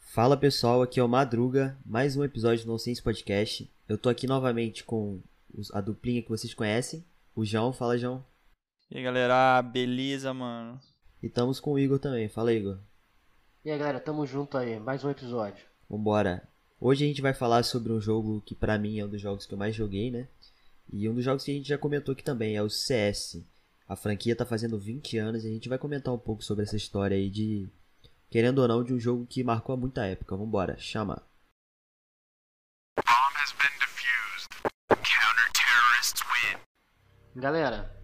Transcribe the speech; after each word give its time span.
Fala 0.00 0.36
pessoal, 0.36 0.82
aqui 0.82 1.00
é 1.00 1.02
o 1.02 1.08
Madruga, 1.08 1.78
mais 1.86 2.16
um 2.16 2.24
episódio 2.24 2.64
do 2.64 2.72
Nonsense 2.72 3.02
Podcast. 3.02 3.70
Eu 3.88 3.96
tô 3.96 4.08
aqui 4.08 4.26
novamente 4.26 4.84
com 4.84 5.20
a 5.72 5.80
duplinha 5.80 6.22
que 6.22 6.28
vocês 6.28 6.52
conhecem, 6.52 7.04
o 7.34 7.44
João. 7.44 7.72
Fala, 7.72 7.96
João. 7.96 8.22
E 8.90 8.98
aí, 8.98 9.04
galera, 9.04 9.62
beleza, 9.62 10.34
mano? 10.34 10.78
E 11.22 11.26
estamos 11.26 11.58
com 11.58 11.72
o 11.72 11.78
Igor 11.78 11.98
também. 11.98 12.28
Fala, 12.28 12.52
Igor. 12.52 12.78
E 13.64 13.70
aí, 13.70 13.78
galera, 13.78 14.00
tamo 14.00 14.26
junto 14.26 14.58
aí, 14.58 14.78
mais 14.78 15.04
um 15.04 15.10
episódio. 15.10 15.64
Vambora. 15.88 16.49
Hoje 16.82 17.04
a 17.04 17.08
gente 17.08 17.20
vai 17.20 17.34
falar 17.34 17.62
sobre 17.62 17.92
um 17.92 18.00
jogo 18.00 18.40
que 18.40 18.54
para 18.54 18.78
mim 18.78 18.98
é 18.98 19.04
um 19.04 19.08
dos 19.08 19.20
jogos 19.20 19.44
que 19.44 19.52
eu 19.52 19.58
mais 19.58 19.76
joguei, 19.76 20.10
né? 20.10 20.26
E 20.90 21.06
um 21.10 21.14
dos 21.14 21.22
jogos 21.22 21.44
que 21.44 21.50
a 21.50 21.54
gente 21.54 21.68
já 21.68 21.76
comentou 21.76 22.14
aqui 22.14 22.24
também 22.24 22.56
é 22.56 22.62
o 22.62 22.70
CS. 22.70 23.44
A 23.86 23.94
franquia 23.94 24.34
tá 24.34 24.46
fazendo 24.46 24.78
20 24.78 25.18
anos 25.18 25.44
e 25.44 25.48
a 25.48 25.50
gente 25.50 25.68
vai 25.68 25.76
comentar 25.76 26.14
um 26.14 26.18
pouco 26.18 26.42
sobre 26.42 26.64
essa 26.64 26.78
história 26.78 27.14
aí 27.14 27.28
de 27.28 27.68
querendo 28.30 28.60
ou 28.60 28.68
não, 28.68 28.82
de 28.82 28.94
um 28.94 28.98
jogo 28.98 29.26
que 29.26 29.44
marcou 29.44 29.76
muita 29.76 30.06
época. 30.06 30.34
Vambora, 30.34 30.78
chama. 30.78 31.22
Galera, 37.36 37.94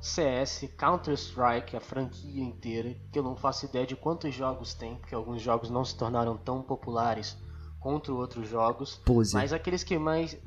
CS, 0.00 0.68
Counter-Strike, 0.78 1.76
a 1.76 1.80
franquia 1.80 2.44
inteira, 2.44 2.94
que 3.12 3.18
eu 3.18 3.24
não 3.24 3.34
faço 3.34 3.66
ideia 3.66 3.84
de 3.84 3.96
quantos 3.96 4.32
jogos 4.32 4.72
tem, 4.72 4.94
porque 4.98 5.16
alguns 5.16 5.42
jogos 5.42 5.68
não 5.68 5.84
se 5.84 5.98
tornaram 5.98 6.38
tão 6.38 6.62
populares 6.62 7.36
quanto 7.80 8.16
outros 8.16 8.48
jogos. 8.48 9.00
Pose. 9.04 9.34
Mas 9.34 9.52
aqueles 9.52 9.82
que 9.82 9.98
mais. 9.98 10.38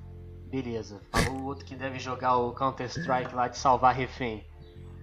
Beleza. 0.49 1.02
Falou 1.11 1.41
o 1.41 1.45
outro 1.45 1.66
que 1.66 1.75
deve 1.75 1.99
jogar 1.99 2.38
o 2.38 2.53
Counter-Strike 2.53 3.33
lá 3.33 3.47
de 3.47 3.58
salvar 3.58 3.95
refém. 3.95 4.45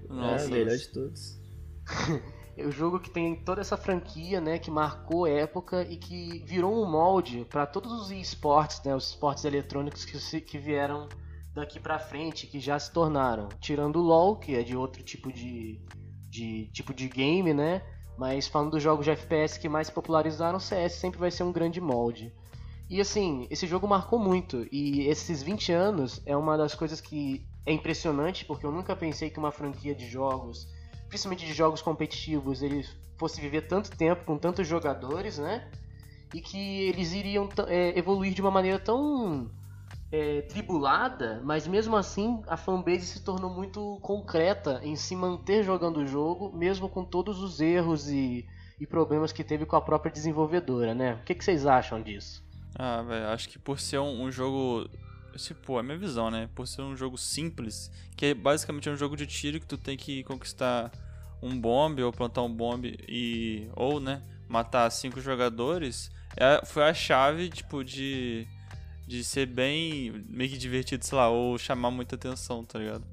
Nossa, 0.09 0.47
é, 0.47 0.49
melhor 0.49 0.77
de 0.77 0.89
todos. 0.89 1.41
É 2.57 2.67
o 2.67 2.71
jogo 2.71 3.01
que 3.01 3.09
tem 3.09 3.37
toda 3.37 3.63
essa 3.63 3.77
franquia, 3.77 4.39
né, 4.39 4.59
que 4.59 4.71
marcou 4.71 5.27
época 5.27 5.83
e 5.89 5.97
que 5.97 6.45
virou 6.45 6.71
um 6.71 6.85
molde 6.85 7.47
para 7.49 7.65
todos 7.65 7.91
os 7.91 8.11
esportes, 8.11 8.83
né, 8.85 8.95
os 8.95 9.09
esportes 9.09 9.47
eletrônicos 9.47 10.05
que, 10.05 10.19
se, 10.19 10.43
que 10.43 10.59
vieram 10.59 11.09
daqui 11.55 11.81
para 11.81 11.99
frente, 11.99 12.47
que 12.47 12.61
já 12.61 12.79
se 12.79 12.93
tornaram, 12.93 13.49
tirando 13.61 13.97
o 13.97 14.03
LoL, 14.03 14.37
que 14.37 14.55
é 14.55 14.63
de 14.63 14.77
outro 14.77 15.03
tipo 15.03 15.33
de, 15.33 15.81
de 16.29 16.67
tipo 16.73 16.93
de 16.93 17.09
game, 17.09 17.55
né? 17.55 17.83
Mas 18.21 18.47
falando 18.47 18.73
dos 18.73 18.83
jogos 18.83 19.07
de 19.07 19.13
FPS 19.13 19.59
que 19.59 19.67
mais 19.67 19.89
popularizaram, 19.89 20.59
o 20.59 20.61
CS 20.61 20.93
sempre 20.93 21.19
vai 21.19 21.31
ser 21.31 21.43
um 21.43 21.51
grande 21.51 21.81
molde. 21.81 22.31
E 22.91 23.01
assim, 23.01 23.47
esse 23.51 23.67
jogo 23.67 23.89
marcou 23.89 24.19
muito 24.19 24.67
e 24.71 25.09
esses 25.09 25.43
20 25.43 25.73
anos 25.73 26.21
é 26.27 26.37
uma 26.37 26.55
das 26.59 26.75
coisas 26.75 27.01
que 27.01 27.43
é 27.65 27.73
impressionante, 27.73 28.45
porque 28.45 28.67
eu 28.67 28.71
nunca 28.71 28.95
pensei 28.95 29.31
que 29.31 29.39
uma 29.39 29.51
franquia 29.51 29.95
de 29.95 30.07
jogos 30.07 30.69
principalmente 31.09 31.47
de 31.47 31.55
jogos 31.55 31.81
competitivos, 31.81 32.63
ele 32.63 32.87
fosse 33.17 33.41
viver 33.41 33.63
tanto 33.63 33.91
tempo 33.91 34.23
com 34.25 34.37
tantos 34.37 34.69
jogadores, 34.69 35.39
né? 35.39 35.67
E 36.35 36.43
que 36.43 36.83
eles 36.89 37.15
iriam 37.15 37.49
é, 37.69 37.99
evoluir 37.99 38.35
de 38.35 38.43
uma 38.43 38.51
maneira 38.51 38.79
tão 38.79 39.51
é, 40.13 40.43
tribulada, 40.43 41.41
mas 41.45 41.67
mesmo 41.67 41.97
assim 41.97 42.43
a 42.49 42.57
fanbase 42.57 43.07
se 43.07 43.25
tornou 43.25 43.51
muito 43.51 43.99
concreta 44.03 44.81
em 44.83 44.97
se 44.97 45.15
manter 45.15 45.63
jogando 45.63 45.99
o 45.99 46.07
jogo, 46.07 46.53
mesmo 46.57 46.89
com 46.89 47.05
todos 47.05 47.43
os 47.43 47.61
erros 47.61 48.09
e, 48.09 48.47
e 48.79 48.87
problemas 48.87 49.33
que 49.33 49.45
teve 49.45 49.67
com 49.67 49.77
a 49.77 49.81
própria 49.81 50.13
desenvolvedora, 50.13 50.95
né? 50.95 51.15
O 51.15 51.25
que, 51.25 51.35
que 51.35 51.45
vocês 51.45 51.67
acham 51.67 52.03
disso? 52.03 52.43
Ah, 52.75 53.03
velho, 53.03 53.29
acho 53.29 53.49
que 53.49 53.59
por 53.59 53.79
ser 53.79 53.99
um, 53.99 54.25
um 54.25 54.31
jogo 54.31 54.89
Tipo, 55.37 55.77
é 55.77 55.81
a 55.81 55.83
minha 55.83 55.97
visão, 55.97 56.31
né? 56.31 56.49
Por 56.55 56.67
ser 56.67 56.83
um 56.83 56.97
jogo 56.97 57.17
simples, 57.17 57.91
que 58.17 58.27
é 58.27 58.35
basicamente 58.35 58.91
um 58.91 58.97
jogo 58.97 59.17
de 59.17 59.27
tiro 59.27 59.61
que 59.61 59.67
tu 59.67 59.79
tem 59.79 59.97
que 59.97 60.25
conquistar 60.25 60.91
um 61.43 61.59
bombe 61.59 62.03
ou 62.03 62.13
plantar 62.13 62.43
um 62.43 62.53
bombe 62.53 62.99
e 63.09 63.69
ou, 63.75 64.01
né, 64.01 64.23
matar 64.49 64.91
cinco 64.91 65.21
jogadores, 65.21 66.11
é, 66.37 66.61
foi 66.67 66.83
a 66.83 66.93
chave, 66.93 67.49
tipo, 67.49 67.83
de 67.83 68.47
de 69.11 69.25
ser 69.25 69.45
bem 69.45 70.25
meio 70.29 70.49
que 70.49 70.57
divertido, 70.57 71.05
sei 71.05 71.19
lá, 71.19 71.29
ou 71.29 71.59
chamar 71.59 71.91
muita 71.91 72.15
atenção, 72.15 72.65
tá 72.65 72.79
ligado? 72.79 73.05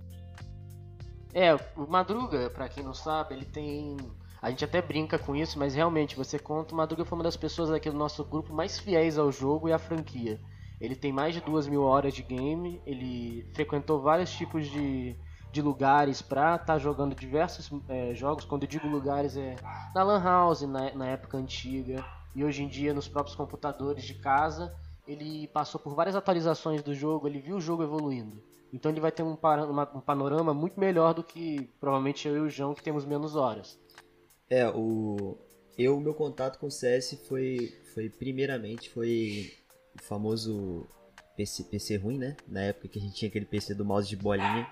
É, 1.33 1.55
o 1.75 1.87
Madruga, 1.87 2.51
pra 2.51 2.69
quem 2.69 2.83
não 2.83 2.93
sabe, 2.93 3.33
ele 3.33 3.45
tem 3.45 3.97
a 4.39 4.51
gente 4.51 4.63
até 4.63 4.79
brinca 4.79 5.17
com 5.17 5.35
isso, 5.35 5.57
mas 5.57 5.73
realmente 5.73 6.15
você 6.15 6.37
conta, 6.37 6.71
o 6.71 6.77
Madruga 6.77 7.03
foi 7.03 7.17
uma 7.17 7.23
das 7.23 7.35
pessoas 7.35 7.71
aqui 7.71 7.89
do 7.89 7.97
nosso 7.97 8.23
grupo 8.23 8.53
mais 8.53 8.77
fiéis 8.77 9.17
ao 9.17 9.31
jogo 9.31 9.67
e 9.67 9.73
à 9.73 9.79
franquia. 9.79 10.39
Ele 10.79 10.95
tem 10.95 11.11
mais 11.11 11.33
de 11.33 11.41
duas 11.41 11.67
mil 11.67 11.81
horas 11.81 12.13
de 12.13 12.21
game, 12.21 12.79
ele 12.85 13.49
frequentou 13.55 13.99
vários 13.99 14.29
tipos 14.31 14.67
de, 14.67 15.15
de 15.51 15.61
lugares 15.63 16.21
para 16.21 16.53
estar 16.53 16.65
tá 16.65 16.77
jogando 16.77 17.15
diversos 17.15 17.71
é, 17.89 18.13
jogos. 18.13 18.45
Quando 18.45 18.63
eu 18.63 18.69
digo 18.69 18.87
lugares, 18.87 19.35
é 19.35 19.55
na 19.95 20.03
Lan 20.03 20.21
House, 20.21 20.61
na, 20.61 20.93
na 20.93 21.07
época 21.07 21.39
antiga, 21.39 22.05
e 22.35 22.45
hoje 22.45 22.61
em 22.61 22.67
dia 22.67 22.93
nos 22.93 23.07
próprios 23.07 23.35
computadores 23.35 24.03
de 24.03 24.13
casa. 24.13 24.71
Ele 25.07 25.47
passou 25.47 25.79
por 25.79 25.95
várias 25.95 26.16
atualizações 26.16 26.84
do 26.84 26.94
jogo, 26.94 27.28
ele 27.28 27.40
viu 27.40 27.57
o 27.57 27.62
jogo 27.62 27.84
evoluindo. 27.84 28.44
Então 28.72 28.91
ele 28.91 29.00
vai 29.00 29.12
ter 29.12 29.23
um, 29.23 29.35
panorama 29.35 30.53
muito 30.53 30.79
melhor 30.79 31.13
do 31.13 31.23
que 31.23 31.69
provavelmente 31.79 32.28
eu 32.28 32.38
e 32.38 32.40
o 32.41 32.50
João, 32.50 32.73
que 32.73 32.84
temos 32.84 33.06
menos 33.06 33.35
horas. 33.35 33.79
É, 34.50 34.68
o. 34.68 35.38
Eu, 35.78 36.00
meu 36.00 36.13
contato 36.13 36.57
com 36.57 36.68
o 36.68 36.72
CS 36.72 37.19
foi, 37.28 37.73
foi 37.94 38.09
primeiramente, 38.09 38.90
foi 38.90 39.53
o 39.95 40.03
famoso 40.03 40.88
PC, 41.35 41.66
PC 41.66 41.97
ruim, 41.97 42.18
né? 42.18 42.35
Na 42.47 42.62
época 42.63 42.88
que 42.88 43.00
a 43.00 43.01
gente 43.01 43.16
tinha 43.16 43.29
aquele 43.29 43.45
PC 43.45 43.75
do 43.75 43.85
mouse 43.85 44.09
de 44.09 44.16
bolinha. 44.16 44.68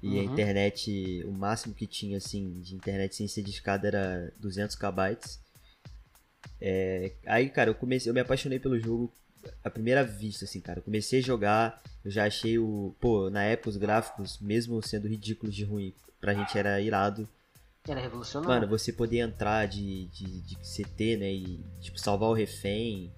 E 0.00 0.08
uhum. 0.08 0.20
a 0.20 0.24
internet, 0.24 1.24
o 1.24 1.32
máximo 1.32 1.74
que 1.74 1.86
tinha, 1.86 2.18
assim, 2.18 2.60
de 2.60 2.74
internet 2.74 3.14
sem 3.14 3.28
ser 3.28 3.42
discada 3.42 3.88
era 3.88 4.32
200 4.38 4.76
KB. 4.76 5.18
É, 6.60 7.12
aí, 7.26 7.50
cara, 7.50 7.70
eu 7.70 7.74
comecei, 7.74 8.10
eu 8.10 8.14
me 8.14 8.20
apaixonei 8.20 8.58
pelo 8.58 8.78
jogo 8.78 9.12
à 9.62 9.70
primeira 9.70 10.04
vista, 10.04 10.44
assim, 10.44 10.60
cara. 10.60 10.78
Eu 10.78 10.82
comecei 10.82 11.20
a 11.20 11.22
jogar, 11.22 11.82
eu 12.04 12.10
já 12.10 12.26
achei 12.26 12.58
o. 12.58 12.94
Pô, 13.00 13.30
na 13.30 13.42
época 13.44 13.70
os 13.70 13.76
gráficos, 13.76 14.38
mesmo 14.40 14.82
sendo 14.82 15.08
ridículos 15.08 15.54
de 15.54 15.64
ruim, 15.64 15.94
pra 16.20 16.34
gente 16.34 16.56
era 16.56 16.80
irado. 16.80 17.28
Era 17.86 18.00
revolucionário. 18.00 18.54
Mano, 18.54 18.68
você 18.68 18.92
poder 18.92 19.18
entrar 19.18 19.66
de, 19.66 20.06
de, 20.06 20.40
de 20.42 20.56
CT, 20.56 21.16
né? 21.16 21.32
E, 21.32 21.64
tipo, 21.80 21.98
salvar 21.98 22.28
o 22.28 22.34
refém 22.34 23.12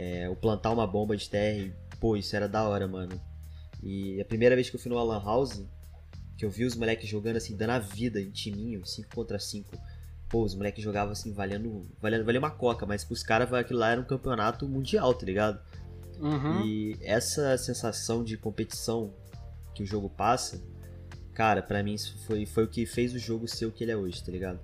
é, 0.00 0.28
o 0.30 0.34
plantar 0.34 0.70
uma 0.70 0.86
bomba 0.86 1.14
de 1.14 1.28
terra. 1.28 1.70
Pô, 2.00 2.16
isso 2.16 2.34
era 2.34 2.48
da 2.48 2.66
hora, 2.66 2.88
mano. 2.88 3.20
E 3.82 4.18
a 4.18 4.24
primeira 4.24 4.54
vez 4.54 4.70
que 4.70 4.76
eu 4.76 4.80
fui 4.80 4.90
no 4.90 5.02
Lan 5.02 5.22
House, 5.22 5.62
que 6.38 6.44
eu 6.44 6.50
vi 6.50 6.64
os 6.64 6.74
moleques 6.74 7.06
jogando 7.06 7.36
assim, 7.36 7.54
dando 7.54 7.70
a 7.70 7.78
vida 7.78 8.18
em 8.18 8.30
timinho, 8.30 8.84
5 8.86 9.14
contra 9.14 9.38
5. 9.38 9.76
Pô, 10.30 10.44
os 10.44 10.54
moleques 10.54 10.82
jogavam 10.82 11.12
assim, 11.12 11.32
valendo, 11.32 11.86
valendo, 12.00 12.24
valendo 12.24 12.44
uma 12.44 12.50
coca, 12.50 12.86
mas 12.86 13.04
pros 13.04 13.22
caras 13.22 13.52
aquilo 13.52 13.80
lá 13.80 13.90
era 13.90 14.00
um 14.00 14.04
campeonato 14.04 14.66
mundial, 14.66 15.12
tá 15.12 15.26
ligado? 15.26 15.60
Uhum. 16.20 16.64
E 16.64 16.96
essa 17.02 17.58
sensação 17.58 18.22
de 18.22 18.36
competição 18.36 19.12
que 19.74 19.82
o 19.82 19.86
jogo 19.86 20.08
passa, 20.08 20.62
cara, 21.34 21.62
para 21.62 21.82
mim 21.82 21.94
isso 21.94 22.16
foi, 22.26 22.46
foi 22.46 22.64
o 22.64 22.68
que 22.68 22.86
fez 22.86 23.12
o 23.12 23.18
jogo 23.18 23.48
ser 23.48 23.66
o 23.66 23.72
que 23.72 23.82
ele 23.84 23.90
é 23.90 23.96
hoje, 23.96 24.22
tá 24.22 24.30
ligado? 24.30 24.60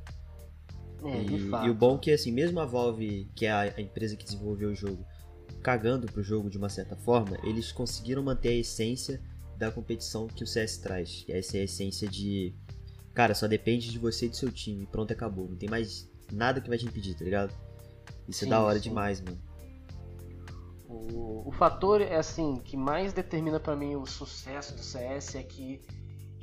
É, 1.05 1.23
e, 1.23 1.67
e, 1.67 1.71
o 1.71 1.75
bom 1.75 1.97
é 1.97 1.99
que, 1.99 2.11
assim, 2.11 2.33
mesmo 2.33 2.61
a 2.61 2.65
Valve, 2.65 3.29
que 3.35 3.47
é 3.47 3.51
a, 3.51 3.61
a 3.61 3.81
empresa 3.81 4.17
que 4.17 4.25
desenvolveu 4.25 4.71
o 4.71 4.75
jogo, 4.75 5.05
cagando 5.63 6.07
pro 6.07 6.23
jogo 6.23 6.49
de 6.49 6.57
uma 6.57 6.69
certa 6.69 6.97
forma, 6.97 7.37
eles 7.43 7.73
conseguiram 7.73 8.23
manter 8.23 8.51
a 8.51 8.55
essência 8.55 9.21
da 9.59 9.71
competição 9.71 10.27
que 10.27 10.45
o 10.45 10.47
CS 10.47 10.79
traz. 10.79 11.25
Essa 11.29 11.59
é 11.59 11.61
a 11.61 11.65
essência 11.65 12.09
de. 12.09 12.55
Cara, 13.17 13.35
só 13.35 13.49
depende 13.49 13.91
de 13.91 13.99
você 13.99 14.27
e 14.27 14.29
do 14.29 14.37
seu 14.37 14.53
time. 14.53 14.87
Pronto, 14.87 15.11
acabou. 15.11 15.49
Não 15.49 15.57
tem 15.57 15.71
mais 15.71 16.07
nada 16.31 16.61
que 16.61 16.69
vai 16.69 16.77
te 16.77 16.85
impedir, 16.85 17.15
tá 17.15 17.25
ligado? 17.25 17.51
Isso 18.29 18.41
sim, 18.41 18.47
é 18.47 18.51
da 18.51 18.61
hora 18.61 18.79
sim. 18.79 18.91
demais, 18.91 19.23
mano. 19.23 19.39
O, 20.87 21.49
o 21.49 21.51
fator 21.51 22.03
é 22.03 22.17
assim 22.17 22.57
que 22.63 22.77
mais 22.77 23.15
determina 23.15 23.59
para 23.59 23.75
mim 23.75 23.97
o 23.97 24.05
sucesso 24.05 24.75
do 24.75 24.83
CS 24.83 25.35
é 25.35 25.43
que 25.43 25.81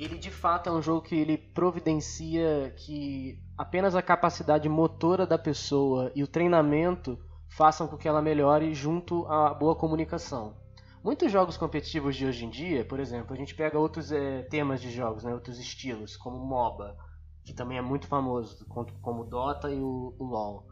ele 0.00 0.18
de 0.18 0.32
fato 0.32 0.68
é 0.68 0.72
um 0.72 0.82
jogo 0.82 1.02
que 1.02 1.14
ele 1.14 1.38
providencia 1.38 2.74
que 2.76 3.38
apenas 3.56 3.94
a 3.94 4.02
capacidade 4.02 4.68
motora 4.68 5.24
da 5.24 5.38
pessoa 5.38 6.10
e 6.12 6.24
o 6.24 6.26
treinamento 6.26 7.16
façam 7.48 7.86
com 7.86 7.96
que 7.96 8.08
ela 8.08 8.20
melhore 8.20 8.74
junto 8.74 9.24
à 9.28 9.54
boa 9.54 9.76
comunicação. 9.76 10.56
Muitos 11.04 11.30
jogos 11.30 11.58
competitivos 11.58 12.16
de 12.16 12.24
hoje 12.24 12.46
em 12.46 12.48
dia, 12.48 12.82
por 12.82 12.98
exemplo, 12.98 13.34
a 13.34 13.36
gente 13.36 13.54
pega 13.54 13.78
outros 13.78 14.10
é, 14.10 14.40
temas 14.44 14.80
de 14.80 14.90
jogos, 14.90 15.22
né, 15.22 15.34
outros 15.34 15.58
estilos, 15.58 16.16
como 16.16 16.38
MOBA, 16.38 16.96
que 17.44 17.52
também 17.52 17.76
é 17.76 17.82
muito 17.82 18.06
famoso, 18.06 18.64
como 19.02 19.20
o 19.20 19.26
Dota 19.26 19.70
e 19.70 19.78
o, 19.78 20.14
o 20.18 20.24
LoL. 20.24 20.66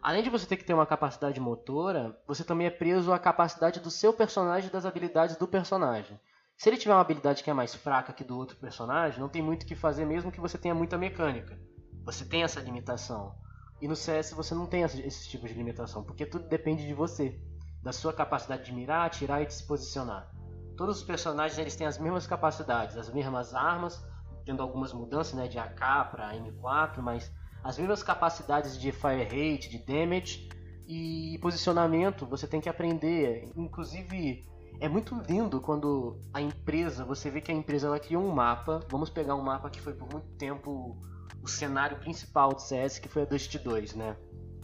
Além 0.00 0.22
de 0.22 0.30
você 0.30 0.46
ter 0.46 0.56
que 0.56 0.64
ter 0.64 0.72
uma 0.72 0.86
capacidade 0.86 1.38
motora, 1.38 2.18
você 2.26 2.42
também 2.42 2.66
é 2.66 2.70
preso 2.70 3.12
à 3.12 3.18
capacidade 3.18 3.78
do 3.78 3.90
seu 3.90 4.10
personagem 4.10 4.70
e 4.70 4.72
das 4.72 4.86
habilidades 4.86 5.36
do 5.36 5.46
personagem. 5.46 6.18
Se 6.56 6.70
ele 6.70 6.78
tiver 6.78 6.94
uma 6.94 7.02
habilidade 7.02 7.44
que 7.44 7.50
é 7.50 7.54
mais 7.54 7.74
fraca 7.74 8.14
que 8.14 8.24
do 8.24 8.38
outro 8.38 8.56
personagem, 8.56 9.20
não 9.20 9.28
tem 9.28 9.42
muito 9.42 9.64
o 9.64 9.66
que 9.66 9.74
fazer 9.74 10.06
mesmo 10.06 10.32
que 10.32 10.40
você 10.40 10.56
tenha 10.56 10.74
muita 10.74 10.96
mecânica. 10.96 11.58
Você 12.06 12.24
tem 12.24 12.42
essa 12.42 12.58
limitação. 12.58 13.34
E 13.82 13.86
no 13.86 13.94
CS 13.94 14.32
você 14.32 14.54
não 14.54 14.66
tem 14.66 14.80
esse, 14.80 15.02
esse 15.02 15.28
tipo 15.28 15.46
de 15.46 15.52
limitação, 15.52 16.02
porque 16.02 16.24
tudo 16.24 16.48
depende 16.48 16.86
de 16.86 16.94
você. 16.94 17.38
Da 17.84 17.92
sua 17.92 18.12
capacidade 18.12 18.64
de 18.64 18.72
mirar, 18.72 19.06
atirar 19.06 19.42
e 19.42 19.46
de 19.46 19.52
se 19.52 19.62
posicionar. 19.62 20.28
Todos 20.74 20.96
os 20.96 21.04
personagens 21.04 21.58
eles 21.58 21.76
têm 21.76 21.86
as 21.86 21.98
mesmas 21.98 22.26
capacidades, 22.26 22.96
as 22.96 23.12
mesmas 23.12 23.54
armas, 23.54 24.02
tendo 24.44 24.62
algumas 24.62 24.92
mudanças 24.92 25.34
né, 25.34 25.46
de 25.46 25.58
AK 25.58 26.10
para 26.10 26.34
M4, 26.34 26.98
mas 26.98 27.30
as 27.62 27.78
mesmas 27.78 28.02
capacidades 28.02 28.80
de 28.80 28.90
fire 28.90 29.22
rate, 29.22 29.68
de 29.68 29.78
damage 29.78 30.48
e 30.88 31.38
posicionamento 31.40 32.26
você 32.26 32.46
tem 32.46 32.60
que 32.60 32.70
aprender. 32.70 33.52
Inclusive 33.54 34.44
é 34.80 34.88
muito 34.88 35.14
lindo 35.28 35.60
quando 35.60 36.18
a 36.32 36.40
empresa, 36.40 37.04
você 37.04 37.30
vê 37.30 37.40
que 37.40 37.52
a 37.52 37.54
empresa 37.54 37.86
ela 37.86 38.00
criou 38.00 38.24
um 38.24 38.30
mapa. 38.30 38.80
Vamos 38.88 39.10
pegar 39.10 39.34
um 39.34 39.42
mapa 39.42 39.68
que 39.70 39.80
foi 39.80 39.92
por 39.92 40.10
muito 40.10 40.26
tempo 40.36 40.96
o 41.42 41.48
cenário 41.48 41.98
principal 41.98 42.48
do 42.54 42.60
CS, 42.60 42.98
que 42.98 43.08
foi 43.08 43.22
a 43.22 43.24
Dust 43.26 43.56
2, 43.56 43.94
né? 43.94 44.16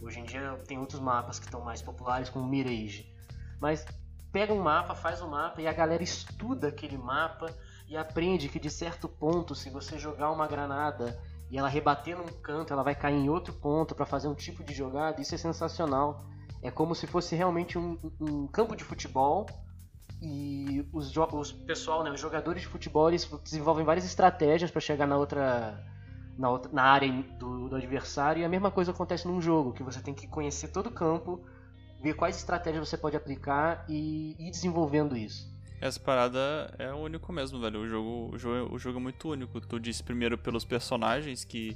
Hoje 0.03 0.19
em 0.19 0.23
dia 0.23 0.59
tem 0.67 0.79
outros 0.79 0.99
mapas 0.99 1.39
que 1.39 1.45
estão 1.45 1.61
mais 1.61 1.81
populares, 1.81 2.29
como 2.29 2.47
Mirage. 2.47 3.10
Mas 3.61 3.85
pega 4.31 4.51
um 4.51 4.61
mapa, 4.61 4.95
faz 4.95 5.21
um 5.21 5.27
mapa 5.27 5.61
e 5.61 5.67
a 5.67 5.73
galera 5.73 6.01
estuda 6.01 6.69
aquele 6.69 6.97
mapa 6.97 7.45
e 7.87 7.95
aprende 7.95 8.49
que 8.49 8.59
de 8.59 8.69
certo 8.69 9.07
ponto, 9.07 9.53
se 9.53 9.69
você 9.69 9.99
jogar 9.99 10.31
uma 10.31 10.47
granada 10.47 11.21
e 11.49 11.57
ela 11.57 11.69
rebater 11.69 12.17
num 12.17 12.27
canto, 12.41 12.73
ela 12.73 12.81
vai 12.81 12.95
cair 12.95 13.17
em 13.17 13.29
outro 13.29 13.53
ponto 13.53 13.93
para 13.93 14.05
fazer 14.05 14.27
um 14.27 14.33
tipo 14.33 14.63
de 14.63 14.73
jogada. 14.73 15.21
Isso 15.21 15.35
é 15.35 15.37
sensacional. 15.37 16.25
É 16.61 16.71
como 16.71 16.95
se 16.95 17.05
fosse 17.05 17.35
realmente 17.35 17.77
um, 17.77 17.99
um 18.19 18.47
campo 18.47 18.75
de 18.75 18.83
futebol 18.83 19.45
e 20.21 20.87
os, 20.93 21.11
os 21.15 21.51
pessoal, 21.51 22.03
né, 22.03 22.11
os 22.11 22.19
jogadores 22.19 22.61
de 22.61 22.67
futebol, 22.67 23.09
eles 23.09 23.25
desenvolvem 23.43 23.83
várias 23.83 24.05
estratégias 24.05 24.71
para 24.71 24.79
chegar 24.79 25.07
na 25.07 25.17
outra 25.17 25.83
na, 26.37 26.49
outra, 26.49 26.71
na 26.71 26.83
área 26.83 27.11
do, 27.37 27.69
do, 27.69 27.75
adversário. 27.75 28.41
E 28.41 28.45
a 28.45 28.49
mesma 28.49 28.71
coisa 28.71 28.91
acontece 28.91 29.27
num 29.27 29.41
jogo, 29.41 29.73
que 29.73 29.83
você 29.83 29.99
tem 29.99 30.13
que 30.13 30.27
conhecer 30.27 30.69
todo 30.69 30.87
o 30.87 30.91
campo, 30.91 31.43
ver 32.01 32.15
quais 32.15 32.37
estratégias 32.37 32.87
você 32.87 32.97
pode 32.97 33.15
aplicar 33.15 33.85
e 33.87 34.35
ir 34.39 34.51
desenvolvendo 34.51 35.15
isso. 35.15 35.51
Essa 35.79 35.99
parada 35.99 36.73
é 36.77 36.93
único 36.93 37.33
mesmo, 37.33 37.59
velho. 37.59 37.81
O 37.81 37.87
jogo, 37.87 38.35
o 38.35 38.37
jogo, 38.37 38.75
o 38.75 38.79
jogo 38.79 38.99
é 38.99 39.01
muito 39.01 39.29
único. 39.29 39.59
Tu 39.59 39.79
disse 39.79 40.03
primeiro 40.03 40.37
pelos 40.37 40.63
personagens 40.63 41.43
que 41.43 41.75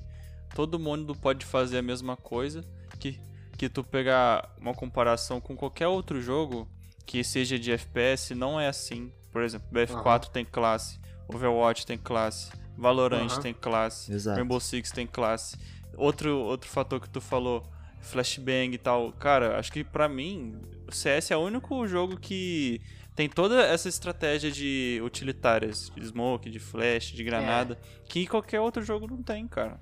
todo 0.53 0.79
mundo 0.79 1.15
pode 1.15 1.45
fazer 1.45 1.79
a 1.79 1.81
mesma 1.81 2.15
coisa. 2.15 2.63
Que, 2.99 3.19
que 3.57 3.67
tu 3.67 3.83
pegar 3.83 4.53
uma 4.59 4.73
comparação 4.73 5.41
com 5.41 5.55
qualquer 5.55 5.87
outro 5.87 6.21
jogo 6.21 6.67
que 7.05 7.23
seja 7.23 7.57
de 7.57 7.71
FPS, 7.71 8.35
não 8.35 8.59
é 8.59 8.67
assim. 8.67 9.11
Por 9.31 9.43
exemplo, 9.43 9.67
BF4 9.73 10.25
uhum. 10.25 10.31
tem 10.31 10.45
classe, 10.45 10.99
Overwatch 11.27 11.85
tem 11.85 11.97
classe, 11.97 12.51
Valorant 12.77 13.31
uhum. 13.31 13.41
tem 13.41 13.53
classe, 13.53 14.11
Exato. 14.11 14.37
Rainbow 14.37 14.59
Six 14.59 14.91
tem 14.91 15.05
classe. 15.05 15.57
Outro, 15.97 16.37
outro 16.37 16.69
fator 16.69 16.99
que 16.99 17.09
tu 17.09 17.21
falou, 17.21 17.63
Flashbang 18.05 18.73
e 18.73 18.77
tal. 18.77 19.11
Cara, 19.13 19.57
acho 19.57 19.71
que 19.71 19.83
pra 19.83 20.07
mim, 20.07 20.55
o 20.87 20.91
CS 20.91 21.31
é 21.31 21.37
o 21.37 21.41
único 21.41 21.85
jogo 21.87 22.17
que 22.17 22.81
tem 23.15 23.29
toda 23.29 23.61
essa 23.63 23.87
estratégia 23.87 24.51
de 24.51 25.01
utilitárias, 25.03 25.91
de 25.95 26.05
smoke, 26.05 26.49
de 26.49 26.59
flash, 26.59 27.13
de 27.13 27.23
granada, 27.23 27.77
é. 27.81 28.07
que 28.07 28.27
qualquer 28.27 28.59
outro 28.59 28.83
jogo 28.83 29.07
não 29.07 29.23
tem, 29.23 29.47
cara. 29.47 29.79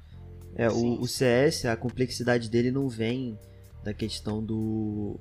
É, 0.56 0.70
o, 0.70 1.02
o, 1.02 1.08
CS, 1.08 1.66
a 1.66 1.76
complexidade 1.76 2.48
dele 2.48 2.70
não 2.70 2.88
vem 2.88 3.40
da 3.84 3.92
questão 3.92 4.44
do, 4.44 5.20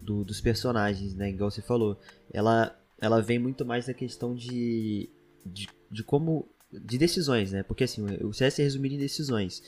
do, 0.00 0.24
dos 0.24 0.40
personagens, 0.40 1.14
né? 1.14 1.28
Igual 1.28 1.50
você 1.50 1.60
falou. 1.60 2.00
Ela, 2.32 2.74
ela 2.98 3.20
vem 3.20 3.38
muito 3.38 3.66
mais 3.66 3.86
da 3.86 3.92
questão 3.92 4.34
de, 4.34 5.10
de, 5.44 5.68
de 5.90 6.02
como. 6.02 6.48
de 6.72 6.96
decisões, 6.96 7.52
né? 7.52 7.62
Porque 7.62 7.84
assim, 7.84 8.02
o 8.22 8.32
CS 8.32 8.60
é 8.60 8.62
resumido 8.62 8.94
em 8.94 8.98
decisões. 8.98 9.62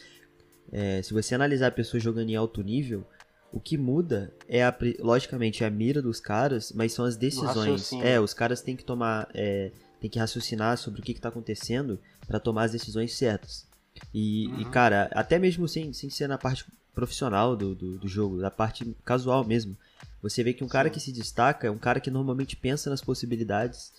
É, 0.72 1.02
se 1.02 1.12
você 1.12 1.34
analisar 1.34 1.72
pessoas 1.72 2.02
jogando 2.02 2.30
em 2.30 2.36
alto 2.36 2.62
nível, 2.62 3.06
o 3.52 3.60
que 3.60 3.78
muda 3.78 4.32
é, 4.48 4.64
a, 4.64 4.76
logicamente, 4.98 5.64
a 5.64 5.70
mira 5.70 6.02
dos 6.02 6.18
caras, 6.18 6.72
mas 6.72 6.92
são 6.92 7.04
as 7.04 7.16
decisões. 7.16 7.92
É, 8.02 8.18
os 8.18 8.34
caras 8.34 8.60
têm 8.60 8.74
que 8.74 8.84
tomar, 8.84 9.28
é, 9.32 9.70
têm 10.00 10.10
que 10.10 10.18
raciocinar 10.18 10.76
sobre 10.76 11.00
o 11.00 11.04
que 11.04 11.12
está 11.12 11.28
acontecendo 11.28 12.00
para 12.26 12.40
tomar 12.40 12.64
as 12.64 12.72
decisões 12.72 13.14
certas. 13.14 13.66
E, 14.12 14.48
uhum. 14.48 14.60
e, 14.60 14.64
cara, 14.66 15.08
até 15.12 15.38
mesmo 15.38 15.68
sem, 15.68 15.92
sem 15.92 16.10
ser 16.10 16.28
na 16.28 16.36
parte 16.36 16.64
profissional 16.92 17.56
do, 17.56 17.74
do, 17.74 17.98
do, 17.98 18.08
jogo, 18.08 18.38
da 18.38 18.50
parte 18.50 18.84
casual 19.04 19.44
mesmo, 19.44 19.76
você 20.20 20.42
vê 20.42 20.52
que 20.52 20.64
um 20.64 20.68
cara 20.68 20.88
Sim. 20.88 20.94
que 20.94 21.00
se 21.00 21.12
destaca 21.12 21.66
é 21.66 21.70
um 21.70 21.78
cara 21.78 22.00
que 22.00 22.10
normalmente 22.10 22.56
pensa 22.56 22.90
nas 22.90 23.00
possibilidades 23.00 23.92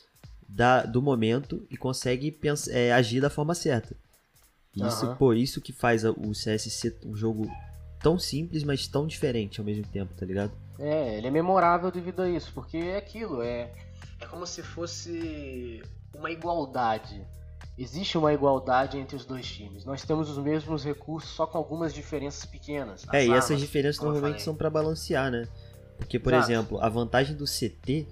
da, 0.47 0.83
do 0.83 1.01
momento 1.01 1.65
e 1.69 1.77
consegue 1.77 2.31
pensa, 2.31 2.71
é, 2.71 2.91
agir 2.91 3.21
da 3.21 3.29
forma 3.29 3.55
certa. 3.55 3.95
Isso, 4.75 5.07
uhum. 5.07 5.15
por 5.15 5.37
isso 5.37 5.61
que 5.61 5.71
faz 5.71 6.03
o 6.03 6.33
CS 6.33 6.63
ser 6.73 6.97
um 7.05 7.15
jogo 7.15 7.49
tão 8.01 8.19
simples, 8.19 8.63
mas 8.63 8.87
tão 8.87 9.07
diferente 9.07 9.59
ao 9.59 9.65
mesmo 9.65 9.85
tempo, 9.87 10.13
tá 10.13 10.25
ligado? 10.25 10.51
É, 10.77 11.17
ele 11.17 11.27
é 11.27 11.31
memorável 11.31 11.89
devido 11.89 12.21
a 12.21 12.29
isso, 12.29 12.51
porque 12.53 12.77
é 12.77 12.97
aquilo, 12.97 13.41
é, 13.41 13.71
é 14.19 14.25
como 14.25 14.45
se 14.45 14.61
fosse 14.61 15.81
uma 16.13 16.29
igualdade. 16.29 17.25
Existe 17.77 18.17
uma 18.17 18.33
igualdade 18.33 18.97
entre 18.97 19.15
os 19.15 19.25
dois 19.25 19.45
times. 19.45 19.85
Nós 19.85 20.03
temos 20.03 20.29
os 20.29 20.37
mesmos 20.37 20.83
recursos, 20.83 21.29
só 21.31 21.45
com 21.45 21.57
algumas 21.57 21.93
diferenças 21.93 22.45
pequenas. 22.45 23.05
é, 23.11 23.25
e 23.25 23.29
armas, 23.29 23.45
essas 23.45 23.59
diferenças 23.59 24.01
normalmente 24.01 24.41
são 24.41 24.55
para 24.55 24.69
balancear, 24.69 25.31
né? 25.31 25.47
Porque, 25.97 26.19
por 26.19 26.33
Exato. 26.33 26.51
exemplo, 26.51 26.81
a 26.81 26.89
vantagem 26.89 27.35
do 27.35 27.45
CT 27.45 28.07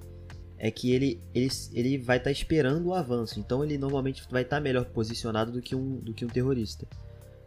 é 0.64 0.72
que 0.72 0.94
ele, 0.94 1.22
ele, 1.36 1.50
ele 1.74 1.98
vai 1.98 2.16
estar 2.16 2.30
tá 2.30 2.32
esperando 2.32 2.86
o 2.86 2.94
avanço. 2.94 3.38
Então 3.38 3.66
ele 3.66 3.78
normalmente 3.78 4.24
vai 4.32 4.44
estar 4.44 4.56
tá 4.56 4.62
melhor 4.62 4.86
posicionado 4.86 5.52
do 5.52 5.62
que 5.62 5.76
um, 5.76 5.98
do 5.98 6.14
que 6.14 6.24
um 6.24 6.30
terrorista. 6.30 6.88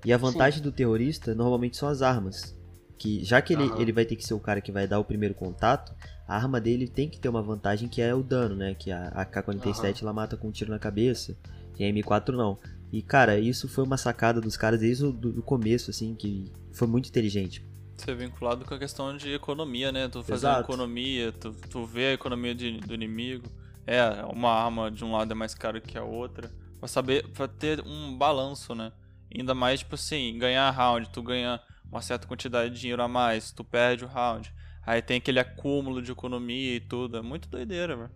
E 0.04 0.12
a 0.12 0.18
vantagem 0.18 0.58
Sim. 0.58 0.64
do 0.64 0.70
terrorista 0.70 1.34
normalmente 1.34 1.78
são 1.78 1.88
as 1.88 2.02
armas. 2.02 2.54
Que 2.98 3.24
já 3.24 3.40
que 3.40 3.54
ele, 3.54 3.62
uhum. 3.62 3.80
ele 3.80 3.90
vai 3.90 4.04
ter 4.04 4.16
que 4.16 4.24
ser 4.24 4.34
o 4.34 4.38
cara 4.38 4.60
que 4.60 4.70
vai 4.70 4.86
dar 4.86 4.98
o 5.00 5.04
primeiro 5.04 5.32
contato, 5.32 5.94
a 6.28 6.36
arma 6.36 6.60
dele 6.60 6.86
tem 6.86 7.08
que 7.08 7.18
ter 7.18 7.30
uma 7.30 7.40
vantagem 7.40 7.88
que 7.88 8.02
é 8.02 8.14
o 8.14 8.22
dano, 8.22 8.54
né? 8.54 8.74
Que 8.74 8.92
a 8.92 9.08
AK-47 9.08 9.82
uhum. 9.82 9.98
ela 10.02 10.12
mata 10.12 10.36
com 10.36 10.48
um 10.48 10.52
tiro 10.52 10.70
na 10.70 10.78
cabeça, 10.78 11.34
e 11.78 11.84
a 11.84 11.88
M4 11.88 12.34
não. 12.34 12.58
E 12.92 13.00
cara, 13.00 13.38
isso 13.38 13.66
foi 13.66 13.82
uma 13.82 13.96
sacada 13.96 14.42
dos 14.42 14.58
caras 14.58 14.80
desde 14.80 15.06
o 15.06 15.10
do, 15.10 15.32
do 15.32 15.42
começo, 15.42 15.90
assim, 15.90 16.14
que 16.14 16.52
foi 16.70 16.86
muito 16.86 17.08
inteligente. 17.08 17.64
Ser 17.96 18.14
vinculado 18.14 18.64
com 18.64 18.74
a 18.74 18.78
questão 18.78 19.16
de 19.16 19.32
economia, 19.32 19.90
né? 19.90 20.08
Tu 20.08 20.22
fazer 20.22 20.46
Exato. 20.46 20.60
economia, 20.60 21.32
tu, 21.32 21.52
tu 21.70 21.84
vê 21.84 22.08
a 22.08 22.12
economia 22.12 22.54
de, 22.54 22.78
do 22.80 22.94
inimigo. 22.94 23.48
É, 23.86 24.02
uma 24.30 24.50
arma 24.50 24.90
de 24.90 25.04
um 25.04 25.12
lado 25.12 25.32
é 25.32 25.34
mais 25.34 25.54
cara 25.54 25.80
que 25.80 25.96
a 25.96 26.04
outra. 26.04 26.50
Pra 26.78 26.88
saber, 26.88 27.26
pra 27.28 27.48
ter 27.48 27.80
um 27.86 28.16
balanço, 28.16 28.74
né? 28.74 28.92
Ainda 29.34 29.54
mais, 29.54 29.80
tipo 29.80 29.94
assim, 29.94 30.36
ganhar 30.38 30.70
round, 30.70 31.08
tu 31.10 31.22
ganha 31.22 31.60
uma 31.90 32.02
certa 32.02 32.26
quantidade 32.26 32.74
de 32.74 32.80
dinheiro 32.80 33.02
a 33.02 33.08
mais, 33.08 33.50
tu 33.52 33.64
perde 33.64 34.04
o 34.04 34.08
round. 34.08 34.52
Aí 34.84 35.02
tem 35.02 35.16
aquele 35.18 35.40
acúmulo 35.40 36.00
de 36.00 36.12
economia 36.12 36.76
e 36.76 36.80
tudo. 36.80 37.16
É 37.16 37.22
muito 37.22 37.48
doideira, 37.48 37.96
velho. 37.96 38.10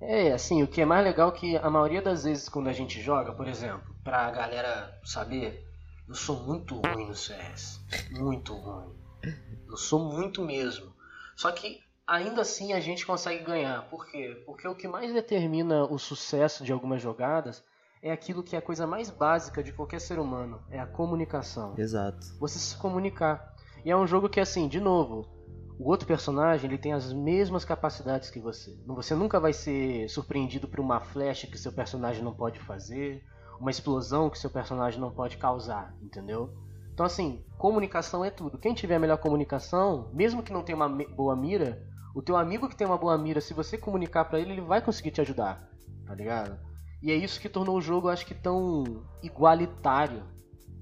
É, 0.00 0.32
assim, 0.32 0.62
o 0.62 0.66
que 0.66 0.82
é 0.82 0.84
mais 0.84 1.04
legal 1.04 1.30
é 1.30 1.32
que 1.32 1.56
a 1.56 1.70
maioria 1.70 2.02
das 2.02 2.24
vezes 2.24 2.48
quando 2.48 2.68
a 2.68 2.72
gente 2.72 3.00
joga, 3.00 3.32
por 3.32 3.48
exemplo, 3.48 3.94
pra 4.02 4.30
galera 4.30 5.00
saber, 5.02 5.66
eu 6.06 6.14
sou 6.14 6.42
muito 6.42 6.74
ruim 6.80 7.08
no 7.08 7.14
CS. 7.14 7.80
Muito 8.10 8.54
ruim. 8.54 9.03
Eu 9.68 9.76
sou 9.76 9.98
muito 9.98 10.42
mesmo. 10.42 10.92
Só 11.36 11.50
que 11.50 11.80
ainda 12.06 12.42
assim 12.42 12.72
a 12.72 12.80
gente 12.80 13.06
consegue 13.06 13.44
ganhar. 13.44 13.88
Por 13.88 14.06
quê? 14.06 14.42
Porque 14.46 14.66
o 14.68 14.74
que 14.74 14.88
mais 14.88 15.12
determina 15.12 15.84
o 15.84 15.98
sucesso 15.98 16.64
de 16.64 16.72
algumas 16.72 17.02
jogadas 17.02 17.64
é 18.02 18.12
aquilo 18.12 18.42
que 18.42 18.54
é 18.54 18.58
a 18.58 18.62
coisa 18.62 18.86
mais 18.86 19.08
básica 19.08 19.62
de 19.62 19.72
qualquer 19.72 20.00
ser 20.00 20.18
humano, 20.18 20.62
é 20.70 20.78
a 20.78 20.86
comunicação. 20.86 21.74
Exato. 21.78 22.36
Você 22.38 22.58
se 22.58 22.76
comunicar. 22.76 23.54
E 23.82 23.90
é 23.90 23.96
um 23.96 24.06
jogo 24.06 24.28
que 24.28 24.40
assim, 24.40 24.68
de 24.68 24.78
novo, 24.78 25.26
o 25.78 25.88
outro 25.88 26.06
personagem 26.06 26.68
ele 26.68 26.78
tem 26.78 26.92
as 26.92 27.12
mesmas 27.12 27.64
capacidades 27.64 28.30
que 28.30 28.38
você. 28.38 28.78
Você 28.86 29.14
nunca 29.14 29.40
vai 29.40 29.52
ser 29.52 30.08
surpreendido 30.08 30.68
por 30.68 30.80
uma 30.80 31.00
flecha 31.00 31.46
que 31.46 31.58
seu 31.58 31.72
personagem 31.72 32.22
não 32.22 32.34
pode 32.34 32.60
fazer, 32.60 33.24
uma 33.58 33.70
explosão 33.70 34.28
que 34.28 34.38
seu 34.38 34.50
personagem 34.50 35.00
não 35.00 35.10
pode 35.10 35.38
causar, 35.38 35.94
entendeu? 36.02 36.52
Então 36.94 37.04
assim, 37.04 37.44
comunicação 37.58 38.24
é 38.24 38.30
tudo. 38.30 38.56
Quem 38.56 38.72
tiver 38.72 38.94
a 38.94 39.00
melhor 39.00 39.18
comunicação, 39.18 40.10
mesmo 40.14 40.42
que 40.42 40.52
não 40.52 40.62
tenha 40.62 40.76
uma 40.76 40.88
boa 40.88 41.36
mira, 41.36 41.86
o 42.14 42.22
teu 42.22 42.36
amigo 42.36 42.68
que 42.68 42.76
tem 42.76 42.86
uma 42.86 42.96
boa 42.96 43.18
mira, 43.18 43.40
se 43.40 43.52
você 43.52 43.76
comunicar 43.76 44.24
para 44.24 44.38
ele, 44.38 44.52
ele 44.52 44.60
vai 44.60 44.80
conseguir 44.80 45.10
te 45.10 45.20
ajudar, 45.20 45.68
tá 46.06 46.14
ligado? 46.14 46.58
E 47.02 47.10
é 47.10 47.14
isso 47.14 47.40
que 47.40 47.48
tornou 47.50 47.76
o 47.76 47.82
jogo, 47.82 48.08
acho 48.08 48.24
que, 48.24 48.34
tão 48.34 49.04
igualitário, 49.22 50.22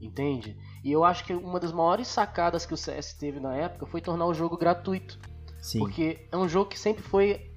entende? 0.01 0.57
E 0.85 0.93
eu 0.93 1.03
acho 1.03 1.25
que 1.25 1.33
uma 1.33 1.59
das 1.59 1.73
maiores 1.73 2.07
sacadas 2.07 2.67
que 2.67 2.75
o 2.75 2.77
CS 2.77 3.15
teve 3.15 3.41
na 3.41 3.57
época 3.57 3.87
foi 3.87 4.01
tornar 4.01 4.27
o 4.27 4.35
jogo 4.35 4.57
gratuito. 4.57 5.19
Sim. 5.61 5.79
Porque 5.79 6.29
é 6.31 6.37
um 6.37 6.49
jogo 6.49 6.69
que 6.69 6.79
sempre 6.79 7.03
foi 7.03 7.51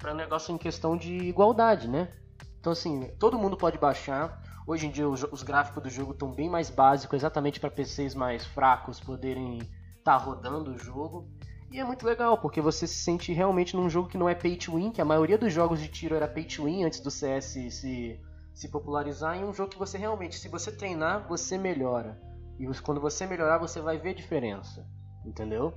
para 0.00 0.14
negócio 0.14 0.54
em 0.54 0.58
questão 0.58 0.96
de 0.96 1.14
igualdade, 1.14 1.86
né? 1.86 2.10
Então, 2.58 2.72
assim, 2.72 3.08
todo 3.20 3.38
mundo 3.38 3.56
pode 3.56 3.78
baixar. 3.78 4.42
Hoje 4.68 4.86
em 4.86 4.90
dia, 4.90 5.08
os, 5.08 5.22
os 5.22 5.42
gráficos 5.42 5.82
do 5.82 5.88
jogo 5.88 6.12
estão 6.12 6.30
bem 6.30 6.46
mais 6.46 6.68
básicos, 6.68 7.16
exatamente 7.16 7.58
para 7.58 7.70
PCs 7.70 8.14
mais 8.14 8.44
fracos 8.44 9.00
poderem 9.00 9.60
estar 9.96 10.02
tá 10.04 10.16
rodando 10.18 10.72
o 10.72 10.78
jogo. 10.78 11.26
E 11.70 11.80
é 11.80 11.84
muito 11.84 12.04
legal, 12.04 12.36
porque 12.36 12.60
você 12.60 12.86
se 12.86 12.96
sente 12.96 13.32
realmente 13.32 13.74
num 13.74 13.88
jogo 13.88 14.10
que 14.10 14.18
não 14.18 14.28
é 14.28 14.34
pay 14.34 14.58
to 14.58 14.76
win, 14.76 14.90
que 14.90 15.00
a 15.00 15.06
maioria 15.06 15.38
dos 15.38 15.54
jogos 15.54 15.80
de 15.80 15.88
tiro 15.88 16.14
era 16.14 16.28
pay 16.28 16.44
to 16.44 16.64
win 16.64 16.84
antes 16.84 17.00
do 17.00 17.10
CS 17.10 17.46
se, 17.46 18.20
se 18.52 18.68
popularizar, 18.68 19.38
e 19.40 19.44
um 19.44 19.54
jogo 19.54 19.70
que 19.70 19.78
você 19.78 19.96
realmente, 19.96 20.38
se 20.38 20.50
você 20.50 20.70
treinar, 20.70 21.26
você 21.26 21.56
melhora. 21.56 22.20
E 22.60 22.66
quando 22.82 23.00
você 23.00 23.26
melhorar, 23.26 23.56
você 23.56 23.80
vai 23.80 23.96
ver 23.96 24.12
diferença. 24.12 24.86
Entendeu? 25.24 25.72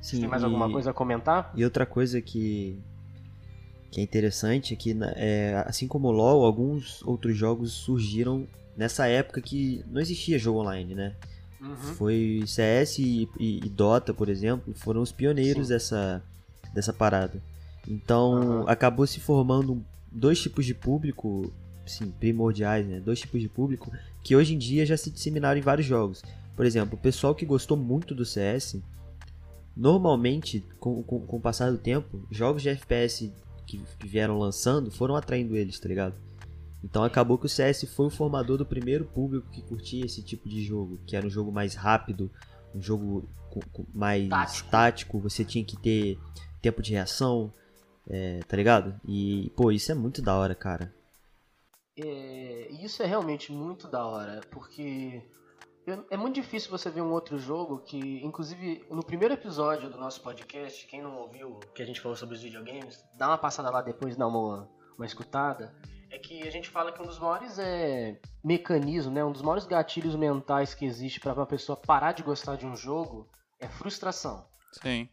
Sim, 0.00 0.20
Tem 0.20 0.28
mais 0.28 0.42
e- 0.42 0.44
alguma 0.44 0.70
coisa 0.70 0.92
a 0.92 0.94
comentar? 0.94 1.50
E 1.56 1.64
outra 1.64 1.84
coisa 1.84 2.22
que, 2.22 2.80
que 3.90 4.00
é 4.00 4.02
interessante 4.04 4.72
é 4.72 4.76
que, 4.76 4.94
na- 4.94 5.12
é, 5.16 5.62
assim 5.66 5.88
como 5.88 6.08
o 6.08 6.12
LoL, 6.12 6.44
alguns 6.44 7.02
outros 7.02 7.36
jogos 7.36 7.72
surgiram 7.72 8.46
nessa 8.76 9.06
época 9.06 9.40
que 9.42 9.84
não 9.88 10.00
existia 10.00 10.38
jogo 10.38 10.60
online, 10.60 10.94
né? 10.94 11.14
Uhum. 11.60 11.76
Foi 11.76 12.44
CS 12.46 12.98
e, 13.02 13.28
e- 13.38 13.66
e 13.66 13.68
Dota, 13.68 14.14
por 14.14 14.28
exemplo, 14.28 14.72
foram 14.74 15.02
os 15.02 15.12
pioneiros 15.12 15.66
Sim. 15.66 15.72
dessa, 15.74 16.22
dessa 16.72 16.92
parada. 16.92 17.42
Então, 17.86 18.62
Aham. 18.62 18.64
acabou 18.68 19.06
se 19.06 19.18
formando 19.20 19.84
dois 20.10 20.40
tipos 20.40 20.64
de 20.64 20.74
público, 20.74 21.52
sim, 21.84 22.10
primordiais, 22.12 22.86
né? 22.86 23.00
Dois 23.00 23.20
tipos 23.20 23.40
de 23.40 23.48
público 23.48 23.90
que 24.22 24.36
hoje 24.36 24.54
em 24.54 24.58
dia 24.58 24.86
já 24.86 24.96
se 24.96 25.10
disseminaram 25.10 25.58
em 25.58 25.62
vários 25.62 25.86
jogos. 25.86 26.22
Por 26.56 26.64
exemplo, 26.64 26.94
o 26.96 27.00
pessoal 27.00 27.34
que 27.34 27.44
gostou 27.46 27.76
muito 27.76 28.14
do 28.14 28.24
CS, 28.24 28.80
normalmente, 29.76 30.64
com, 30.78 31.02
com, 31.02 31.20
com 31.26 31.36
o 31.36 31.40
passar 31.40 31.70
do 31.70 31.78
tempo, 31.78 32.22
jogos 32.30 32.62
de 32.62 32.68
FPS 32.68 33.32
que, 33.78 33.78
que 33.98 34.06
vieram 34.08 34.38
lançando 34.38 34.90
foram 34.90 35.14
atraindo 35.16 35.56
eles, 35.56 35.78
tá 35.78 35.88
ligado? 35.88 36.14
Então 36.82 37.04
acabou 37.04 37.36
que 37.38 37.46
o 37.46 37.48
CS 37.48 37.84
foi 37.94 38.06
o 38.06 38.10
formador 38.10 38.56
do 38.58 38.64
primeiro 38.66 39.04
público 39.04 39.50
que 39.50 39.62
curtia 39.62 40.04
esse 40.06 40.22
tipo 40.22 40.48
de 40.48 40.62
jogo, 40.64 40.98
que 41.06 41.14
era 41.14 41.26
um 41.26 41.30
jogo 41.30 41.52
mais 41.52 41.74
rápido, 41.74 42.30
um 42.74 42.80
jogo 42.80 43.28
com- 43.50 43.60
com- 43.72 43.86
mais 43.94 44.28
Tático. 44.28 44.70
tático. 44.70 45.18
você 45.20 45.44
tinha 45.44 45.64
que 45.64 45.76
ter 45.76 46.18
tempo 46.62 46.80
de 46.82 46.92
reação, 46.92 47.52
é, 48.08 48.40
tá 48.48 48.56
ligado? 48.56 48.98
E, 49.06 49.52
pô, 49.56 49.70
isso 49.70 49.92
é 49.92 49.94
muito 49.94 50.22
da 50.22 50.34
hora, 50.36 50.54
cara. 50.54 50.92
É, 51.98 52.68
isso 52.82 53.02
é 53.02 53.06
realmente 53.06 53.52
muito 53.52 53.86
da 53.88 54.06
hora, 54.06 54.40
porque 54.50 55.22
eu- 55.90 56.06
é 56.10 56.16
muito 56.16 56.34
difícil 56.34 56.70
você 56.70 56.90
ver 56.90 57.00
um 57.02 57.12
outro 57.12 57.38
jogo 57.38 57.78
que, 57.80 58.24
inclusive, 58.24 58.86
no 58.90 59.04
primeiro 59.04 59.34
episódio 59.34 59.90
do 59.90 59.98
nosso 59.98 60.20
podcast, 60.22 60.86
quem 60.86 61.02
não 61.02 61.16
ouviu 61.18 61.60
que 61.74 61.82
a 61.82 61.86
gente 61.86 62.00
falou 62.00 62.16
sobre 62.16 62.34
os 62.36 62.42
videogames, 62.42 63.04
dá 63.16 63.28
uma 63.28 63.38
passada 63.38 63.70
lá 63.70 63.82
depois, 63.82 64.16
dá 64.16 64.26
uma, 64.26 64.68
uma 64.96 65.06
escutada. 65.06 65.74
É 66.10 66.18
que 66.18 66.46
a 66.46 66.50
gente 66.50 66.68
fala 66.68 66.90
que 66.90 67.00
um 67.00 67.06
dos 67.06 67.18
maiores 67.18 67.58
é, 67.58 68.20
mecanismos, 68.42 69.14
né, 69.14 69.24
um 69.24 69.30
dos 69.32 69.42
maiores 69.42 69.64
gatilhos 69.64 70.16
mentais 70.16 70.74
que 70.74 70.84
existe 70.84 71.20
para 71.20 71.32
uma 71.32 71.46
pessoa 71.46 71.76
parar 71.76 72.12
de 72.12 72.22
gostar 72.22 72.56
de 72.56 72.66
um 72.66 72.74
jogo 72.74 73.28
é 73.60 73.68
frustração 73.68 74.44
Sim. 74.72 75.08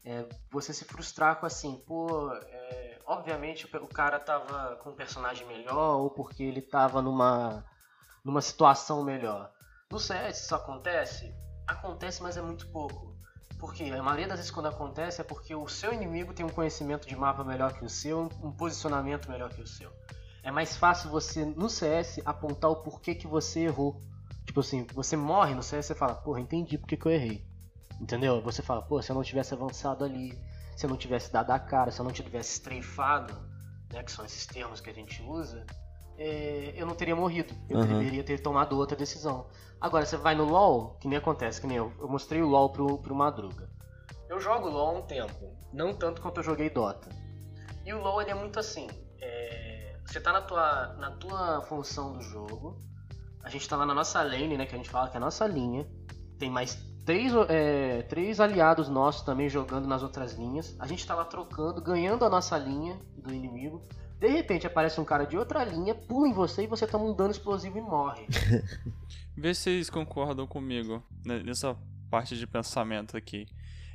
você 0.52 0.74
se 0.74 0.86
frustrar 0.86 1.40
com 1.40 1.46
assim, 1.46 1.84
pô, 1.86 2.32
é, 2.34 3.00
obviamente 3.06 3.66
o 3.66 3.88
cara 3.88 4.20
tava 4.20 4.76
com 4.78 4.90
um 4.92 4.96
personagem 4.96 5.46
melhor 5.48 6.00
ou 6.00 6.10
porque 6.10 6.44
ele 6.44 6.62
tava 6.62 7.02
numa, 7.02 7.64
numa 8.24 8.42
situação 8.42 9.04
melhor. 9.04 9.52
No 9.90 10.00
CS 10.00 10.44
isso 10.44 10.54
acontece? 10.54 11.34
Acontece, 11.66 12.22
mas 12.22 12.36
é 12.36 12.42
muito 12.42 12.68
pouco. 12.68 13.16
Porque 13.58 13.86
a 13.86 14.04
maioria 14.04 14.28
das 14.28 14.38
vezes 14.38 14.52
quando 14.52 14.68
acontece 14.68 15.22
é 15.22 15.24
porque 15.24 15.56
o 15.56 15.68
seu 15.70 15.94
inimigo 15.94 16.34
tem 16.34 16.46
um 16.46 16.50
conhecimento 16.50 17.08
de 17.08 17.16
mapa 17.16 17.42
melhor 17.44 17.72
que 17.72 17.86
o 17.86 17.90
seu, 17.90 18.30
um 18.44 18.52
posicionamento 18.52 19.32
melhor 19.32 19.50
que 19.50 19.62
o 19.62 19.68
seu. 19.68 19.90
É 20.44 20.52
mais 20.52 20.76
fácil 20.76 21.10
você, 21.10 21.46
no 21.46 21.70
CS, 21.70 22.20
apontar 22.26 22.70
o 22.70 22.84
porquê 22.84 23.16
que 23.16 23.26
você 23.26 23.62
errou. 23.62 24.02
Tipo 24.46 24.60
assim, 24.60 24.86
você 24.94 25.16
morre 25.16 25.56
no 25.56 25.64
CS 25.64 25.92
e 25.92 25.96
fala, 25.96 26.16
porra, 26.16 26.42
entendi 26.42 26.78
porque 26.78 26.98
que 26.98 27.06
eu 27.06 27.12
errei. 27.12 27.48
Entendeu? 28.00 28.42
Você 28.42 28.62
fala, 28.62 28.82
pô, 28.82 29.02
se 29.02 29.10
eu 29.10 29.16
não 29.16 29.24
tivesse 29.24 29.54
avançado 29.54 30.04
ali, 30.04 30.38
se 30.76 30.86
eu 30.86 30.90
não 30.90 30.98
tivesse 30.98 31.32
dado 31.32 31.52
a 31.52 31.60
cara, 31.60 31.92
se 31.92 32.00
eu 32.00 32.06
não 32.06 32.12
tivesse 32.12 32.54
estreifado, 32.56 33.34
né, 33.92 34.04
que 34.04 34.12
são 34.12 34.26
esses 34.26 34.46
termos 34.46 34.82
que 34.82 34.90
a 34.90 34.94
gente 34.94 35.22
usa, 35.24 35.66
é, 36.18 36.74
eu 36.76 36.86
não 36.86 36.96
teria 36.96 37.16
morrido. 37.16 37.54
Eu 37.70 37.78
Aham. 37.78 37.88
deveria 37.88 38.24
ter 38.24 38.40
tomado 38.40 38.78
outra 38.78 38.98
decisão. 38.98 39.46
Agora, 39.80 40.06
você 40.06 40.18
vai 40.18 40.36
no 40.36 40.46
LoL, 40.46 40.98
que 41.00 41.08
nem 41.08 41.18
acontece, 41.18 41.62
que 41.62 41.68
nem 41.68 41.78
eu, 41.78 41.94
eu 42.00 42.08
mostrei 42.08 42.42
o 42.42 42.48
LoL 42.48 42.70
pro, 42.72 42.98
pro 42.98 43.16
Madruga. 43.16 43.70
Eu 44.30 44.40
jogo 44.40 44.68
LoL 44.68 44.88
há 44.90 45.00
um 45.00 45.02
tempo, 45.04 45.56
não 45.72 45.94
tanto 45.94 46.22
quanto 46.22 46.40
eu 46.40 46.44
joguei 46.44 46.70
Dota. 46.70 47.10
E 47.86 47.94
o 47.94 48.02
LoL 48.02 48.22
ele 48.22 48.32
é 48.32 48.36
muito 48.36 48.60
assim, 48.60 48.88
é, 49.22 49.96
você 50.06 50.20
tá 50.20 50.34
na 50.34 50.42
tua, 50.42 50.94
na 50.96 51.12
tua 51.12 51.62
função 51.62 52.14
do 52.14 52.22
jogo, 52.22 52.78
a 53.44 53.50
gente 53.50 53.70
tá 53.70 53.78
lá 53.78 53.86
na 53.86 53.94
nossa 53.94 54.22
lane, 54.22 54.58
né, 54.58 54.66
que 54.66 54.76
a 54.76 54.78
gente 54.78 54.90
fala 54.90 55.10
que 55.10 55.16
é 55.16 55.20
a 55.20 55.22
nossa 55.22 55.48
linha, 55.48 55.88
tem 56.38 56.50
mais 56.50 56.76
três, 57.06 57.32
é, 57.48 58.02
três 58.04 58.42
aliados 58.42 58.90
nossos 58.90 59.22
também 59.22 59.48
jogando 59.48 59.88
nas 59.88 60.04
outras 60.04 60.34
linhas. 60.34 60.76
A 60.78 60.86
gente 60.86 61.08
tá 61.08 61.16
lá 61.16 61.24
trocando, 61.24 61.82
ganhando 61.82 62.26
a 62.26 62.30
nossa 62.30 62.58
linha 62.58 63.00
do 63.18 63.34
inimigo. 63.34 63.82
De 64.20 64.28
repente 64.28 64.66
aparece 64.66 65.00
um 65.00 65.06
cara 65.06 65.26
de 65.26 65.38
outra 65.38 65.64
linha, 65.64 65.94
pula 65.94 66.28
em 66.28 66.34
você 66.34 66.64
e 66.64 66.68
você 66.68 66.88
toma 66.88 67.06
um 67.06 67.14
dano 67.16 67.32
explosivo 67.32 67.78
e 67.78 67.82
morre. 67.82 68.26
Vê 69.38 69.54
se 69.54 69.62
vocês 69.64 69.90
concordam 69.90 70.48
comigo 70.48 71.04
né, 71.24 71.42
nessa 71.44 71.78
parte 72.10 72.36
de 72.36 72.48
pensamento 72.48 73.16
aqui. 73.16 73.48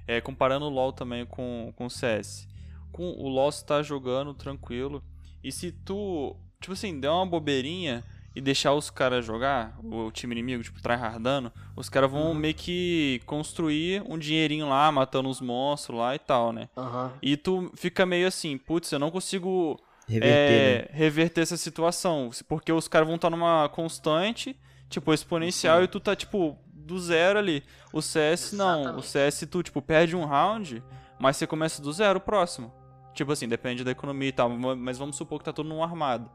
É, 0.06 0.20
comparando 0.20 0.66
o 0.66 0.68
LoL 0.68 0.92
também 0.92 1.26
com, 1.26 1.72
com 1.76 1.86
o 1.86 1.90
CS. 1.90 2.46
Com 2.92 3.10
o 3.10 3.28
LoL 3.28 3.50
você 3.50 3.64
tá 3.64 3.82
jogando 3.82 4.32
tranquilo. 4.34 5.02
E 5.42 5.50
se 5.50 5.72
tu, 5.72 6.36
tipo 6.60 6.72
assim, 6.72 7.00
der 7.00 7.10
uma 7.10 7.26
bobeirinha 7.26 8.04
e 8.34 8.40
deixar 8.40 8.72
os 8.74 8.90
caras 8.90 9.24
jogar, 9.24 9.76
o 9.82 10.10
time 10.10 10.34
inimigo, 10.34 10.62
tipo, 10.62 10.80
tryhardando, 10.80 11.52
os 11.76 11.88
caras 11.88 12.10
vão 12.10 12.28
Uhum. 12.28 12.34
meio 12.34 12.54
que 12.54 13.20
construir 13.26 14.02
um 14.08 14.16
dinheirinho 14.16 14.68
lá, 14.68 14.90
matando 14.92 15.28
os 15.28 15.40
monstros 15.40 15.98
lá 15.98 16.14
e 16.14 16.18
tal, 16.18 16.52
né? 16.52 16.68
Aham. 16.76 17.12
E 17.20 17.36
tu 17.36 17.70
fica 17.74 18.06
meio 18.06 18.26
assim, 18.26 18.56
putz, 18.56 18.90
eu 18.92 18.98
não 18.98 19.10
consigo 19.10 19.78
Reverter, 20.08 20.52
é, 20.52 20.78
né? 20.82 20.88
reverter 20.92 21.40
essa 21.42 21.56
situação. 21.56 22.30
Porque 22.48 22.72
os 22.72 22.88
caras 22.88 23.06
vão 23.06 23.16
estar 23.16 23.30
numa 23.30 23.68
constante, 23.68 24.58
tipo, 24.88 25.12
exponencial, 25.12 25.78
Sim. 25.78 25.84
e 25.84 25.88
tu 25.88 26.00
tá, 26.00 26.14
tipo, 26.16 26.58
do 26.66 26.98
zero 27.00 27.38
ali. 27.38 27.62
O 27.92 28.02
CS 28.02 28.52
não. 28.54 28.78
O 28.78 28.80
Exatamente. 28.82 29.06
CS 29.06 29.46
tu, 29.46 29.62
tipo, 29.62 29.80
perde 29.80 30.16
um 30.16 30.24
round, 30.24 30.82
mas 31.18 31.36
você 31.36 31.46
começa 31.46 31.80
do 31.80 31.92
zero 31.92 32.18
o 32.18 32.22
próximo. 32.22 32.72
Tipo 33.14 33.32
assim, 33.32 33.46
depende 33.46 33.84
da 33.84 33.90
economia 33.90 34.28
e 34.30 34.32
tal, 34.32 34.48
ma- 34.48 34.74
mas 34.74 34.98
vamos 34.98 35.16
supor 35.16 35.38
que 35.38 35.44
tá 35.44 35.52
todo 35.52 35.68
num 35.68 35.82
armado. 35.82 36.30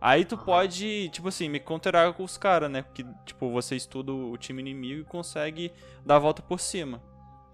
Aí 0.00 0.24
tu 0.24 0.36
Aham. 0.36 0.44
pode, 0.44 1.08
tipo 1.08 1.26
assim, 1.26 1.48
me 1.48 1.58
counterar 1.58 2.12
com 2.12 2.22
os 2.22 2.36
caras, 2.38 2.70
né? 2.70 2.82
Porque, 2.82 3.04
tipo, 3.26 3.50
você 3.50 3.74
estuda 3.74 4.12
o 4.12 4.36
time 4.36 4.60
inimigo 4.60 5.00
e 5.00 5.04
consegue 5.04 5.72
dar 6.06 6.16
a 6.16 6.18
volta 6.20 6.40
por 6.42 6.60
cima. 6.60 7.02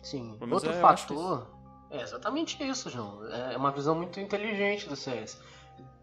Sim. 0.02 0.37
Outro 0.50 0.71
é, 0.71 0.80
fator. 0.80 1.54
É 1.95 2.03
exatamente 2.03 2.63
isso, 2.63 2.91
João. 2.91 3.25
É 3.29 3.57
uma 3.57 3.71
visão 3.71 3.95
muito 3.95 4.19
inteligente 4.19 4.89
do 4.89 4.97
CS. 4.97 5.39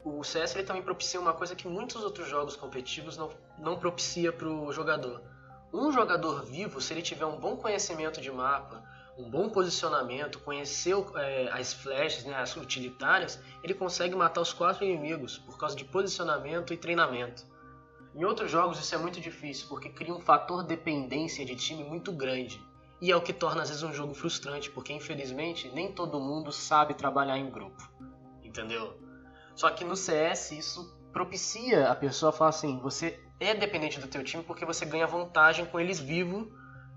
O 0.04 0.24
CS 0.24 0.56
ele 0.56 0.64
também 0.64 0.82
propicia 0.82 1.20
uma 1.20 1.34
coisa 1.34 1.56
que 1.56 1.68
muitos 1.68 2.04
outros 2.04 2.28
jogos 2.28 2.56
competitivos 2.56 3.18
não, 3.18 3.30
não 3.60 3.78
propicia 3.78 4.32
pro 4.32 4.72
jogador. 4.72 5.22
Um 5.74 5.92
jogador 5.92 6.44
vivo, 6.46 6.82
se 6.82 6.94
ele 6.94 7.02
tiver 7.02 7.26
um 7.26 7.38
bom 7.38 7.56
conhecimento 7.58 8.20
de 8.22 8.32
mapa, 8.32 8.84
um 9.18 9.30
bom 9.30 9.50
posicionamento, 9.50 10.40
conhecer 10.40 10.94
o- 10.96 11.18
é, 11.18 11.50
as 11.52 11.74
flashes, 11.74 12.24
né, 12.26 12.36
as 12.36 12.56
utilitárias, 12.56 13.40
ele 13.64 13.74
consegue 13.74 14.16
matar 14.16 14.42
os 14.42 14.54
quatro 14.54 14.84
inimigos 14.84 15.38
por 15.38 15.58
causa 15.58 15.76
de 15.76 15.86
posicionamento 15.86 16.74
e 16.74 16.78
treinamento. 16.78 17.46
Em 18.16 18.24
outros 18.26 18.50
jogos 18.52 18.80
isso 18.80 18.96
é 18.96 18.98
muito 18.98 19.22
difícil, 19.22 19.68
porque 19.70 19.90
cria 19.90 20.14
um 20.14 20.20
fator 20.20 20.64
dependência 20.64 21.46
de 21.46 21.56
time 21.56 21.84
muito 21.84 22.12
grande. 22.12 22.62
E 23.02 23.12
é 23.12 23.16
o 23.16 23.22
que 23.22 23.34
torna 23.34 23.64
às 23.64 23.70
vezes 23.70 23.84
um 23.84 23.92
jogo 23.92 24.14
frustrante, 24.14 24.70
porque 24.70 24.94
infelizmente 24.94 25.70
nem 25.74 25.92
todo 25.92 26.20
mundo 26.20 26.52
sabe 26.52 26.94
trabalhar 26.94 27.38
em 27.38 27.50
grupo. 27.50 27.82
Entendeu? 28.44 28.96
Só 29.56 29.72
que 29.72 29.84
no 29.84 29.96
CS 29.96 30.52
isso 30.52 31.02
propicia 31.12 31.90
a 31.90 31.96
pessoa 31.96 32.32
falar 32.32 32.52
assim, 32.52 32.80
você 32.80 33.20
é 33.40 33.54
dependente 33.56 34.00
do 34.00 34.08
teu 34.08 34.24
time 34.24 34.44
porque 34.44 34.66
você 34.66 34.86
ganha 34.86 35.08
vantagem 35.08 35.66
com 35.66 35.80
eles 35.80 36.00
vivos 36.00 36.48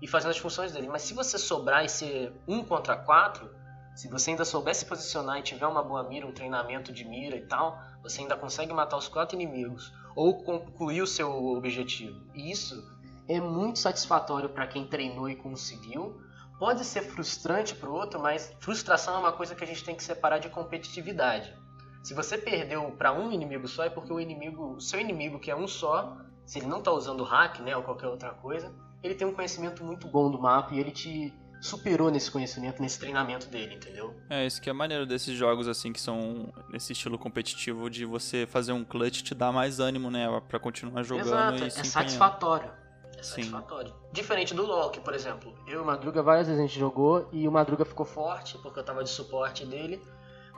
e 0.01 0.07
fazendo 0.07 0.31
as 0.31 0.37
funções 0.37 0.71
dele. 0.71 0.87
Mas 0.87 1.01
se 1.01 1.13
você 1.13 1.39
sobrar 1.39 1.83
e 1.83 1.89
ser 1.89 2.33
um 2.47 2.63
contra 2.63 2.95
quatro, 2.95 3.49
se 3.95 4.09
você 4.09 4.31
ainda 4.31 4.45
souber 4.45 4.75
se 4.75 4.85
posicionar 4.85 5.39
e 5.39 5.41
tiver 5.41 5.65
uma 5.65 5.81
boa 5.81 6.03
mira, 6.03 6.27
um 6.27 6.33
treinamento 6.33 6.91
de 6.91 7.03
mira 7.05 7.35
e 7.35 7.47
tal, 7.47 7.79
você 8.03 8.21
ainda 8.21 8.35
consegue 8.35 8.73
matar 8.73 8.97
os 8.97 9.07
quatro 9.07 9.35
inimigos 9.35 9.91
ou 10.15 10.43
concluir 10.43 11.01
o 11.01 11.07
seu 11.07 11.31
objetivo. 11.31 12.21
E 12.35 12.51
isso 12.51 12.94
é 13.27 13.39
muito 13.39 13.79
satisfatório 13.79 14.49
para 14.49 14.67
quem 14.67 14.85
treinou 14.85 15.29
e 15.29 15.35
conseguiu. 15.35 16.19
Pode 16.57 16.85
ser 16.85 17.01
frustrante 17.01 17.75
para 17.75 17.89
o 17.89 17.93
outro, 17.93 18.19
mas 18.19 18.55
frustração 18.59 19.15
é 19.15 19.19
uma 19.19 19.31
coisa 19.31 19.53
que 19.55 19.63
a 19.63 19.67
gente 19.67 19.83
tem 19.83 19.95
que 19.95 20.03
separar 20.03 20.39
de 20.39 20.49
competitividade. 20.49 21.53
Se 22.01 22.13
você 22.13 22.37
perdeu 22.37 22.91
para 22.91 23.11
um 23.11 23.31
inimigo 23.31 23.67
só 23.67 23.83
é 23.83 23.89
porque 23.89 24.13
o 24.13 24.19
inimigo, 24.19 24.75
o 24.75 24.81
seu 24.81 24.99
inimigo 24.99 25.39
que 25.39 25.49
é 25.49 25.55
um 25.55 25.67
só, 25.67 26.17
se 26.45 26.59
ele 26.59 26.67
não 26.67 26.81
tá 26.81 26.91
usando 26.91 27.23
hack, 27.23 27.59
né, 27.59 27.75
ou 27.75 27.83
qualquer 27.83 28.07
outra 28.07 28.29
coisa, 28.29 28.71
ele 29.03 29.15
tem 29.15 29.27
um 29.27 29.33
conhecimento 29.33 29.83
muito 29.83 30.07
bom 30.07 30.29
do 30.29 30.39
mapa 30.39 30.73
e 30.73 30.79
ele 30.79 30.91
te 30.91 31.33
superou 31.59 32.11
nesse 32.11 32.29
conhecimento, 32.29 32.81
nesse 32.81 32.99
treinamento 32.99 33.47
dele, 33.47 33.75
entendeu? 33.75 34.15
É, 34.29 34.45
isso 34.45 34.61
que 34.61 34.69
é 34.69 34.73
maneiro 34.73 35.05
desses 35.05 35.35
jogos, 35.35 35.67
assim, 35.67 35.91
que 35.91 35.99
são 35.99 36.53
nesse 36.69 36.93
estilo 36.93 37.17
competitivo, 37.17 37.89
de 37.89 38.05
você 38.05 38.45
fazer 38.45 38.71
um 38.71 38.83
clutch 38.83 39.23
te 39.23 39.33
dá 39.33 39.51
mais 39.51 39.79
ânimo, 39.79 40.11
né, 40.11 40.27
pra 40.47 40.59
continuar 40.59 41.01
jogando 41.03 41.27
Exato, 41.27 41.53
e 41.53 41.55
é 41.55 41.69
se 41.69 41.79
empenhando. 41.79 41.87
satisfatório. 41.87 42.84
É 43.17 43.23
Sim. 43.23 43.43
satisfatório. 43.43 43.93
Diferente 44.11 44.53
do 44.53 44.65
LoL, 44.65 44.89
que, 44.89 44.99
por 44.99 45.13
exemplo, 45.13 45.53
eu 45.67 45.79
e 45.79 45.83
o 45.83 45.85
Madruga 45.85 46.21
várias 46.21 46.47
vezes 46.47 46.61
a 46.61 46.67
gente 46.67 46.79
jogou 46.79 47.27
e 47.31 47.47
o 47.47 47.51
Madruga 47.51 47.85
ficou 47.85 48.05
forte 48.05 48.57
porque 48.59 48.79
eu 48.79 48.83
tava 48.83 49.03
de 49.03 49.09
suporte 49.09 49.65
dele. 49.65 50.01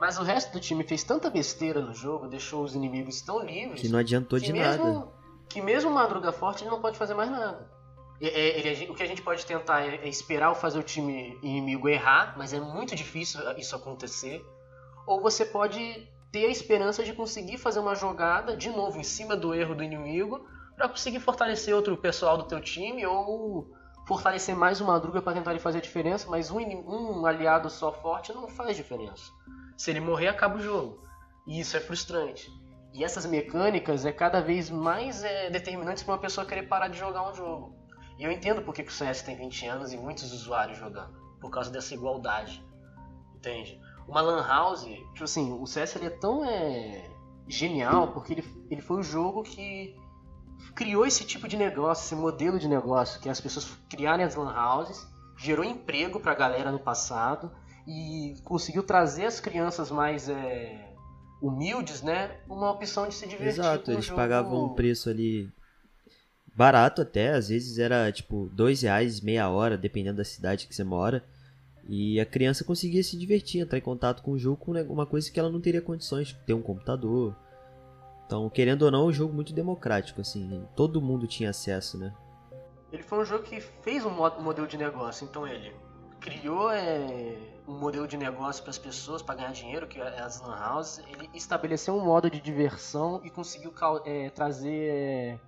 Mas 0.00 0.18
o 0.18 0.22
resto 0.22 0.52
do 0.52 0.60
time 0.60 0.84
fez 0.84 1.02
tanta 1.02 1.28
besteira 1.28 1.80
no 1.80 1.92
jogo, 1.92 2.28
deixou 2.28 2.62
os 2.62 2.74
inimigos 2.74 3.20
tão 3.20 3.44
livres 3.44 3.80
Que 3.80 3.88
não 3.88 3.98
adiantou 3.98 4.38
que 4.38 4.46
de 4.46 4.52
mesmo, 4.52 4.84
nada. 4.84 5.08
que 5.48 5.60
mesmo 5.60 5.90
o 5.90 5.94
Madruga 5.94 6.30
forte 6.30 6.62
ele 6.62 6.70
não 6.70 6.80
pode 6.80 6.96
fazer 6.96 7.14
mais 7.14 7.30
nada. 7.30 7.68
É, 8.20 8.58
ele, 8.58 8.90
o 8.90 8.94
que 8.94 9.02
a 9.02 9.06
gente 9.06 9.22
pode 9.22 9.44
tentar 9.44 9.80
é, 9.82 9.96
é 9.96 10.08
esperar 10.08 10.54
fazer 10.54 10.78
o 10.78 10.82
time 10.82 11.38
inimigo 11.42 11.88
errar, 11.88 12.34
mas 12.36 12.52
é 12.52 12.60
muito 12.60 12.94
difícil 12.94 13.40
isso 13.56 13.74
acontecer. 13.74 14.44
Ou 15.06 15.20
você 15.20 15.44
pode 15.44 16.08
ter 16.30 16.46
a 16.46 16.50
esperança 16.50 17.02
de 17.04 17.12
conseguir 17.12 17.58
fazer 17.58 17.80
uma 17.80 17.94
jogada, 17.94 18.56
de 18.56 18.70
novo, 18.70 18.98
em 18.98 19.04
cima 19.04 19.36
do 19.36 19.54
erro 19.54 19.74
do 19.74 19.82
inimigo, 19.82 20.46
para 20.78 20.88
conseguir 20.88 21.18
fortalecer 21.18 21.74
outro 21.74 21.96
pessoal 21.96 22.38
do 22.38 22.44
teu 22.44 22.60
time 22.60 23.04
ou 23.04 23.68
fortalecer 24.06 24.56
mais 24.56 24.80
uma 24.80 24.92
Madruga 24.92 25.20
para 25.20 25.34
tentar 25.34 25.58
fazer 25.58 25.78
a 25.78 25.82
diferença, 25.82 26.30
mas 26.30 26.50
um, 26.50 26.60
um 26.60 27.26
aliado 27.26 27.68
só 27.68 27.92
forte 27.92 28.32
não 28.32 28.46
faz 28.46 28.76
diferença. 28.76 29.30
Se 29.76 29.90
ele 29.90 30.00
morrer, 30.00 30.28
acaba 30.28 30.56
o 30.56 30.62
jogo. 30.62 31.02
E 31.46 31.58
isso 31.60 31.76
é 31.76 31.80
frustrante. 31.80 32.48
E 32.94 33.04
essas 33.04 33.26
mecânicas 33.26 34.06
é 34.06 34.12
cada 34.12 34.40
vez 34.40 34.70
mais 34.70 35.22
é, 35.24 35.50
determinantes 35.50 36.04
para 36.04 36.14
uma 36.14 36.20
pessoa 36.20 36.46
querer 36.46 36.68
parar 36.68 36.88
de 36.88 36.96
jogar 36.96 37.28
um 37.28 37.34
jogo. 37.34 37.76
E 38.16 38.24
eu 38.24 38.30
entendo 38.30 38.62
porque 38.62 38.82
que 38.82 38.90
o 38.90 38.94
CS 38.94 39.22
tem 39.22 39.36
20 39.36 39.66
anos 39.66 39.92
e 39.92 39.96
muitos 39.96 40.32
usuários 40.32 40.78
jogando. 40.78 41.12
Por 41.40 41.50
causa 41.50 41.70
dessa 41.70 41.92
igualdade. 41.92 42.64
Entende? 43.34 43.80
Uma 44.06 44.20
Lan 44.20 44.46
House, 44.46 44.84
tipo 44.84 45.24
assim, 45.24 45.52
o 45.52 45.66
CS 45.66 45.96
ele 45.96 46.06
é 46.06 46.10
tão 46.10 46.44
é, 46.44 47.10
genial 47.46 48.12
porque 48.12 48.32
ele, 48.32 48.64
ele 48.70 48.80
foi 48.80 49.00
o 49.00 49.02
jogo 49.02 49.42
que 49.42 49.94
criou 50.78 51.04
esse 51.04 51.24
tipo 51.24 51.48
de 51.48 51.56
negócio, 51.56 52.04
esse 52.04 52.14
modelo 52.14 52.56
de 52.56 52.68
negócio, 52.68 53.20
que 53.20 53.28
as 53.28 53.40
pessoas 53.40 53.68
criarem 53.90 54.24
as 54.24 54.36
Lan 54.36 54.54
Houses, 54.54 55.04
gerou 55.36 55.64
emprego 55.64 56.20
pra 56.20 56.36
galera 56.36 56.70
no 56.70 56.78
passado 56.78 57.50
e 57.84 58.36
conseguiu 58.44 58.84
trazer 58.84 59.24
as 59.24 59.40
crianças 59.40 59.90
mais 59.90 60.28
é, 60.28 60.94
humildes, 61.42 62.00
né? 62.00 62.30
Uma 62.48 62.70
opção 62.70 63.08
de 63.08 63.14
se 63.16 63.26
divertir. 63.26 63.58
Exato, 63.60 63.90
eles 63.90 64.04
jogo... 64.04 64.20
pagavam 64.20 64.66
um 64.66 64.74
preço 64.74 65.10
ali 65.10 65.52
barato 66.54 67.02
até, 67.02 67.30
às 67.30 67.48
vezes 67.48 67.80
era 67.80 68.12
tipo 68.12 68.48
dois 68.52 68.82
reais 68.82 69.20
meia 69.20 69.48
hora, 69.50 69.76
dependendo 69.76 70.18
da 70.18 70.24
cidade 70.24 70.68
que 70.68 70.74
você 70.76 70.84
mora. 70.84 71.24
E 71.88 72.20
a 72.20 72.26
criança 72.26 72.62
conseguia 72.62 73.02
se 73.02 73.18
divertir, 73.18 73.62
entrar 73.62 73.78
em 73.78 73.82
contato 73.82 74.22
com 74.22 74.30
o 74.30 74.38
jogo 74.38 74.58
com 74.58 74.70
uma 74.92 75.06
coisa 75.06 75.28
que 75.28 75.40
ela 75.40 75.50
não 75.50 75.60
teria 75.60 75.82
condições, 75.82 76.36
ter 76.46 76.54
um 76.54 76.62
computador. 76.62 77.34
Então, 78.28 78.50
querendo 78.50 78.82
ou 78.82 78.90
não, 78.90 79.00
é 79.00 79.04
um 79.04 79.12
jogo 79.12 79.32
muito 79.32 79.54
democrático, 79.54 80.20
assim, 80.20 80.62
todo 80.76 81.00
mundo 81.00 81.26
tinha 81.26 81.48
acesso, 81.48 81.96
né? 81.96 82.12
Ele 82.92 83.02
foi 83.02 83.20
um 83.20 83.24
jogo 83.24 83.42
que 83.42 83.58
fez 83.58 84.04
um 84.04 84.10
modelo 84.10 84.66
de 84.66 84.76
negócio, 84.76 85.24
então 85.24 85.46
ele 85.46 85.74
criou 86.20 86.70
é, 86.70 87.38
um 87.66 87.78
modelo 87.78 88.06
de 88.06 88.18
negócio 88.18 88.62
para 88.62 88.68
as 88.68 88.76
pessoas, 88.76 89.22
para 89.22 89.36
ganhar 89.36 89.52
dinheiro, 89.52 89.86
que 89.86 89.98
é 89.98 90.20
as 90.20 90.42
lan 90.42 90.74
houses, 90.74 91.02
ele 91.08 91.30
estabeleceu 91.32 91.94
um 91.94 92.04
modo 92.04 92.30
de 92.30 92.38
diversão 92.38 93.18
e 93.24 93.30
conseguiu 93.30 93.72
é, 94.04 94.28
trazer 94.28 94.90
é, 94.90 95.38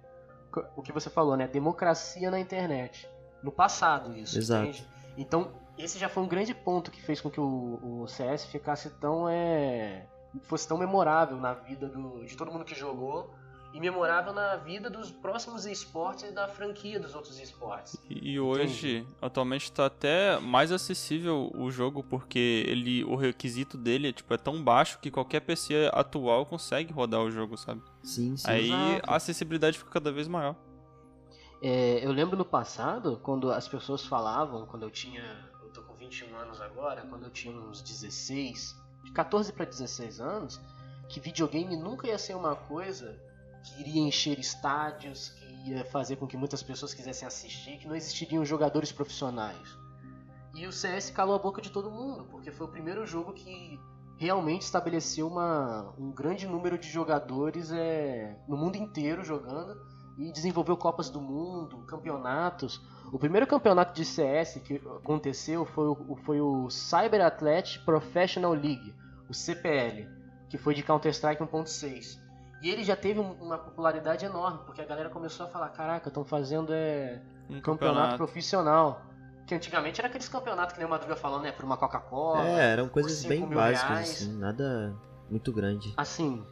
o 0.74 0.80
que 0.80 0.90
você 0.90 1.10
falou, 1.10 1.36
né? 1.36 1.46
Democracia 1.46 2.30
na 2.30 2.40
internet. 2.40 3.06
No 3.42 3.52
passado, 3.52 4.16
isso. 4.16 4.38
Exato. 4.38 4.62
Entende? 4.62 4.88
Então, 5.18 5.52
esse 5.76 5.98
já 5.98 6.08
foi 6.08 6.22
um 6.22 6.28
grande 6.28 6.54
ponto 6.54 6.90
que 6.90 7.02
fez 7.02 7.20
com 7.20 7.28
que 7.28 7.40
o, 7.40 7.78
o 7.82 8.08
CS 8.08 8.46
ficasse 8.46 8.88
tão. 8.88 9.28
É, 9.28 10.06
fosse 10.42 10.66
tão 10.66 10.78
memorável 10.78 11.36
na 11.36 11.54
vida 11.54 11.88
do, 11.88 12.24
de 12.24 12.36
todo 12.36 12.50
mundo 12.50 12.64
que 12.64 12.74
jogou 12.74 13.34
e 13.72 13.78
memorável 13.78 14.32
na 14.32 14.56
vida 14.56 14.90
dos 14.90 15.10
próximos 15.10 15.64
esportes 15.64 16.28
e 16.28 16.32
da 16.32 16.48
franquia 16.48 16.98
dos 16.98 17.14
outros 17.14 17.38
esportes. 17.38 17.96
E, 18.08 18.38
hoje, 18.38 18.98
Entendi. 18.98 19.16
atualmente 19.22 19.64
está 19.64 19.86
até 19.86 20.38
mais 20.40 20.72
acessível 20.72 21.50
o 21.54 21.70
jogo 21.70 22.02
porque 22.02 22.64
ele, 22.66 23.04
o 23.04 23.14
requisito 23.14 23.78
dele 23.78 24.08
é, 24.08 24.12
tipo, 24.12 24.32
é 24.34 24.36
tão 24.36 24.62
baixo 24.62 24.98
que 24.98 25.10
qualquer 25.10 25.40
PC 25.40 25.88
atual 25.92 26.44
consegue 26.44 26.92
rodar 26.92 27.20
o 27.20 27.30
jogo, 27.30 27.56
sabe? 27.56 27.80
Sim, 28.02 28.36
sim. 28.36 28.50
Aí 28.50 28.70
Exato. 28.70 29.10
a 29.10 29.16
acessibilidade 29.16 29.78
fica 29.78 29.90
cada 29.90 30.10
vez 30.10 30.26
maior. 30.26 30.56
É, 31.62 32.04
eu 32.04 32.10
lembro 32.10 32.36
no 32.36 32.44
passado, 32.44 33.20
quando 33.22 33.52
as 33.52 33.68
pessoas 33.68 34.04
falavam, 34.04 34.66
quando 34.66 34.82
eu 34.82 34.90
tinha. 34.90 35.48
Eu 35.62 35.68
tô 35.70 35.82
com 35.82 35.94
21 35.94 36.34
anos 36.36 36.60
agora, 36.60 37.02
quando 37.02 37.24
eu 37.24 37.30
tinha 37.30 37.54
uns 37.54 37.82
16, 37.82 38.74
de 39.02 39.12
14 39.12 39.52
para 39.52 39.64
16 39.64 40.20
anos, 40.20 40.60
que 41.08 41.20
videogame 41.20 41.76
nunca 41.76 42.06
ia 42.06 42.18
ser 42.18 42.34
uma 42.34 42.54
coisa 42.54 43.18
que 43.62 43.80
iria 43.80 44.00
encher 44.00 44.38
estádios, 44.38 45.30
que 45.30 45.70
ia 45.70 45.84
fazer 45.84 46.16
com 46.16 46.26
que 46.26 46.36
muitas 46.36 46.62
pessoas 46.62 46.94
quisessem 46.94 47.26
assistir, 47.26 47.78
que 47.78 47.88
não 47.88 47.96
existiriam 47.96 48.44
jogadores 48.44 48.92
profissionais. 48.92 49.78
E 50.54 50.66
o 50.66 50.72
CS 50.72 51.10
calou 51.10 51.34
a 51.34 51.38
boca 51.38 51.60
de 51.60 51.70
todo 51.70 51.90
mundo, 51.90 52.26
porque 52.30 52.50
foi 52.50 52.66
o 52.66 52.70
primeiro 52.70 53.06
jogo 53.06 53.32
que 53.32 53.78
realmente 54.16 54.62
estabeleceu 54.62 55.26
uma, 55.26 55.94
um 55.98 56.10
grande 56.10 56.46
número 56.46 56.78
de 56.78 56.88
jogadores 56.88 57.70
é, 57.72 58.36
no 58.46 58.56
mundo 58.56 58.76
inteiro 58.76 59.24
jogando 59.24 59.80
e 60.18 60.30
desenvolveu 60.32 60.76
Copas 60.76 61.08
do 61.08 61.20
Mundo, 61.20 61.78
campeonatos. 61.86 62.80
O 63.12 63.18
primeiro 63.18 63.46
campeonato 63.46 63.94
de 63.94 64.04
CS 64.04 64.60
que 64.64 64.76
aconteceu 64.76 65.64
foi 65.64 65.88
o, 65.88 66.16
foi 66.24 66.40
o 66.40 66.68
Cyber 66.70 67.24
Athletic 67.24 67.84
Professional 67.84 68.52
League, 68.52 68.94
o 69.28 69.34
CPL, 69.34 70.08
que 70.48 70.58
foi 70.58 70.74
de 70.74 70.82
Counter-Strike 70.82 71.42
1.6. 71.42 72.20
E 72.62 72.68
ele 72.68 72.84
já 72.84 72.94
teve 72.94 73.18
uma 73.18 73.56
popularidade 73.56 74.24
enorme, 74.24 74.60
porque 74.66 74.82
a 74.82 74.84
galera 74.84 75.08
começou 75.08 75.46
a 75.46 75.48
falar: 75.48 75.70
caraca, 75.70 76.08
estão 76.08 76.24
fazendo 76.24 76.72
é, 76.72 77.22
um 77.48 77.60
campeonato, 77.60 77.62
campeonato, 77.62 78.16
profissional. 78.18 79.02
Que 79.46 79.54
antigamente 79.54 80.00
era 80.00 80.08
aqueles 80.08 80.28
campeonatos 80.28 80.74
que 80.74 80.78
nem 80.78 80.86
o 80.86 80.90
Madruga 80.90 81.16
falando, 81.16 81.42
né? 81.42 81.52
Por 81.52 81.64
uma 81.64 81.76
Coca-Cola. 81.76 82.46
É, 82.46 82.72
eram 82.72 82.88
coisas 82.88 83.24
bem 83.24 83.46
básicas, 83.48 83.98
assim, 83.98 84.38
nada 84.38 84.94
muito 85.30 85.52
grande. 85.52 85.92
Assim, 85.96 86.44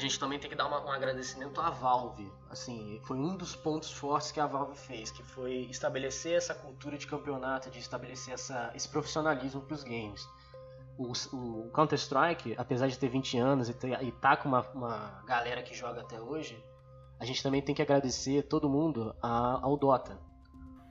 a 0.00 0.02
gente 0.02 0.18
também 0.18 0.38
tem 0.38 0.48
que 0.48 0.56
dar 0.56 0.66
uma, 0.66 0.82
um 0.82 0.90
agradecimento 0.90 1.60
à 1.60 1.68
Valve. 1.68 2.32
Assim, 2.48 2.98
foi 3.04 3.18
um 3.18 3.36
dos 3.36 3.54
pontos 3.54 3.92
fortes 3.92 4.32
que 4.32 4.40
a 4.40 4.46
Valve 4.46 4.74
fez, 4.74 5.10
que 5.10 5.22
foi 5.22 5.66
estabelecer 5.70 6.32
essa 6.32 6.54
cultura 6.54 6.96
de 6.96 7.06
campeonato, 7.06 7.70
de 7.70 7.78
estabelecer 7.78 8.32
essa, 8.32 8.72
esse 8.74 8.88
profissionalismo 8.88 9.60
para 9.60 9.74
os 9.74 9.84
games 9.84 10.26
o, 11.00 11.12
o 11.34 11.70
Counter-Strike, 11.70 12.54
apesar 12.58 12.88
de 12.88 12.98
ter 12.98 13.08
20 13.08 13.38
anos 13.38 13.68
e, 13.68 13.74
ter, 13.74 14.02
e 14.02 14.12
tá 14.12 14.36
com 14.36 14.48
uma, 14.48 14.60
uma 14.74 15.22
galera 15.26 15.62
que 15.62 15.74
joga 15.74 16.02
até 16.02 16.20
hoje, 16.20 16.62
a 17.18 17.24
gente 17.24 17.42
também 17.42 17.62
tem 17.62 17.74
que 17.74 17.82
agradecer 17.82 18.42
todo 18.42 18.68
mundo 18.68 19.14
a, 19.22 19.60
ao 19.62 19.76
Dota. 19.76 20.18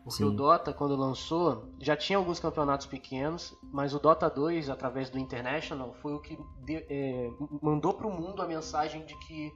Porque 0.10 0.24
Sim. 0.24 0.30
o 0.30 0.32
Dota, 0.32 0.74
quando 0.74 0.96
lançou, 0.96 1.72
já 1.80 1.96
tinha 1.96 2.18
alguns 2.18 2.40
campeonatos 2.40 2.88
pequenos, 2.88 3.56
mas 3.72 3.94
o 3.94 4.00
Dota 4.00 4.28
2, 4.28 4.70
através 4.70 5.10
do 5.10 5.20
International, 5.20 5.94
foi 6.02 6.14
o 6.14 6.20
que 6.20 6.38
de, 6.66 6.78
é, 6.90 7.30
mandou 7.62 7.94
para 7.94 8.08
o 8.08 8.12
mundo 8.12 8.42
a 8.42 8.48
mensagem 8.48 9.06
de 9.06 9.16
que 9.20 9.52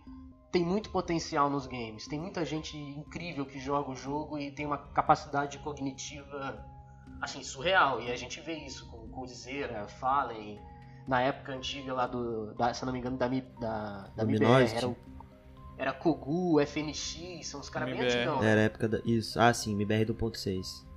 tem 0.51 0.63
muito 0.63 0.91
potencial 0.91 1.49
nos 1.49 1.65
games. 1.65 2.07
Tem 2.07 2.19
muita 2.19 2.45
gente 2.45 2.77
incrível 2.77 3.47
que 3.47 3.59
joga 3.59 3.89
o 3.89 3.95
jogo 3.95 4.37
e 4.37 4.51
tem 4.51 4.67
uma 4.67 4.77
capacidade 4.77 5.57
cognitiva 5.57 6.63
assim, 7.19 7.41
surreal. 7.41 7.99
E 7.99 8.11
a 8.11 8.15
gente 8.15 8.39
vê 8.39 8.53
isso 8.53 8.87
com 8.91 9.09
Coldzera, 9.09 9.87
Fallen, 9.87 10.61
na 11.07 11.21
época 11.21 11.53
antiga 11.53 11.93
lá 11.93 12.05
do. 12.05 12.53
Da, 12.53 12.71
se 12.73 12.85
não 12.85 12.93
me 12.93 12.99
engano, 12.99 13.17
da, 13.17 13.27
da, 13.27 14.09
da 14.15 14.23
MBR, 14.23 14.71
era 14.75 14.87
o. 14.87 14.95
Era 15.83 15.91
Kogu, 15.91 16.61
FNX, 16.61 17.45
são 17.45 17.59
os 17.59 17.69
caras 17.69 17.89
bem 17.89 17.99
antigão. 17.99 18.41
Era 18.41 18.61
a 18.61 18.63
época 18.63 18.87
da. 18.87 18.99
Isso. 19.03 19.37
Ah, 19.37 19.53
sim, 19.53 19.73
MBR 19.73 20.05
do 20.05 20.15
ponto 20.15 20.37
6. 20.37 20.87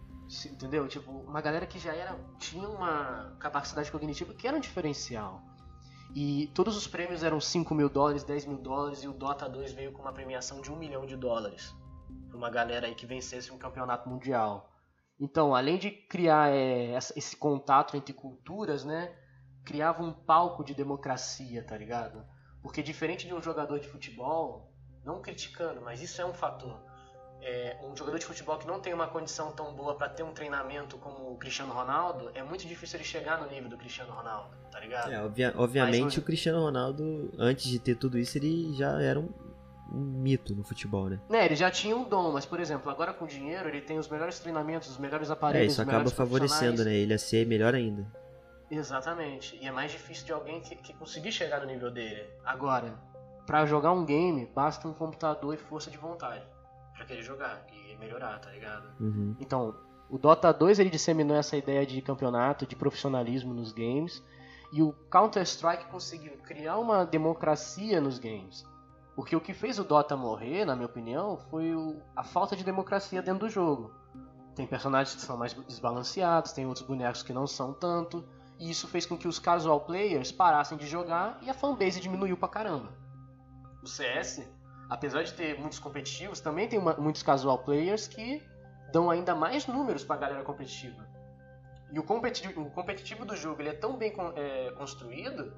Entendeu? 0.53 0.87
Tipo, 0.87 1.11
uma 1.11 1.41
galera 1.41 1.67
que 1.67 1.77
já 1.77 1.93
era. 1.93 2.17
tinha 2.39 2.69
uma 2.69 3.37
capacidade 3.41 3.91
cognitiva 3.91 4.33
que 4.33 4.47
era 4.47 4.57
um 4.57 4.61
diferencial. 4.61 5.43
E 6.15 6.53
todos 6.55 6.77
os 6.77 6.87
prêmios 6.87 7.25
eram 7.25 7.41
5 7.41 7.75
mil 7.75 7.89
dólares, 7.89 8.23
10 8.23 8.47
mil 8.47 8.59
dólares, 8.59 9.03
e 9.03 9.09
o 9.09 9.13
Dota 9.13 9.49
2 9.49 9.73
veio 9.73 9.91
com 9.91 10.03
uma 10.03 10.13
premiação 10.13 10.61
de 10.61 10.71
1 10.71 10.77
milhão 10.77 11.05
de 11.05 11.17
dólares. 11.17 11.75
Pra 12.29 12.39
uma 12.39 12.49
galera 12.49 12.87
aí 12.87 12.95
que 12.95 13.07
vencesse 13.07 13.51
um 13.51 13.59
campeonato 13.59 14.09
mundial. 14.09 14.73
Então, 15.19 15.53
além 15.53 15.79
de 15.79 15.91
criar 15.91 16.53
é, 16.53 16.97
esse 17.17 17.37
contato 17.37 17.97
entre 17.97 18.15
culturas, 18.15 18.85
né, 18.85 19.13
criava 19.65 20.05
um 20.05 20.13
palco 20.13 20.63
de 20.63 20.75
democracia, 20.75 21.65
tá 21.65 21.77
ligado? 21.77 22.25
Porque 22.63 22.85
diferente 22.85 23.27
de 23.27 23.35
um 23.35 23.43
jogador 23.43 23.81
de 23.81 23.89
futebol, 23.89 24.76
não 25.07 25.23
criticando, 25.23 25.81
mas 25.81 26.03
isso 26.03 26.21
é 26.21 26.27
um 26.27 26.35
fator. 26.35 26.79
É, 27.41 27.77
um 27.85 27.97
jogador 27.97 28.19
de 28.19 28.25
futebol 28.25 28.59
que 28.59 28.67
não 28.67 28.81
tem 28.81 28.93
uma 28.93 29.07
condição 29.07 29.53
tão 29.53 29.73
boa 29.73 29.95
para 29.95 30.09
ter 30.09 30.25
um 30.25 30.33
treinamento 30.33 30.99
como 30.99 31.31
o 31.33 31.37
Cristiano 31.37 31.73
Ronaldo, 31.73 32.31
é 32.35 32.43
muito 32.43 32.67
difícil 32.67 32.99
ele 32.99 33.05
chegar 33.05 33.41
no 33.41 33.49
nível 33.49 33.71
do 33.71 33.77
Cristiano 33.77 34.13
Ronaldo, 34.13 34.51
tá 34.71 34.81
ligado? 34.81 35.13
É, 35.13 35.23
obvia 35.23 35.55
obviamente 35.57 36.05
mas, 36.05 36.17
o 36.17 36.23
Cristiano 36.23 36.61
Ronaldo, 36.61 37.31
antes 37.39 37.67
de 37.67 37.79
ter 37.79 37.95
tudo 37.95 38.19
isso, 38.19 38.37
ele 38.37 38.75
já 38.75 39.01
era 39.01 39.21
um 39.21 39.29
um 39.93 40.01
mito 40.01 40.55
no 40.55 40.65
futebol, 40.65 41.09
né? 41.09 41.21
Né, 41.29 41.45
ele 41.45 41.57
já 41.57 41.71
tinha 41.71 41.97
um 41.97 42.09
dom, 42.09 42.33
mas 42.33 42.45
por 42.45 42.59
exemplo, 42.59 42.91
agora 42.91 43.13
com 43.13 43.27
dinheiro 43.27 43.69
ele 43.69 43.81
tem 43.81 43.99
os 43.99 44.09
melhores 44.09 44.39
treinamentos, 44.39 44.91
os 44.91 44.99
melhores 44.99 45.31
aparelhos. 45.31 45.69
É, 45.69 45.73
isso 45.73 45.83
acaba 45.83 46.11
favorecendo, 46.11 46.85
né? 46.85 46.95
Ele 46.95 47.15
a 47.15 47.19
ser 47.19 47.47
melhor 47.47 47.75
ainda. 47.75 48.07
Exatamente. 48.71 49.57
E 49.61 49.67
é 49.67 49.71
mais 49.71 49.93
difícil 49.93 50.27
de 50.27 50.33
alguém 50.33 50.61
que, 50.61 50.75
que 50.75 50.93
conseguir 50.95 51.31
chegar 51.31 51.61
no 51.61 51.67
nível 51.67 51.91
dele. 51.91 52.25
Agora, 52.45 52.99
para 53.47 53.65
jogar 53.65 53.93
um 53.93 54.05
game, 54.05 54.47
basta 54.55 54.87
um 54.89 54.93
computador 54.93 55.55
e 55.55 55.57
força 55.57 55.91
de 55.91 55.97
vontade 55.97 56.45
para 56.95 57.05
querer 57.05 57.23
jogar 57.23 57.65
e 57.73 57.97
melhorar, 57.97 58.39
tá 58.41 58.51
ligado? 58.51 58.89
Uhum. 59.01 59.37
Então, 59.39 59.75
o 60.11 60.19
Dota 60.19 60.53
2 60.53 60.79
ele 60.79 60.91
disseminou 60.91 61.37
essa 61.37 61.57
ideia 61.57 61.87
de 61.87 62.01
campeonato, 62.01 62.67
de 62.67 62.75
profissionalismo 62.75 63.53
nos 63.53 63.73
games, 63.73 64.23
e 64.73 64.83
o 64.83 64.93
Counter 65.11 65.43
Strike 65.43 65.87
conseguiu 65.87 66.33
criar 66.39 66.79
uma 66.79 67.05
democracia 67.05 68.01
nos 68.01 68.19
games 68.19 68.65
Porque 69.15 69.37
o 69.37 69.41
que 69.41 69.55
fez 69.55 69.79
o 69.79 69.85
Dota 69.85 70.17
morrer, 70.17 70.65
na 70.65 70.75
minha 70.75 70.87
opinião, 70.87 71.37
foi 71.51 71.75
o, 71.75 72.01
a 72.15 72.25
falta 72.25 72.57
de 72.57 72.65
democracia 72.65 73.23
dentro 73.23 73.47
do 73.47 73.49
jogo. 73.49 73.93
Tem 74.55 74.67
personagens 74.67 75.15
que 75.15 75.23
são 75.23 75.37
mais 75.37 75.53
desbalanceados, 75.53 76.53
tem 76.53 76.67
outros 76.67 76.87
bonecos 76.87 77.23
que 77.23 77.33
não 77.33 77.47
são 77.47 77.73
tanto. 77.73 78.25
E 78.59 78.71
isso 78.71 78.89
fez 78.89 79.05
com 79.05 79.17
que 79.17 79.29
os 79.29 79.39
casual 79.39 79.81
players 79.81 80.33
parassem 80.33 80.79
de 80.79 80.87
jogar 80.87 81.39
e 81.43 81.51
a 81.51 81.55
fanbase 81.55 82.01
diminuiu 82.01 82.37
pra 82.37 82.49
caramba. 82.49 83.06
O 83.87 83.89
CS, 83.89 84.43
apesar 84.91 85.23
de 85.23 85.33
ter 85.33 85.57
muitos 85.61 85.79
competitivos, 85.79 86.41
também 86.41 86.69
tem 86.69 86.77
uma, 86.77 86.95
muitos 86.95 87.23
casual 87.23 87.59
players 87.59 88.09
que 88.09 88.43
dão 88.93 89.09
ainda 89.09 89.33
mais 89.33 89.69
números 89.69 90.03
pra 90.03 90.17
galera 90.17 90.43
competitiva. 90.43 91.07
E 91.93 91.99
o 92.01 92.03
competitivo, 92.03 92.63
o 92.63 92.71
competitivo 92.71 93.25
do 93.25 93.37
jogo 93.37 93.63
ele 93.63 93.69
é 93.69 93.75
tão 93.75 93.97
bem 93.97 94.13
é, 94.35 94.73
construído 94.73 95.53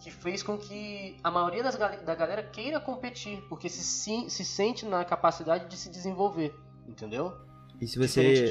que 0.00 0.10
fez 0.10 0.42
com 0.42 0.58
que 0.58 1.16
a 1.22 1.30
maioria 1.30 1.62
das, 1.62 1.76
da 1.76 2.14
galera 2.16 2.42
queira 2.42 2.80
competir, 2.80 3.40
porque 3.48 3.68
se, 3.68 4.28
se 4.28 4.44
sente 4.44 4.84
na 4.84 5.04
capacidade 5.04 5.68
de 5.68 5.76
se 5.76 5.88
desenvolver, 5.88 6.52
entendeu? 6.88 7.32
E 7.80 7.86
se 7.86 7.96
você. 7.96 8.48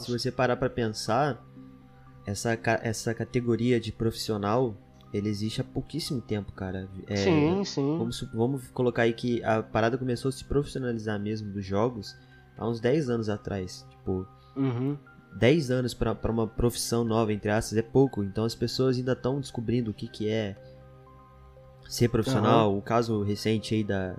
Se 0.00 0.12
você 0.12 0.30
parar 0.30 0.58
para 0.58 0.68
pensar, 0.68 1.42
essa, 2.26 2.58
essa 2.82 3.14
categoria 3.14 3.80
de 3.80 3.90
profissional, 3.90 4.76
ele 5.12 5.28
existe 5.28 5.60
há 5.60 5.64
pouquíssimo 5.64 6.20
tempo, 6.20 6.52
cara. 6.52 6.88
É, 7.06 7.16
sim, 7.16 7.64
sim. 7.64 7.98
Vamos, 7.98 8.28
vamos 8.32 8.68
colocar 8.68 9.02
aí 9.02 9.12
que 9.12 9.42
a 9.42 9.62
parada 9.62 9.96
começou 9.96 10.28
a 10.28 10.32
se 10.32 10.44
profissionalizar 10.44 11.18
mesmo 11.18 11.52
dos 11.52 11.64
jogos 11.64 12.14
há 12.56 12.68
uns 12.68 12.80
10 12.80 13.08
anos 13.08 13.28
atrás. 13.28 13.86
Tipo, 13.88 14.26
uhum. 14.56 14.98
10 15.36 15.70
anos 15.70 15.94
para 15.94 16.30
uma 16.30 16.46
profissão 16.46 17.04
nova, 17.04 17.32
entre 17.32 17.50
aspas, 17.50 17.78
é 17.78 17.82
pouco. 17.82 18.22
Então 18.22 18.44
as 18.44 18.54
pessoas 18.54 18.98
ainda 18.98 19.12
estão 19.12 19.40
descobrindo 19.40 19.90
o 19.90 19.94
que, 19.94 20.08
que 20.08 20.28
é 20.28 20.56
ser 21.88 22.08
profissional. 22.08 22.72
Uhum. 22.72 22.78
O 22.78 22.82
caso 22.82 23.22
recente 23.22 23.74
aí 23.74 23.84
da, 23.84 24.14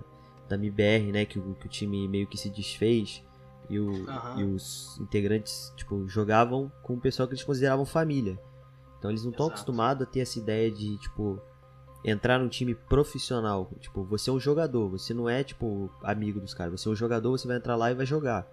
da 0.48 0.56
MBR, 0.56 1.12
né, 1.12 1.26
que 1.26 1.38
o, 1.38 1.54
que 1.54 1.68
o 1.68 1.70
time 1.70 2.08
meio 2.08 2.26
que 2.26 2.38
se 2.38 2.50
desfez. 2.50 3.24
E, 3.70 3.78
o, 3.80 3.92
uhum. 3.92 4.40
e 4.40 4.44
os 4.46 5.00
integrantes, 5.00 5.72
tipo, 5.78 6.08
jogavam 6.08 6.72
com 6.82 6.96
o 6.96 7.00
pessoal 7.00 7.28
que 7.28 7.36
eles 7.36 7.44
consideravam 7.44 7.86
família. 7.86 8.40
Então 9.00 9.10
eles 9.10 9.24
não 9.24 9.32
estão 9.32 9.48
acostumados 9.48 10.06
a 10.06 10.06
ter 10.06 10.20
essa 10.20 10.38
ideia 10.38 10.70
de, 10.70 10.98
tipo, 10.98 11.42
entrar 12.04 12.38
num 12.38 12.50
time 12.50 12.76
profissional. 12.76 13.72
Tipo, 13.80 14.04
você 14.04 14.30
é 14.30 14.34
um 14.34 14.40
jogador, 14.40 14.90
você 14.90 15.14
não 15.14 15.28
é, 15.28 15.44
tipo, 15.44 15.90
amigo 16.04 16.40
dos 16.40 16.54
caras. 16.54 16.80
Você 16.80 16.88
é 16.88 16.92
um 16.92 16.96
jogador, 16.96 17.32
você 17.32 17.48
vai 17.48 17.58
entrar 17.58 17.76
lá 17.76 17.90
e 17.90 17.96
vai 17.96 18.06
jogar. 18.06 18.46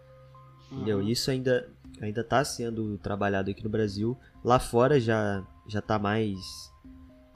Uhum. 0.71 0.79
Entendeu? 0.79 1.03
Isso 1.03 1.31
ainda, 1.31 1.69
ainda 2.01 2.23
tá 2.25 2.45
sendo 2.45 2.97
trabalhado 2.99 3.51
aqui 3.51 3.63
no 3.63 3.71
Brasil. 3.71 4.17
Lá 4.45 4.59
fora 4.59 5.01
já, 5.01 5.45
já 5.67 5.83
tá 5.83 5.99
mais, 5.99 6.39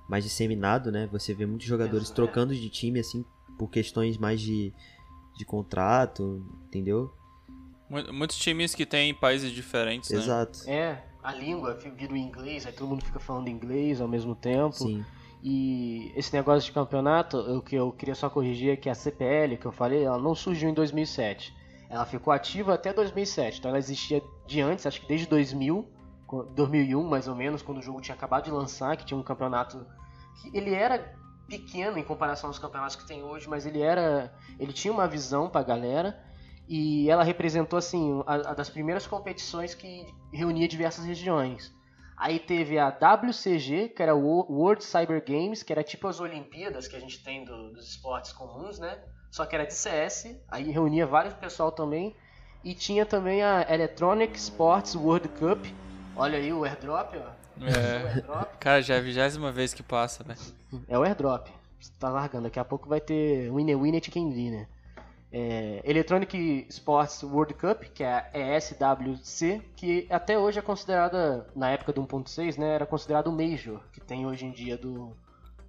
mais 0.09 0.25
disseminado, 0.25 0.93
né? 0.93 1.09
Você 1.13 1.35
vê 1.35 1.47
muitos 1.47 1.67
jogadores 1.67 2.11
trocando 2.11 2.55
de 2.55 2.69
time, 2.71 3.01
assim, 3.01 3.25
por 3.59 3.69
questões 3.69 4.17
mais 4.17 4.41
de, 4.41 4.73
de 5.37 5.45
contrato, 5.45 6.45
entendeu? 6.67 7.13
Muitos 8.13 8.39
times 8.39 8.73
que 8.73 8.87
têm 8.87 9.13
países 9.13 9.51
diferentes, 9.51 10.11
né? 10.11 10.19
Exato. 10.19 10.61
É, 10.71 11.05
a 11.23 11.33
língua 11.33 11.75
vira 11.75 12.13
o 12.13 12.17
inglês, 12.17 12.67
aí 12.67 12.73
todo 12.73 12.89
mundo 12.89 13.05
fica 13.05 13.21
falando 13.21 13.49
inglês 13.49 14.01
ao 14.01 14.09
mesmo 14.09 14.35
tempo. 14.35 14.75
Sim. 14.77 15.05
E 15.43 16.13
esse 16.15 16.33
negócio 16.35 16.67
de 16.67 16.73
campeonato, 16.73 17.39
o 17.39 17.63
que 17.63 17.75
eu 17.75 17.93
queria 17.93 18.15
só 18.15 18.29
corrigir 18.29 18.73
é 18.73 18.77
que 18.77 18.91
a 18.91 18.95
CPL, 18.95 19.57
que 19.57 19.67
eu 19.67 19.73
falei, 19.73 20.05
ela 20.05 20.19
não 20.19 20.35
surgiu 20.35 20.69
em 20.69 20.75
2007. 20.75 21.55
Ela 21.89 22.05
ficou 22.05 22.33
ativa 22.33 22.75
até 22.75 22.93
2007, 22.93 23.59
então 23.59 23.71
ela 23.71 23.79
existia 23.79 24.23
de 24.47 24.61
antes, 24.61 24.87
acho 24.87 25.01
que 25.01 25.09
desde 25.09 25.27
2000, 25.27 25.89
2001 26.55 27.03
mais 27.03 27.27
ou 27.27 27.35
menos, 27.35 27.63
quando 27.63 27.79
o 27.79 27.83
jogo 27.83 28.01
tinha 28.01 28.15
acabado 28.15 28.45
de 28.45 28.51
lançar, 28.51 28.97
que 28.97 29.05
tinha 29.05 29.19
um 29.19 29.23
campeonato 29.23 29.85
que 30.41 30.57
ele 30.57 30.73
era 30.73 31.15
pequeno 31.49 31.99
em 31.99 32.05
comparação 32.05 32.49
aos 32.49 32.59
campeonatos 32.59 32.95
que 32.95 33.07
tem 33.07 33.25
hoje, 33.25 33.49
mas 33.49 33.67
ele 33.67 33.81
era, 33.81 34.33
ele 34.59 34.73
tinha 34.73 34.93
uma 34.93 35.09
visão 35.09 35.49
pra 35.49 35.63
galera 35.63 36.23
e 36.73 37.11
ela 37.11 37.25
representou 37.25 37.77
assim 37.77 38.23
a, 38.25 38.35
a 38.35 38.55
das 38.55 38.71
primeiras 38.71 39.05
competições 39.05 39.75
que 39.75 40.07
reunia 40.33 40.69
diversas 40.69 41.05
regiões. 41.05 41.75
Aí 42.17 42.39
teve 42.39 42.79
a 42.79 42.91
WCG, 42.91 43.89
que 43.89 44.01
era 44.01 44.15
o 44.15 44.47
World 44.49 44.85
Cyber 44.85 45.21
Games, 45.27 45.65
que 45.65 45.73
era 45.73 45.83
tipo 45.83 46.07
as 46.07 46.21
Olimpíadas 46.21 46.87
que 46.87 46.95
a 46.95 47.01
gente 47.01 47.25
tem 47.25 47.45
do, 47.45 47.73
dos 47.73 47.89
esportes 47.89 48.31
comuns, 48.31 48.79
né? 48.79 49.01
Só 49.33 49.45
que 49.47 49.57
era 49.57 49.67
de 49.67 49.75
CS, 49.75 50.37
aí 50.49 50.71
reunia 50.71 51.09
vários 51.09 51.35
pessoal 51.35 51.73
também. 51.73 52.15
E 52.63 52.73
tinha 52.73 53.05
também 53.05 53.43
a 53.43 53.67
Electronic 53.69 54.39
Sports 54.39 54.95
World 54.95 55.29
Cup. 55.31 55.67
Olha 56.15 56.39
aí 56.39 56.53
o 56.53 56.65
airdrop, 56.65 57.17
ó. 57.17 57.65
É. 57.65 58.05
O 58.05 58.07
airdrop. 58.07 58.59
Cara, 58.61 58.81
já 58.81 58.95
é 58.95 58.99
a 58.99 59.03
vigésima 59.03 59.51
vez 59.51 59.75
que 59.75 59.83
passa, 59.83 60.23
velho. 60.23 60.39
É 60.87 60.97
o 60.97 61.03
airdrop. 61.03 61.49
Você 61.81 61.91
tá 61.99 62.11
largando, 62.11 62.45
daqui 62.45 62.61
a 62.61 62.65
pouco 62.65 62.89
vai 62.89 63.01
ter 63.01 63.51
Winner 63.51 63.77
Winner 63.77 64.05
Chicken 64.05 64.31
Dinner 64.31 64.69
é, 65.33 65.81
Electronic 65.85 66.67
Sports 66.69 67.23
World 67.23 67.55
Cup, 67.55 67.85
que 67.95 68.03
é 68.03 68.31
a 68.35 68.57
ESWC, 68.57 69.63
que 69.77 70.07
até 70.11 70.39
hoje 70.39 70.59
é 70.59 70.63
considerada, 70.63 71.47
na 71.55 71.71
época 71.71 71.93
do 71.93 72.03
1.6, 72.03 72.59
né, 72.59 72.75
era 72.75 72.87
considerado 72.87 73.29
o 73.29 73.33
Major, 73.33 73.81
que 73.93 74.01
tem 74.01 74.27
hoje 74.27 74.47
em 74.47 74.51
dia 74.51 74.77
do, 74.77 75.17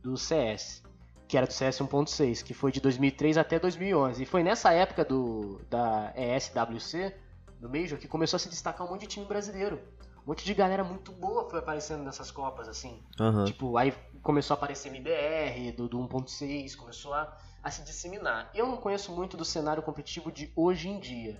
do 0.01 0.17
CS, 0.17 0.81
que 1.27 1.37
era 1.37 1.45
do 1.45 1.53
CS 1.53 1.79
1.6, 1.79 2.43
que 2.43 2.53
foi 2.53 2.71
de 2.71 2.81
2003 2.81 3.37
até 3.37 3.59
2011. 3.59 4.23
E 4.23 4.25
foi 4.25 4.41
nessa 4.41 4.73
época 4.73 5.05
do, 5.05 5.61
da 5.69 6.11
ESWC, 6.15 7.13
do 7.59 7.69
Major, 7.69 7.99
que 7.99 8.07
começou 8.07 8.37
a 8.37 8.39
se 8.39 8.49
destacar 8.49 8.87
um 8.87 8.89
monte 8.89 9.01
de 9.01 9.07
time 9.07 9.25
brasileiro. 9.25 9.79
Um 10.25 10.31
monte 10.31 10.45
de 10.45 10.53
galera 10.53 10.83
muito 10.83 11.11
boa 11.11 11.49
foi 11.49 11.59
aparecendo 11.59 12.03
nessas 12.03 12.29
Copas, 12.29 12.67
assim. 12.67 13.01
Uhum. 13.19 13.45
Tipo, 13.45 13.77
aí 13.77 13.93
começou 14.21 14.53
a 14.53 14.57
aparecer 14.57 14.89
MBR, 14.89 15.71
do, 15.71 15.87
do 15.87 15.99
1.6, 15.99 16.75
começou 16.75 17.13
a 17.13 17.37
a 17.63 17.69
se 17.69 17.83
disseminar. 17.83 18.49
Eu 18.53 18.67
não 18.67 18.77
conheço 18.77 19.11
muito 19.11 19.37
do 19.37 19.45
cenário 19.45 19.83
competitivo 19.83 20.31
de 20.31 20.51
hoje 20.55 20.89
em 20.89 20.99
dia. 20.99 21.39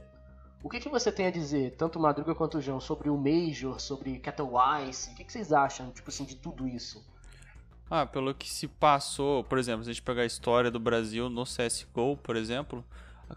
O 0.64 0.70
que, 0.70 0.80
que 0.80 0.90
você 0.90 1.12
tem 1.12 1.26
a 1.26 1.32
dizer, 1.32 1.76
tanto 1.76 1.98
o 1.98 2.02
Madruga 2.02 2.36
quanto 2.36 2.60
o 2.60 2.62
João, 2.62 2.80
sobre 2.80 3.10
o 3.10 3.18
Major, 3.18 3.80
sobre 3.80 4.20
Cattlewise? 4.20 5.12
O 5.12 5.16
que, 5.16 5.24
que 5.24 5.32
vocês 5.32 5.52
acham, 5.52 5.90
tipo 5.92 6.10
assim, 6.10 6.24
de 6.24 6.36
tudo 6.36 6.68
isso? 6.68 7.04
Ah, 7.90 8.06
pelo 8.06 8.34
que 8.34 8.48
se 8.48 8.68
passou, 8.68 9.44
por 9.44 9.58
exemplo, 9.58 9.84
se 9.84 9.90
a 9.90 9.94
gente 9.94 10.04
pegar 10.04 10.22
a 10.22 10.26
história 10.26 10.70
do 10.70 10.80
Brasil 10.80 11.30
no 11.30 11.44
CSGO, 11.44 12.16
por 12.18 12.36
exemplo, 12.36 12.86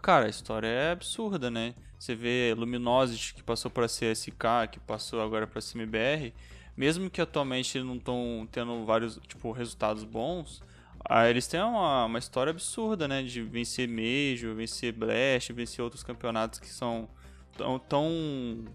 cara, 0.01 0.25
a 0.25 0.29
história 0.29 0.67
é 0.67 0.91
absurda, 0.91 1.49
né? 1.49 1.73
Você 1.97 2.15
vê 2.15 2.53
Luminosity 2.55 3.33
que 3.33 3.43
passou 3.43 3.71
para 3.71 3.87
CSK, 3.87 4.69
que 4.71 4.79
passou 4.79 5.21
agora 5.21 5.47
para 5.47 5.61
CMBR, 5.61 6.33
mesmo 6.75 7.09
que 7.09 7.21
atualmente 7.21 7.79
não 7.79 7.95
estão 7.95 8.47
tendo 8.51 8.85
vários, 8.85 9.19
tipo, 9.27 9.51
resultados 9.51 10.03
bons, 10.03 10.61
ah, 11.07 11.29
eles 11.29 11.45
têm 11.45 11.61
uma, 11.61 12.05
uma 12.05 12.19
história 12.19 12.49
absurda, 12.49 13.07
né? 13.07 13.21
De 13.21 13.41
vencer 13.41 13.87
Major, 13.87 14.55
vencer 14.55 14.91
Blast, 14.91 15.53
vencer 15.53 15.83
outros 15.83 16.03
campeonatos 16.03 16.59
que 16.59 16.67
são 16.67 17.07
tão, 17.55 17.77
tão, 17.77 18.65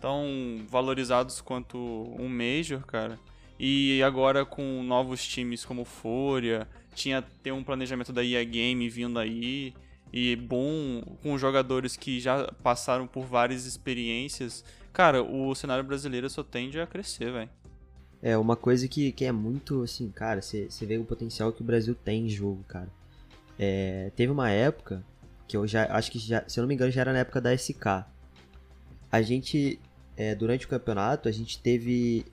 tão 0.00 0.66
valorizados 0.68 1.40
quanto 1.40 1.78
um 2.18 2.28
Major, 2.28 2.84
cara. 2.84 3.18
E 3.58 4.02
agora 4.02 4.44
com 4.44 4.82
novos 4.82 5.26
times 5.26 5.64
como 5.64 5.84
Fúria, 5.84 6.68
tinha 6.94 7.22
tem 7.42 7.52
um 7.52 7.64
planejamento 7.64 8.12
da 8.12 8.22
EA 8.22 8.44
Game 8.44 8.86
vindo 8.90 9.18
aí 9.18 9.72
e 10.12 10.36
bom 10.36 11.02
com 11.22 11.36
jogadores 11.36 11.96
que 11.96 12.20
já 12.20 12.50
passaram 12.62 13.06
por 13.06 13.24
várias 13.24 13.66
experiências. 13.66 14.64
Cara, 14.92 15.22
o 15.22 15.54
cenário 15.54 15.84
brasileiro 15.84 16.28
só 16.30 16.42
tende 16.42 16.80
a 16.80 16.86
crescer, 16.86 17.32
velho. 17.32 17.50
É 18.22 18.36
uma 18.36 18.56
coisa 18.56 18.88
que, 18.88 19.12
que 19.12 19.24
é 19.24 19.32
muito 19.32 19.82
assim, 19.82 20.10
cara, 20.10 20.40
você 20.40 20.68
vê 20.82 20.96
o 20.98 21.04
potencial 21.04 21.52
que 21.52 21.60
o 21.60 21.64
Brasil 21.64 21.94
tem 21.94 22.26
em 22.26 22.28
jogo, 22.28 22.64
cara. 22.66 22.88
É, 23.58 24.10
teve 24.16 24.32
uma 24.32 24.50
época 24.50 25.04
que 25.46 25.56
eu 25.56 25.66
já 25.66 25.84
acho 25.94 26.10
que 26.10 26.18
já, 26.18 26.42
se 26.48 26.58
eu 26.58 26.62
não 26.62 26.68
me 26.68 26.74
engano 26.74 26.90
já 26.90 27.02
era 27.02 27.12
na 27.12 27.20
época 27.20 27.40
da 27.40 27.56
SK. 27.56 28.04
A 29.12 29.22
gente 29.22 29.78
é, 30.16 30.34
durante 30.34 30.66
o 30.66 30.68
campeonato 30.68 31.28
a 31.28 31.32
gente 31.32 31.58
teve 31.60 32.24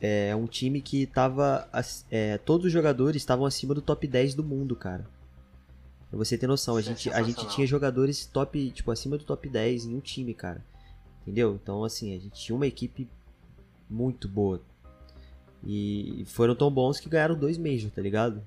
é, 0.00 0.34
um 0.34 0.46
time 0.46 0.80
que 0.80 1.06
tava 1.06 1.68
é, 2.10 2.38
todos 2.38 2.66
os 2.66 2.72
jogadores 2.72 3.22
estavam 3.22 3.46
acima 3.46 3.74
do 3.74 3.82
top 3.82 4.06
10 4.06 4.34
do 4.34 4.42
mundo, 4.42 4.74
cara. 4.74 5.06
Pra 6.14 6.24
você 6.24 6.38
ter 6.38 6.46
noção, 6.46 6.76
a 6.76 6.78
é 6.78 6.82
gente, 6.82 7.10
a 7.10 7.22
gente 7.24 7.44
tinha 7.48 7.66
jogadores 7.66 8.24
top, 8.24 8.70
tipo, 8.70 8.88
acima 8.92 9.18
do 9.18 9.24
top 9.24 9.48
10 9.48 9.86
em 9.86 9.96
um 9.96 10.00
time, 10.00 10.32
cara. 10.32 10.64
Entendeu? 11.22 11.58
Então, 11.60 11.82
assim, 11.82 12.14
a 12.14 12.20
gente 12.20 12.40
tinha 12.40 12.54
uma 12.54 12.68
equipe 12.68 13.08
muito 13.90 14.28
boa. 14.28 14.62
E 15.66 16.22
foram 16.28 16.54
tão 16.54 16.70
bons 16.70 17.00
que 17.00 17.08
ganharam 17.08 17.36
dois 17.36 17.58
Major, 17.58 17.90
tá 17.90 18.00
ligado? 18.00 18.40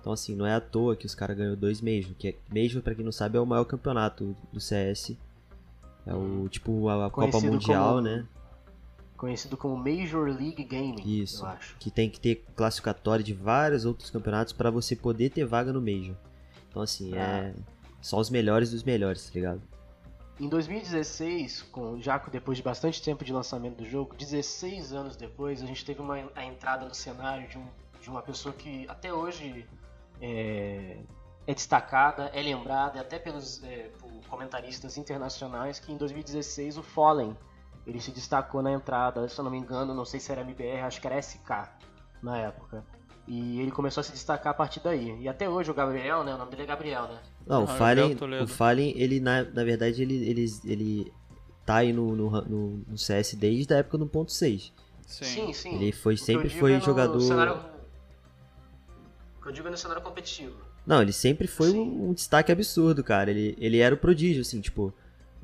Então, 0.00 0.12
assim, 0.12 0.36
não 0.36 0.46
é 0.46 0.54
à 0.54 0.60
toa 0.60 0.94
que 0.94 1.04
os 1.04 1.12
caras 1.12 1.36
ganhou 1.36 1.56
dois 1.56 1.80
Major. 1.80 2.14
Que 2.16 2.28
é, 2.28 2.36
Major, 2.48 2.80
pra 2.80 2.94
quem 2.94 3.04
não 3.04 3.10
sabe, 3.10 3.36
é 3.36 3.40
o 3.40 3.46
maior 3.46 3.64
campeonato 3.64 4.36
do 4.52 4.60
CS. 4.60 5.16
É 6.06 6.14
o, 6.14 6.48
tipo, 6.48 6.88
a, 6.88 7.06
a 7.06 7.10
Copa 7.10 7.40
Mundial, 7.40 7.96
como, 7.96 8.00
né? 8.02 8.24
Conhecido 9.16 9.56
como 9.56 9.76
Major 9.76 10.28
League 10.28 10.62
Gaming, 10.62 11.02
Isso, 11.04 11.44
que 11.80 11.90
tem 11.90 12.08
que 12.08 12.20
ter 12.20 12.44
classificatório 12.54 13.24
de 13.24 13.34
vários 13.34 13.84
outros 13.84 14.08
campeonatos 14.08 14.52
para 14.52 14.70
você 14.70 14.94
poder 14.94 15.30
ter 15.30 15.44
vaga 15.44 15.72
no 15.72 15.80
Major. 15.80 16.14
Então, 16.72 16.82
assim, 16.82 17.16
ah. 17.16 17.18
é 17.18 17.54
só 18.00 18.18
os 18.18 18.30
melhores 18.30 18.70
dos 18.70 18.82
melhores, 18.82 19.26
tá 19.26 19.34
ligado? 19.34 19.62
Em 20.40 20.48
2016, 20.48 21.62
com, 21.70 22.00
já 22.00 22.16
depois 22.18 22.56
de 22.56 22.64
bastante 22.64 23.00
tempo 23.02 23.24
de 23.24 23.32
lançamento 23.32 23.76
do 23.76 23.84
jogo, 23.84 24.16
16 24.16 24.92
anos 24.92 25.14
depois, 25.14 25.62
a 25.62 25.66
gente 25.66 25.84
teve 25.84 26.00
uma, 26.00 26.16
a 26.34 26.44
entrada 26.44 26.86
no 26.86 26.94
cenário 26.94 27.46
de, 27.46 27.58
um, 27.58 27.66
de 28.00 28.08
uma 28.08 28.22
pessoa 28.22 28.54
que 28.54 28.86
até 28.88 29.12
hoje 29.12 29.68
é, 30.20 30.96
é 31.46 31.54
destacada, 31.54 32.30
é 32.32 32.42
lembrada, 32.42 33.00
até 33.00 33.18
pelos 33.18 33.62
é, 33.62 33.90
por 34.00 34.10
comentaristas 34.26 34.96
internacionais, 34.96 35.78
que 35.78 35.92
em 35.92 35.96
2016 35.98 36.78
o 36.78 36.82
Fallen 36.82 37.36
ele 37.86 38.00
se 38.00 38.10
destacou 38.10 38.62
na 38.62 38.72
entrada, 38.72 39.28
se 39.28 39.38
eu 39.38 39.44
não 39.44 39.50
me 39.50 39.58
engano, 39.58 39.92
não 39.92 40.04
sei 40.04 40.18
se 40.18 40.32
era 40.32 40.40
MBR, 40.40 40.80
acho 40.80 41.00
que 41.00 41.06
era 41.06 41.20
SK 41.20 41.68
na 42.22 42.38
época. 42.38 42.84
E 43.34 43.60
ele 43.60 43.70
começou 43.70 44.02
a 44.02 44.04
se 44.04 44.12
destacar 44.12 44.50
a 44.50 44.54
partir 44.54 44.80
daí. 44.80 45.16
E 45.22 45.26
até 45.26 45.48
hoje 45.48 45.70
o 45.70 45.74
Gabriel, 45.74 46.22
né? 46.22 46.34
O 46.34 46.38
nome 46.38 46.50
dele 46.50 46.64
é 46.64 46.66
Gabriel, 46.66 47.04
né? 47.08 47.18
Não, 47.46 47.60
o 47.62 47.64
Ah, 47.64 47.66
Fallen, 47.78 48.14
o 48.42 48.46
Fallen, 48.46 48.92
ele 48.96 49.20
na, 49.20 49.42
na 49.44 49.64
verdade, 49.64 50.02
ele, 50.02 50.16
ele, 50.28 50.44
ele 50.66 51.12
tá 51.64 51.76
aí 51.76 51.94
no, 51.94 52.14
no, 52.14 52.30
no, 52.42 52.68
no 52.88 52.98
CS 52.98 53.34
desde 53.34 53.72
a 53.72 53.78
época 53.78 53.96
do 53.96 54.06
1.6. 54.06 54.70
Sim. 55.06 55.24
Sim, 55.24 55.52
sim. 55.54 55.74
Ele 55.76 55.92
foi, 55.92 56.16
sempre 56.18 56.50
foi 56.50 56.74
é 56.74 56.80
jogador... 56.80 57.20
cenário- 57.20 57.58
O 59.38 59.42
que 59.42 59.48
eu 59.48 59.52
digo 59.52 59.68
é 59.68 59.70
no 59.70 59.78
cenário 59.78 60.02
competitivo. 60.02 60.56
Não, 60.86 61.00
ele 61.00 61.12
sempre 61.12 61.46
foi 61.46 61.70
um, 61.70 62.10
um 62.10 62.12
destaque 62.12 62.52
absurdo, 62.52 63.02
cara. 63.02 63.30
Ele, 63.30 63.56
ele 63.58 63.78
era 63.78 63.94
o 63.94 63.98
prodígio, 63.98 64.42
assim, 64.42 64.60
tipo... 64.60 64.92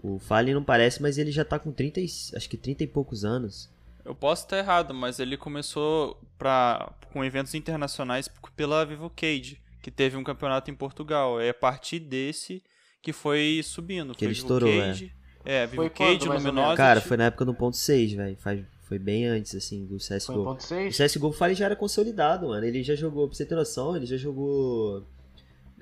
O 0.03 0.19
Fallen 0.19 0.55
não 0.55 0.63
parece, 0.63 1.01
mas 1.03 1.17
ele 1.19 1.33
já 1.33 1.45
tá 1.45 1.59
com 1.59 1.73
30, 1.73 2.01
e- 2.01 2.05
acho 2.37 2.49
que 2.49 2.57
30 2.57 2.85
e 2.85 2.87
poucos 2.87 3.25
anos. 3.25 3.69
Eu 4.09 4.15
posso 4.15 4.45
estar 4.45 4.57
errado, 4.57 4.95
mas 4.95 5.19
ele 5.21 5.37
começou 5.37 6.19
pra, 6.39 6.93
com 7.13 7.23
eventos 7.23 7.55
internacionais 7.55 8.27
pela 8.57 8.85
Vivo 8.87 9.11
Cage, 9.15 9.61
que 9.83 9.91
teve 9.91 10.17
um 10.17 10.25
campeonato 10.25 10.71
em 10.71 10.75
Portugal. 10.75 11.39
É 11.39 11.51
a 11.51 11.55
partir 11.55 11.99
desse 12.01 12.63
que 13.03 13.13
foi 13.13 13.61
subindo. 13.63 14.15
Que 14.15 14.21
foi 14.21 14.27
ele 14.29 14.35
Vivo 14.35 14.47
estourou, 14.47 14.71
Cage, 14.81 15.13
é. 15.45 15.67
Vivo 15.67 15.77
Foi 15.83 15.91
Cage, 15.91 16.27
quando, 16.27 16.39
Luminosity. 16.39 16.77
Cara, 16.79 17.01
foi 17.03 17.17
na 17.19 17.25
época 17.25 17.45
do 17.45 17.53
1.6, 17.53 18.17
velho. 18.17 18.37
Faz- 18.39 18.65
Foi 18.83 18.99
bem 18.99 19.27
antes, 19.27 19.55
assim, 19.55 19.85
do 19.85 20.01
Foi 20.01 20.17
CSGO. 20.19 20.45
ponto 20.45 20.61
O 20.61 20.63
6? 20.63 20.97
CSGO 20.97 21.29
o 21.29 21.33
Fallen 21.33 21.55
já 21.55 21.67
era 21.67 21.77
consolidado, 21.77 22.49
mano. 22.49 22.65
Ele 22.65 22.83
já 22.83 22.95
jogou, 22.95 23.29
pra 23.29 23.37
você 23.37 23.45
ter 23.45 23.55
noção, 23.55 23.95
ele 23.95 24.07
já 24.07 24.17
jogou 24.17 25.07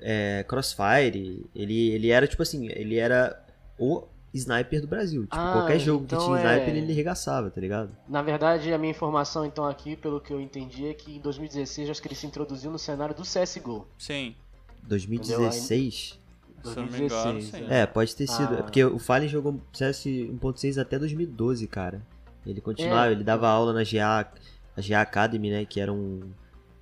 é, 0.01 0.43
Crossfire. 0.49 1.47
Ele, 1.55 1.91
ele 1.91 2.09
era, 2.09 2.27
tipo 2.27 2.41
assim, 2.43 2.67
ele 2.67 2.97
era 2.97 3.41
o 3.79 4.05
sniper 4.33 4.81
do 4.81 4.87
Brasil. 4.87 5.23
Tipo, 5.23 5.35
Ah, 5.35 5.53
qualquer 5.53 5.79
jogo 5.79 6.03
então 6.05 6.19
que 6.19 6.25
tinha 6.25 6.37
é- 6.37 6.55
sniper, 6.55 6.75
ele 6.75 6.93
regaçava, 6.93 7.49
tá 7.49 7.59
ligado? 7.61 7.95
Na 8.07 8.21
verdade, 8.21 8.71
a 8.73 8.77
minha 8.77 8.91
informação 8.91 9.45
então 9.45 9.65
aqui, 9.65 9.95
pelo 9.95 10.19
que 10.21 10.31
eu 10.33 10.39
entendi, 10.41 10.85
é 10.87 10.93
que 10.93 11.15
em 11.15 11.19
2016 11.19 11.89
acho 11.89 12.01
que 12.01 12.07
ele 12.07 12.15
se 12.15 12.27
introduziu 12.27 12.69
no 12.69 12.77
cenário 12.79 13.15
do 13.15 13.23
CSGO. 13.23 13.87
Sim. 13.97 14.35
2016. 14.83 16.19
Se 16.63 16.69
eu 16.69 16.75
não 16.75 16.83
me 16.91 16.97
engano, 17.03 17.09
2016, 17.33 17.45
sim. 17.45 17.61
né? 17.67 17.81
É, 17.81 17.85
pode 17.85 18.15
ter 18.15 18.27
sido. 18.27 18.55
Ah. 18.55 18.59
É 18.59 18.61
porque 18.63 18.83
o 18.83 18.99
Fallen 18.99 19.27
jogou 19.29 19.61
CS 19.71 20.05
1.6 20.05 20.77
até 20.77 20.97
2012, 20.99 21.67
cara. 21.67 22.01
Ele 22.45 22.59
continuava, 22.61 23.09
É. 23.09 23.11
ele 23.11 23.23
dava 23.23 23.47
aula 23.47 23.73
na 23.73 23.83
GA, 23.83 24.31
a 24.75 24.81
GA 24.81 25.01
Academy, 25.01 25.49
né? 25.51 25.65
Que 25.65 25.79
era 25.79 25.91
um. 25.93 26.21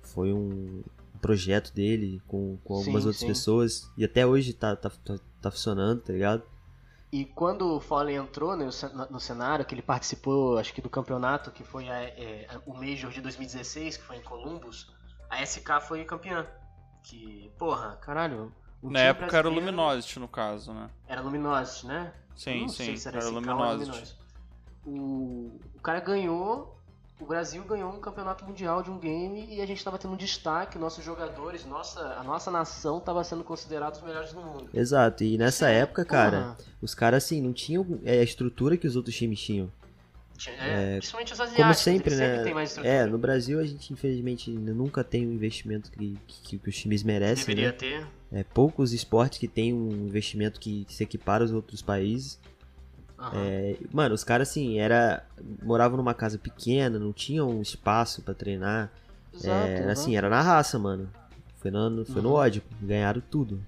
Foi 0.02 0.32
um 0.32 0.82
projeto 1.20 1.72
dele 1.74 2.20
com, 2.26 2.56
com 2.64 2.74
algumas 2.74 3.02
Sim, 3.02 3.08
outras 3.08 3.16
sim. 3.16 3.26
pessoas. 3.26 3.90
E 3.96 4.04
até 4.04 4.24
hoje 4.26 4.52
tá, 4.52 4.74
tá, 4.76 4.90
tá, 5.04 5.18
tá 5.42 5.50
funcionando, 5.50 6.00
tá 6.00 6.12
ligado? 6.12 6.42
E 7.12 7.24
quando 7.24 7.76
o 7.76 7.80
Fallen 7.80 8.16
entrou 8.16 8.56
no, 8.56 8.70
cen- 8.72 8.90
no 9.10 9.20
cenário, 9.20 9.64
que 9.64 9.74
ele 9.74 9.82
participou, 9.82 10.58
acho 10.58 10.74
que 10.74 10.82
do 10.82 10.90
campeonato, 10.90 11.50
que 11.50 11.62
foi 11.64 11.88
a- 11.88 12.02
é, 12.02 12.48
o 12.66 12.74
Major 12.74 13.10
de 13.10 13.20
2016, 13.20 13.96
que 13.96 14.02
foi 14.02 14.16
em 14.16 14.22
Columbus, 14.22 14.92
a 15.30 15.40
SK 15.42 15.80
foi 15.80 16.04
campeã. 16.04 16.46
Que, 17.02 17.50
porra, 17.58 17.96
caralho. 17.96 18.52
Na 18.82 19.00
época 19.00 19.36
era 19.36 19.48
o 19.48 19.52
Luminosity, 19.52 20.18
no 20.18 20.28
caso, 20.28 20.72
né? 20.72 20.90
Era 21.06 21.20
Luminosity, 21.20 21.86
né? 21.86 22.12
Sim, 22.34 22.62
não 22.62 22.68
sim. 22.68 22.84
sei 22.84 22.96
se 22.96 23.08
era, 23.08 23.18
Era 23.18 23.28
Luminosity. 23.30 24.16
O, 24.84 25.58
o 25.74 25.80
cara 25.80 26.00
ganhou, 26.00 26.75
o 27.18 27.24
Brasil 27.24 27.64
ganhou 27.64 27.90
um 27.92 27.98
campeonato 27.98 28.44
mundial 28.44 28.82
de 28.82 28.90
um 28.90 28.98
game 28.98 29.46
e 29.48 29.60
a 29.62 29.66
gente 29.66 29.82
tava 29.82 29.98
tendo 29.98 30.12
um 30.14 30.16
destaque, 30.16 30.78
nossos 30.78 31.02
jogadores, 31.04 31.64
nossa, 31.64 32.00
a 32.18 32.22
nossa 32.22 32.50
nação 32.50 33.00
tava 33.00 33.24
sendo 33.24 33.42
considerados 33.42 34.00
os 34.00 34.04
melhores 34.06 34.32
do 34.32 34.40
mundo. 34.40 34.68
Exato. 34.74 35.24
E 35.24 35.38
nessa 35.38 35.68
época, 35.68 36.04
cara, 36.04 36.56
os 36.80 36.94
caras, 36.94 37.24
assim, 37.24 37.40
não 37.40 37.52
tinham 37.52 38.00
é, 38.04 38.20
a 38.20 38.22
estrutura 38.22 38.76
que 38.76 38.86
os 38.86 38.96
outros 38.96 39.14
times 39.16 39.40
tinham. 39.40 39.72
tinha- 40.36 40.54
é, 40.56 40.98
principalmente 40.98 41.32
os 41.32 41.40
asiáticos, 41.40 41.62
Como 41.64 41.74
sempre, 41.74 42.10
sempre 42.10 42.36
né? 42.36 42.44
têm 42.44 42.62
estrutura. 42.62 42.94
É, 42.94 43.06
no 43.06 43.16
Brasil 43.18 43.58
a 43.58 43.64
gente, 43.64 43.92
infelizmente, 43.94 44.50
nunca 44.50 45.02
tem 45.02 45.26
o 45.26 45.32
investimento 45.32 45.90
que, 45.90 46.18
que, 46.26 46.58
que 46.58 46.68
os 46.68 46.76
times 46.76 47.02
merecem, 47.02 47.46
Deveria 47.46 47.68
né? 47.68 47.72
ter. 47.72 48.06
É 48.30 48.44
poucos 48.44 48.92
esportes 48.92 49.38
que 49.38 49.48
tem 49.48 49.72
um 49.72 49.88
investimento 50.06 50.60
que 50.60 50.84
se 50.90 51.02
equipara 51.02 51.42
aos 51.44 51.52
outros 51.52 51.80
países. 51.80 52.38
É, 53.32 53.76
mano, 53.92 54.14
os 54.14 54.22
caras 54.22 54.48
assim, 54.50 54.78
era 54.78 55.24
moravam 55.62 55.96
numa 55.96 56.14
casa 56.14 56.38
pequena, 56.38 56.98
não 56.98 57.12
tinham 57.12 57.48
um 57.50 57.62
espaço 57.62 58.22
pra 58.22 58.34
treinar. 58.34 58.90
Exato, 59.32 59.48
É, 59.48 59.74
exato. 59.74 59.90
assim, 59.90 60.16
era 60.16 60.28
na 60.28 60.40
raça, 60.42 60.78
mano. 60.78 61.10
Foi 61.58 61.70
no, 61.70 62.04
foi 62.04 62.20
no 62.22 62.28
Uhum. 62.30 62.34
ódio, 62.34 62.62
ganharam 62.80 63.20
tudo. 63.30 63.60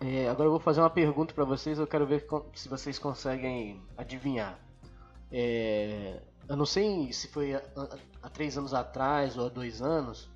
É, 0.00 0.28
agora 0.28 0.46
eu 0.46 0.50
vou 0.52 0.60
fazer 0.60 0.80
uma 0.80 0.90
pergunta 0.90 1.34
pra 1.34 1.44
vocês, 1.44 1.78
eu 1.78 1.86
quero 1.86 2.06
ver 2.06 2.26
se 2.54 2.68
vocês 2.68 2.98
conseguem 2.98 3.80
adivinhar. 3.96 4.58
É, 5.30 6.20
eu 6.48 6.56
não 6.56 6.64
sei 6.66 7.12
se 7.12 7.28
foi 7.28 7.54
há 7.54 8.28
três 8.32 8.56
anos 8.56 8.72
atrás 8.72 9.36
ou 9.36 9.46
há 9.46 9.48
dois 9.48 9.82
anos, 9.82 10.28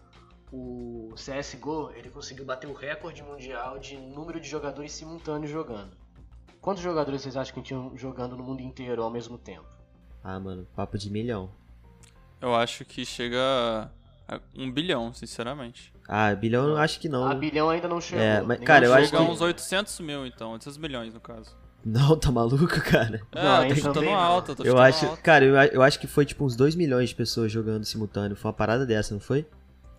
o 0.52 1.14
CSGO 1.16 1.90
ele 1.94 2.10
conseguiu 2.10 2.44
bater 2.44 2.68
o 2.68 2.74
recorde 2.74 3.22
mundial 3.22 3.78
de 3.78 3.96
número 3.96 4.38
de 4.40 4.48
jogadores 4.48 4.92
simultâneos 4.92 5.50
jogando. 5.50 5.96
Quantos 6.62 6.82
jogadores 6.82 7.20
vocês 7.22 7.36
acham 7.36 7.52
que 7.54 7.60
tinham 7.60 7.92
jogando 7.96 8.36
no 8.36 8.42
mundo 8.42 8.62
inteiro 8.62 9.02
ao 9.02 9.10
mesmo 9.10 9.36
tempo? 9.36 9.66
Ah, 10.24 10.38
mano, 10.40 10.66
papo 10.74 10.96
de 10.96 11.10
milhão. 11.10 11.50
Eu 12.40 12.54
acho 12.54 12.84
que 12.84 13.04
chega 13.04 13.90
a 14.28 14.40
um 14.56 14.70
bilhão, 14.70 15.12
sinceramente. 15.12 15.92
Ah, 16.08 16.34
bilhão 16.34 16.68
eu 16.68 16.76
acho 16.76 17.00
que 17.00 17.08
não. 17.08 17.26
A 17.26 17.34
bilhão 17.34 17.68
ainda 17.68 17.88
não 17.88 18.00
chegou. 18.00 18.24
É, 18.24 18.40
mas, 18.40 18.60
cara, 18.60 18.86
eu 18.86 18.94
acho 18.94 19.06
Chega 19.06 19.20
a 19.22 19.26
que- 19.26 19.30
uns 19.32 19.40
800 19.40 20.00
mil, 20.00 20.24
então. 20.26 20.52
800 20.52 20.78
milhões, 20.78 21.12
no 21.12 21.20
caso. 21.20 21.50
Não, 21.84 22.16
tá 22.16 22.30
maluco, 22.30 22.80
cara? 22.80 23.20
É, 23.32 23.42
Não, 23.42 23.62
eu 23.64 23.68
tô 23.70 23.74
chutando 23.74 24.10
alto, 24.10 24.52
eu 24.52 24.54
tô 24.56 24.62
Eu 24.62 24.66
chutando 24.66 24.82
acho, 24.86 25.04
alto. 25.06 25.20
cara, 25.20 25.44
eu, 25.44 25.56
eu 25.56 25.82
acho 25.82 25.98
que 25.98 26.06
foi 26.06 26.24
tipo 26.24 26.44
uns 26.44 26.54
2 26.54 26.76
milhões 26.76 27.08
de 27.08 27.14
pessoas 27.16 27.50
jogando 27.50 27.84
simultâneo. 27.84 28.36
Foi 28.36 28.48
uma 28.50 28.56
parada 28.56 28.86
dessa, 28.86 29.12
não 29.12 29.20
foi? 29.20 29.44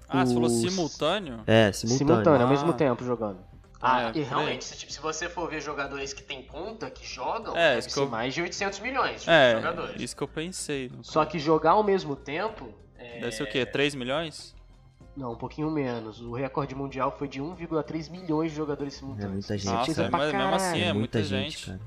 Ah, 0.07 0.25
você 0.25 0.33
falou 0.33 0.47
os- 0.49 0.61
simultâneo? 0.61 1.41
É, 1.45 1.73
simultâneo. 1.73 2.07
Simultâneo, 2.13 2.41
ao 2.41 2.47
Ah. 2.47 2.49
mesmo 2.49 2.71
tempo 2.71 3.03
jogando. 3.03 3.37
Ah, 3.85 4.11
É, 4.15 4.17
e 4.17 4.21
realmente, 4.23 4.63
se, 4.63 4.77
tipo, 4.77 4.93
se 4.93 4.99
você 5.01 5.27
for 5.27 5.49
ver 5.49 5.59
jogadores 5.61 6.13
que 6.13 6.23
tem 6.23 6.41
conta, 6.41 6.89
que 6.89 7.05
jogam, 7.05 7.53
É, 7.57 7.81
deve 7.81 7.99
eu- 7.99 8.09
mais 8.09 8.33
de 8.33 8.41
800 8.41 8.79
milhões 8.79 9.23
de 9.23 9.29
É, 9.29 9.55
jogadores. 9.55 10.01
isso 10.01 10.15
que 10.15 10.23
eu 10.23 10.27
pensei. 10.27 10.89
Só 11.01 11.25
que 11.25 11.37
jogar 11.37 11.71
ao 11.71 11.83
mesmo 11.83 12.15
tempo, 12.15 12.69
é, 12.97 13.19
Deve 13.19 13.33
ser 13.33 13.43
o 13.43 13.47
quê? 13.47 13.65
3 13.65 13.93
milhões? 13.93 14.55
não, 15.17 15.33
um 15.33 15.35
pouquinho 15.35 15.69
menos. 15.69 16.21
O 16.21 16.33
recorde 16.33 16.73
mundial 16.73 17.13
foi 17.15 17.27
de 17.27 17.39
1,3 17.41 18.07
milhões 18.09 18.51
de 18.51 18.57
jogadores 18.57 18.95
É 18.95 18.97
simultâneos. 18.99 19.33
muita 19.33 19.55
Isso 19.55 19.65
gente. 19.65 19.75
Nossa, 19.75 19.85
coisa 19.85 20.03
é, 20.05 20.09
mas 20.09 20.21
mesmo 20.33 20.55
assim 20.55 20.65
caralho. 20.65 20.81
é 20.81 20.85
muita, 20.93 20.93
muita 21.19 21.23
gente, 21.23 21.51
gente. 21.57 21.65
cara. 21.67 21.79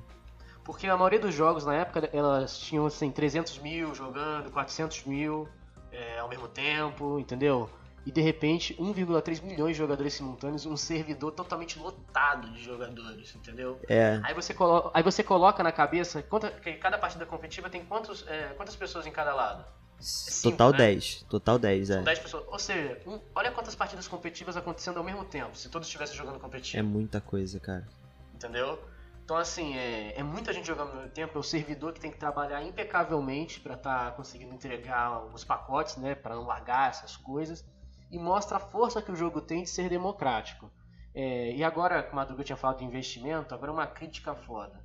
Porque 0.62 0.86
a 0.86 0.96
maioria 0.96 1.18
dos 1.20 1.34
jogos 1.34 1.64
na 1.64 1.74
época 1.74 2.10
elas 2.12 2.58
tinham 2.58 2.84
assim 2.86 3.10
300 3.10 3.58
mil 3.58 3.94
jogando, 3.94 4.50
400 4.50 5.02
mil 5.04 5.48
é, 5.90 6.18
ao 6.18 6.28
mesmo 6.28 6.46
tempo, 6.46 7.18
entendeu? 7.18 7.70
E 8.06 8.12
de 8.12 8.20
repente 8.20 8.72
1,3 8.76 9.42
milhões 9.42 9.72
de 9.72 9.78
jogadores 9.78 10.14
simultâneos, 10.14 10.64
um 10.64 10.76
servidor 10.76 11.32
totalmente 11.32 11.76
lotado 11.76 12.48
de 12.52 12.62
jogadores, 12.62 13.34
entendeu? 13.34 13.80
É, 13.88 14.20
Aí 14.22 14.32
você, 14.32 14.54
colo 14.54 14.92
aí 14.94 15.02
você 15.02 15.24
coloca 15.24 15.60
na 15.60 15.72
cabeça 15.72 16.22
quanta, 16.22 16.52
que 16.52 16.74
cada 16.74 16.96
partida 16.98 17.26
competitiva 17.26 17.68
tem 17.68 17.84
quantos, 17.84 18.24
é, 18.28 18.54
quantas 18.56 18.76
pessoas 18.76 19.06
em 19.06 19.10
cada 19.10 19.34
lado? 19.34 19.64
cinco, 19.98 20.52
total 20.56 20.70
né? 20.72 20.78
10. 20.78 21.22
Total 21.28 21.58
10, 21.58 21.88
São 21.88 21.98
é. 21.98 22.02
10 22.02 22.18
pessoas. 22.20 22.44
Ou 22.46 22.58
seja, 22.60 23.00
um- 23.06 23.18
olha 23.34 23.50
quantas 23.50 23.74
partidas 23.74 24.06
competitivas 24.06 24.56
acontecendo 24.56 24.98
ao 24.98 25.04
mesmo 25.04 25.24
tempo, 25.24 25.56
se 25.56 25.68
todos 25.68 25.88
estivessem 25.88 26.14
jogando 26.16 26.36
É 26.36 26.38
competitivo, 26.38 26.86
muita 26.86 27.20
coisa, 27.20 27.58
cara. 27.58 27.88
entendeu? 28.34 28.78
Então, 29.24 29.36
assim, 29.36 29.76
é, 29.76 30.14
é 30.16 30.22
muita 30.22 30.52
gente 30.52 30.66
jogando 30.68 30.90
ao 30.90 30.96
mesmo 30.96 31.10
tempo, 31.10 31.36
é 31.36 31.40
o 31.40 31.42
servidor 31.42 31.92
que 31.92 31.98
tem 32.00 32.12
que 32.12 32.18
trabalhar 32.18 32.62
impecavelmente 32.62 33.58
para 33.58 33.74
estar 33.74 34.14
conseguindo 34.14 34.54
entregar 34.54 35.24
os 35.34 35.42
pacotes, 35.42 35.96
né, 35.96 36.14
para 36.14 36.36
não 36.36 36.44
largar 36.46 36.90
essas 36.90 37.16
coisas, 37.16 37.64
e 38.10 38.18
mostra 38.18 38.56
a 38.58 38.60
força 38.60 39.02
que 39.02 39.10
o 39.12 39.16
jogo 39.16 39.40
tem 39.40 39.62
de 39.62 39.70
ser 39.70 39.88
democrático. 39.88 40.70
É, 41.14 41.54
e 41.56 41.64
agora, 41.64 42.02
como 42.02 42.20
a 42.20 42.22
Madruga 42.24 42.44
tinha 42.44 42.56
falado 42.56 42.78
de 42.78 42.84
investimento, 42.84 43.54
agora 43.54 43.72
uma 43.72 43.86
crítica 43.86 44.34
foda. 44.34 44.84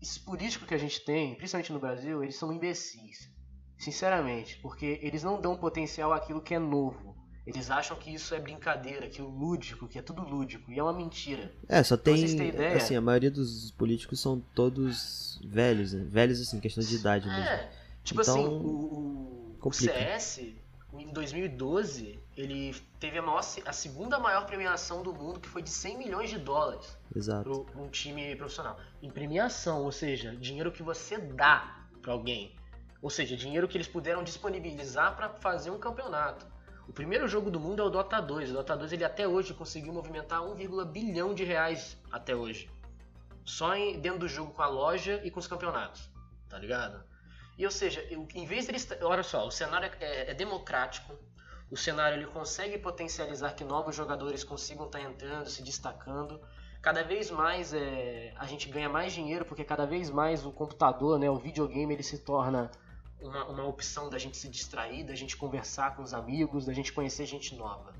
Esses 0.00 0.18
políticos 0.18 0.66
que 0.68 0.74
a 0.74 0.78
gente 0.78 1.00
tem, 1.04 1.34
principalmente 1.34 1.72
no 1.72 1.78
Brasil, 1.80 2.22
eles 2.22 2.36
são 2.36 2.52
imbecis. 2.52 3.30
Sinceramente, 3.78 4.58
porque 4.60 4.98
eles 5.02 5.22
não 5.22 5.40
dão 5.40 5.56
potencial 5.56 6.12
àquilo 6.12 6.42
que 6.42 6.54
é 6.54 6.58
novo. 6.58 7.16
Eles 7.46 7.70
acham 7.70 7.96
que 7.96 8.12
isso 8.12 8.34
é 8.34 8.38
brincadeira, 8.38 9.08
que 9.08 9.22
o 9.22 9.26
lúdico, 9.28 9.88
que 9.88 9.98
é 9.98 10.02
tudo 10.02 10.22
lúdico, 10.22 10.70
e 10.70 10.78
é 10.78 10.82
uma 10.82 10.92
mentira. 10.92 11.50
É, 11.66 11.82
só 11.82 11.96
tem. 11.96 12.22
ideia- 12.24 12.76
Assim, 12.76 12.94
a 12.94 13.00
maioria 13.00 13.30
dos 13.30 13.70
políticos 13.72 14.20
são 14.20 14.38
todos 14.54 15.40
velhos, 15.42 15.94
né? 15.94 16.04
Velhos, 16.04 16.40
assim, 16.40 16.60
questão 16.60 16.84
de 16.84 16.94
idade 16.94 17.26
mesmo. 17.26 17.42
É, 17.42 17.70
tipo 18.04 18.20
Então, 18.20 18.34
assim, 18.34 18.46
o, 18.46 19.56
o-. 19.64 19.72
CS, 19.72 20.54
em 20.98 21.12
2012, 21.12 22.20
ele 22.40 22.74
teve 22.98 23.18
a, 23.18 23.22
maior, 23.22 23.40
a 23.64 23.72
segunda 23.72 24.18
maior 24.18 24.46
premiação 24.46 25.02
do 25.02 25.12
mundo, 25.12 25.40
que 25.40 25.48
foi 25.48 25.62
de 25.62 25.70
100 25.70 25.98
milhões 25.98 26.30
de 26.30 26.38
dólares 26.38 26.96
Exato. 27.14 27.64
para 27.64 27.80
um 27.80 27.88
time 27.88 28.34
profissional. 28.36 28.78
Em 29.02 29.10
premiação, 29.10 29.82
ou 29.82 29.92
seja, 29.92 30.34
dinheiro 30.36 30.72
que 30.72 30.82
você 30.82 31.18
dá 31.18 31.86
para 32.00 32.12
alguém. 32.12 32.56
Ou 33.02 33.10
seja, 33.10 33.36
dinheiro 33.36 33.66
que 33.66 33.76
eles 33.76 33.88
puderam 33.88 34.22
disponibilizar 34.22 35.16
para 35.16 35.30
fazer 35.30 35.70
um 35.70 35.78
campeonato. 35.78 36.46
O 36.86 36.92
primeiro 36.92 37.28
jogo 37.28 37.50
do 37.50 37.60
mundo 37.60 37.80
é 37.80 37.84
o 37.84 37.90
Dota 37.90 38.20
2. 38.20 38.50
O 38.50 38.54
Dota 38.54 38.76
2 38.76 38.92
ele 38.92 39.04
até 39.04 39.26
hoje 39.26 39.54
conseguiu 39.54 39.92
movimentar 39.92 40.42
1, 40.44 40.84
bilhão 40.86 41.32
de 41.32 41.44
reais 41.44 41.96
até 42.10 42.34
hoje. 42.34 42.68
Só 43.44 43.74
em, 43.74 43.98
dentro 44.00 44.20
do 44.20 44.28
jogo 44.28 44.52
com 44.52 44.62
a 44.62 44.66
loja 44.66 45.20
e 45.24 45.30
com 45.30 45.38
os 45.40 45.46
campeonatos. 45.46 46.10
Tá 46.48 46.58
ligado? 46.58 47.02
E 47.56 47.64
ou 47.64 47.70
seja, 47.70 48.02
em 48.34 48.46
vez 48.46 48.66
deles. 48.66 48.88
Olha 49.02 49.22
só, 49.22 49.46
o 49.46 49.50
cenário 49.50 49.90
é, 50.00 50.30
é 50.30 50.34
democrático. 50.34 51.14
O 51.70 51.76
cenário 51.76 52.18
ele 52.18 52.26
consegue 52.26 52.76
potencializar 52.78 53.52
que 53.52 53.62
novos 53.62 53.94
jogadores 53.94 54.42
consigam 54.42 54.86
estar 54.86 54.98
tá 54.98 55.04
entrando, 55.04 55.48
se 55.48 55.62
destacando. 55.62 56.40
Cada 56.82 57.04
vez 57.04 57.30
mais 57.30 57.72
é, 57.72 58.34
a 58.36 58.46
gente 58.46 58.68
ganha 58.68 58.88
mais 58.88 59.12
dinheiro 59.12 59.44
porque 59.44 59.62
cada 59.62 59.86
vez 59.86 60.10
mais 60.10 60.44
o 60.44 60.50
computador, 60.50 61.18
né, 61.18 61.30
o 61.30 61.36
videogame, 61.36 61.94
ele 61.94 62.02
se 62.02 62.18
torna 62.18 62.70
uma, 63.20 63.44
uma 63.44 63.66
opção 63.66 64.10
da 64.10 64.18
gente 64.18 64.36
se 64.36 64.48
distrair, 64.48 65.04
da 65.04 65.14
gente 65.14 65.36
conversar 65.36 65.94
com 65.94 66.02
os 66.02 66.12
amigos, 66.12 66.66
da 66.66 66.72
gente 66.72 66.92
conhecer 66.92 67.24
gente 67.26 67.54
nova. 67.54 67.94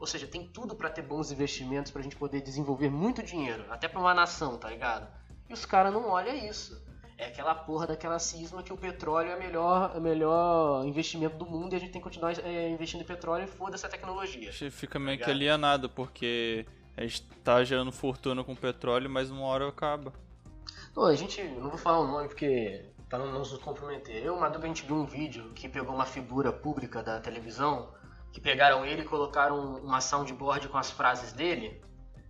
Ou 0.00 0.06
seja, 0.06 0.26
tem 0.26 0.46
tudo 0.46 0.74
para 0.74 0.90
ter 0.90 1.02
bons 1.02 1.30
investimentos 1.30 1.92
para 1.92 2.00
a 2.00 2.02
gente 2.02 2.16
poder 2.16 2.40
desenvolver 2.40 2.90
muito 2.90 3.22
dinheiro, 3.22 3.64
até 3.70 3.86
para 3.86 4.00
uma 4.00 4.14
nação, 4.14 4.58
tá 4.58 4.68
ligado? 4.68 5.06
E 5.48 5.52
os 5.52 5.64
caras 5.64 5.92
não 5.92 6.08
olham 6.08 6.34
isso. 6.34 6.82
É 7.18 7.26
aquela 7.26 7.54
porra 7.54 7.86
daquela 7.86 8.18
cisma 8.18 8.62
que 8.62 8.72
o 8.72 8.76
petróleo 8.76 9.30
é 9.30 9.36
o 9.36 9.38
melhor, 9.38 9.92
é 9.94 10.00
melhor 10.00 10.84
investimento 10.84 11.36
do 11.36 11.46
mundo 11.46 11.72
e 11.72 11.76
a 11.76 11.78
gente 11.78 11.92
tem 11.92 12.00
que 12.00 12.04
continuar 12.04 12.38
é, 12.44 12.68
investindo 12.68 13.00
em 13.00 13.06
petróleo 13.06 13.44
e 13.44 13.46
foda 13.46 13.74
essa 13.74 13.88
tecnologia. 13.88 14.50
A 14.50 14.52
gente 14.52 14.70
fica 14.70 14.98
meio 14.98 15.18
tá 15.18 15.24
que 15.24 15.30
alienado, 15.30 15.88
porque 15.88 16.66
a 16.94 17.02
gente 17.02 17.22
tá 17.42 17.64
gerando 17.64 17.90
fortuna 17.90 18.44
com 18.44 18.54
petróleo, 18.54 19.08
mas 19.08 19.30
uma 19.30 19.46
hora 19.46 19.66
acaba. 19.66 20.12
Não, 20.94 21.06
a 21.06 21.14
gente, 21.14 21.42
não 21.42 21.70
vou 21.70 21.78
falar 21.78 22.00
o 22.00 22.06
nome 22.06 22.28
porque 22.28 22.84
para 23.08 23.18
não 23.18 23.38
nos 23.38 23.56
comprometer. 23.58 24.24
Eu, 24.24 24.36
Madruga, 24.38 24.64
a 24.64 24.68
gente 24.68 24.84
viu 24.84 24.96
um 24.96 25.06
vídeo 25.06 25.52
que 25.54 25.68
pegou 25.68 25.94
uma 25.94 26.06
figura 26.06 26.52
pública 26.52 27.02
da 27.02 27.20
televisão, 27.20 27.88
que 28.32 28.40
pegaram 28.40 28.84
ele 28.84 29.02
e 29.02 29.04
colocaram 29.04 29.76
uma 29.76 30.00
soundboard 30.00 30.68
com 30.68 30.76
as 30.76 30.90
frases 30.90 31.32
dele, 31.32 31.80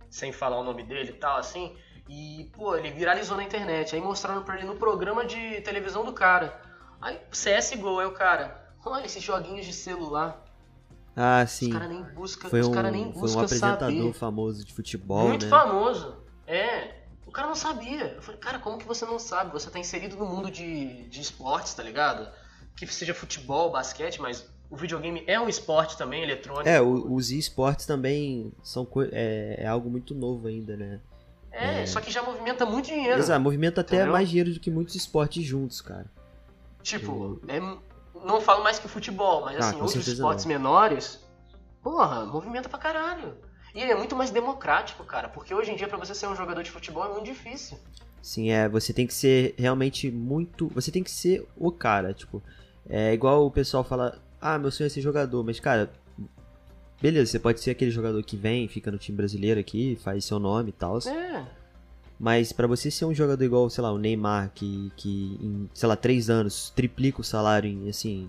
sem 0.09 0.31
falar 0.31 0.59
o 0.59 0.63
nome 0.63 0.83
dele 0.83 1.11
e 1.11 1.15
tal, 1.15 1.37
assim, 1.37 1.75
e, 2.09 2.49
pô, 2.53 2.75
ele 2.75 2.91
viralizou 2.91 3.37
na 3.37 3.43
internet. 3.43 3.95
Aí 3.95 4.01
mostraram 4.01 4.43
pra 4.43 4.57
ele 4.57 4.65
no 4.65 4.75
programa 4.75 5.25
de 5.25 5.61
televisão 5.61 6.05
do 6.05 6.13
cara. 6.13 6.59
Aí, 7.01 7.19
CSGO, 7.31 7.99
aí 7.99 8.07
o 8.07 8.11
cara, 8.13 8.73
olha 8.85 9.05
esses 9.05 9.21
joguinhos 9.21 9.65
de 9.65 9.73
celular. 9.73 10.43
Ah, 11.15 11.45
sim. 11.47 11.67
Os 11.67 11.73
caras 11.73 11.89
nem 11.89 12.03
buscam, 12.03 12.49
foi 12.49 12.63
um, 12.63 12.71
cara 12.71 12.91
nem 12.91 13.05
busca 13.05 13.19
Foi 13.19 13.41
um 13.41 13.45
apresentador 13.45 13.89
saber. 13.89 14.13
famoso 14.13 14.63
de 14.63 14.73
futebol, 14.73 15.27
Muito 15.27 15.45
né? 15.45 15.49
famoso, 15.49 16.15
é. 16.45 16.95
O 17.25 17.31
cara 17.31 17.47
não 17.47 17.55
sabia. 17.55 18.13
Eu 18.15 18.21
falei, 18.21 18.39
cara, 18.39 18.59
como 18.59 18.77
que 18.77 18.85
você 18.85 19.03
não 19.05 19.19
sabe? 19.19 19.51
Você 19.51 19.69
tá 19.69 19.79
inserido 19.79 20.15
no 20.15 20.25
mundo 20.25 20.49
de, 20.49 21.07
de 21.09 21.19
esportes, 21.19 21.73
tá 21.73 21.83
ligado? 21.83 22.29
Que 22.75 22.85
seja 22.87 23.13
futebol, 23.13 23.71
basquete, 23.71 24.21
mas 24.21 24.47
o 24.69 24.77
videogame 24.77 25.23
é 25.27 25.39
um 25.39 25.49
esporte 25.49 25.97
também, 25.97 26.23
eletrônico. 26.23 26.69
É, 26.69 26.81
os 26.81 27.31
esportes 27.31 27.85
também 27.85 28.53
são 28.63 28.87
é, 29.11 29.55
é 29.59 29.67
algo 29.67 29.89
muito 29.89 30.13
novo 30.13 30.47
ainda, 30.47 30.77
né? 30.77 30.99
É, 31.57 31.81
é, 31.81 31.85
só 31.87 31.99
que 31.99 32.11
já 32.11 32.21
movimenta 32.21 32.65
muito 32.65 32.85
dinheiro. 32.85 33.19
Exato, 33.19 33.41
movimenta 33.41 33.81
até 33.81 33.95
entendeu? 33.95 34.13
mais 34.13 34.29
dinheiro 34.29 34.53
do 34.53 34.59
que 34.59 34.69
muitos 34.69 34.93
esportes 34.93 35.43
juntos, 35.43 35.81
cara. 35.81 36.05
Tipo, 36.83 37.41
é, 37.47 37.59
não 38.23 38.39
falo 38.39 38.63
mais 38.63 38.77
que 38.77 38.87
futebol, 38.87 39.45
mas 39.45 39.57
ah, 39.57 39.69
assim, 39.69 39.81
outros 39.81 40.07
esportes 40.07 40.45
não. 40.45 40.53
menores, 40.53 41.19
porra, 41.81 42.25
movimenta 42.25 42.69
pra 42.69 42.77
caralho. 42.77 43.35
E 43.73 43.81
ele 43.81 43.91
é 43.91 43.95
muito 43.95 44.15
mais 44.15 44.29
democrático, 44.29 45.03
cara, 45.03 45.29
porque 45.29 45.53
hoje 45.53 45.71
em 45.71 45.75
dia 45.75 45.87
para 45.87 45.97
você 45.97 46.13
ser 46.13 46.27
um 46.27 46.35
jogador 46.35 46.61
de 46.63 46.71
futebol 46.71 47.05
é 47.05 47.09
muito 47.09 47.25
difícil. 47.25 47.77
Sim, 48.21 48.51
é, 48.51 48.69
você 48.69 48.93
tem 48.93 49.07
que 49.07 49.13
ser 49.13 49.55
realmente 49.57 50.11
muito, 50.11 50.67
você 50.73 50.91
tem 50.91 51.03
que 51.03 51.11
ser 51.11 51.47
o 51.55 51.71
cara, 51.71 52.13
tipo, 52.13 52.41
é 52.89 53.13
igual 53.13 53.45
o 53.45 53.51
pessoal 53.51 53.83
fala, 53.83 54.19
ah, 54.39 54.57
meu 54.57 54.71
sonho 54.71 54.87
é 54.87 54.89
ser 54.89 55.01
jogador, 55.01 55.43
mas 55.43 55.59
cara, 55.59 55.91
beleza, 57.01 57.31
você 57.31 57.39
pode 57.39 57.59
ser 57.59 57.71
aquele 57.71 57.91
jogador 57.91 58.21
que 58.23 58.37
vem, 58.37 58.67
fica 58.67 58.91
no 58.91 58.97
time 58.97 59.17
brasileiro 59.17 59.59
aqui, 59.59 59.97
faz 60.01 60.25
seu 60.25 60.39
nome 60.39 60.69
e 60.69 60.73
tal. 60.73 60.97
É. 60.99 61.45
Mas 62.19 62.51
para 62.51 62.65
você 62.65 62.89
ser 62.89 63.05
um 63.05 63.13
jogador 63.13 63.43
igual, 63.43 63.69
sei 63.69 63.83
lá, 63.83 63.91
o 63.91 63.97
Neymar, 63.97 64.51
que, 64.53 64.91
que 64.95 65.37
em, 65.39 65.69
sei 65.73 65.87
lá, 65.87 65.95
três 65.95 66.29
anos 66.29 66.71
triplica 66.75 67.21
o 67.21 67.23
salário 67.23 67.69
em, 67.69 67.89
assim, 67.89 68.27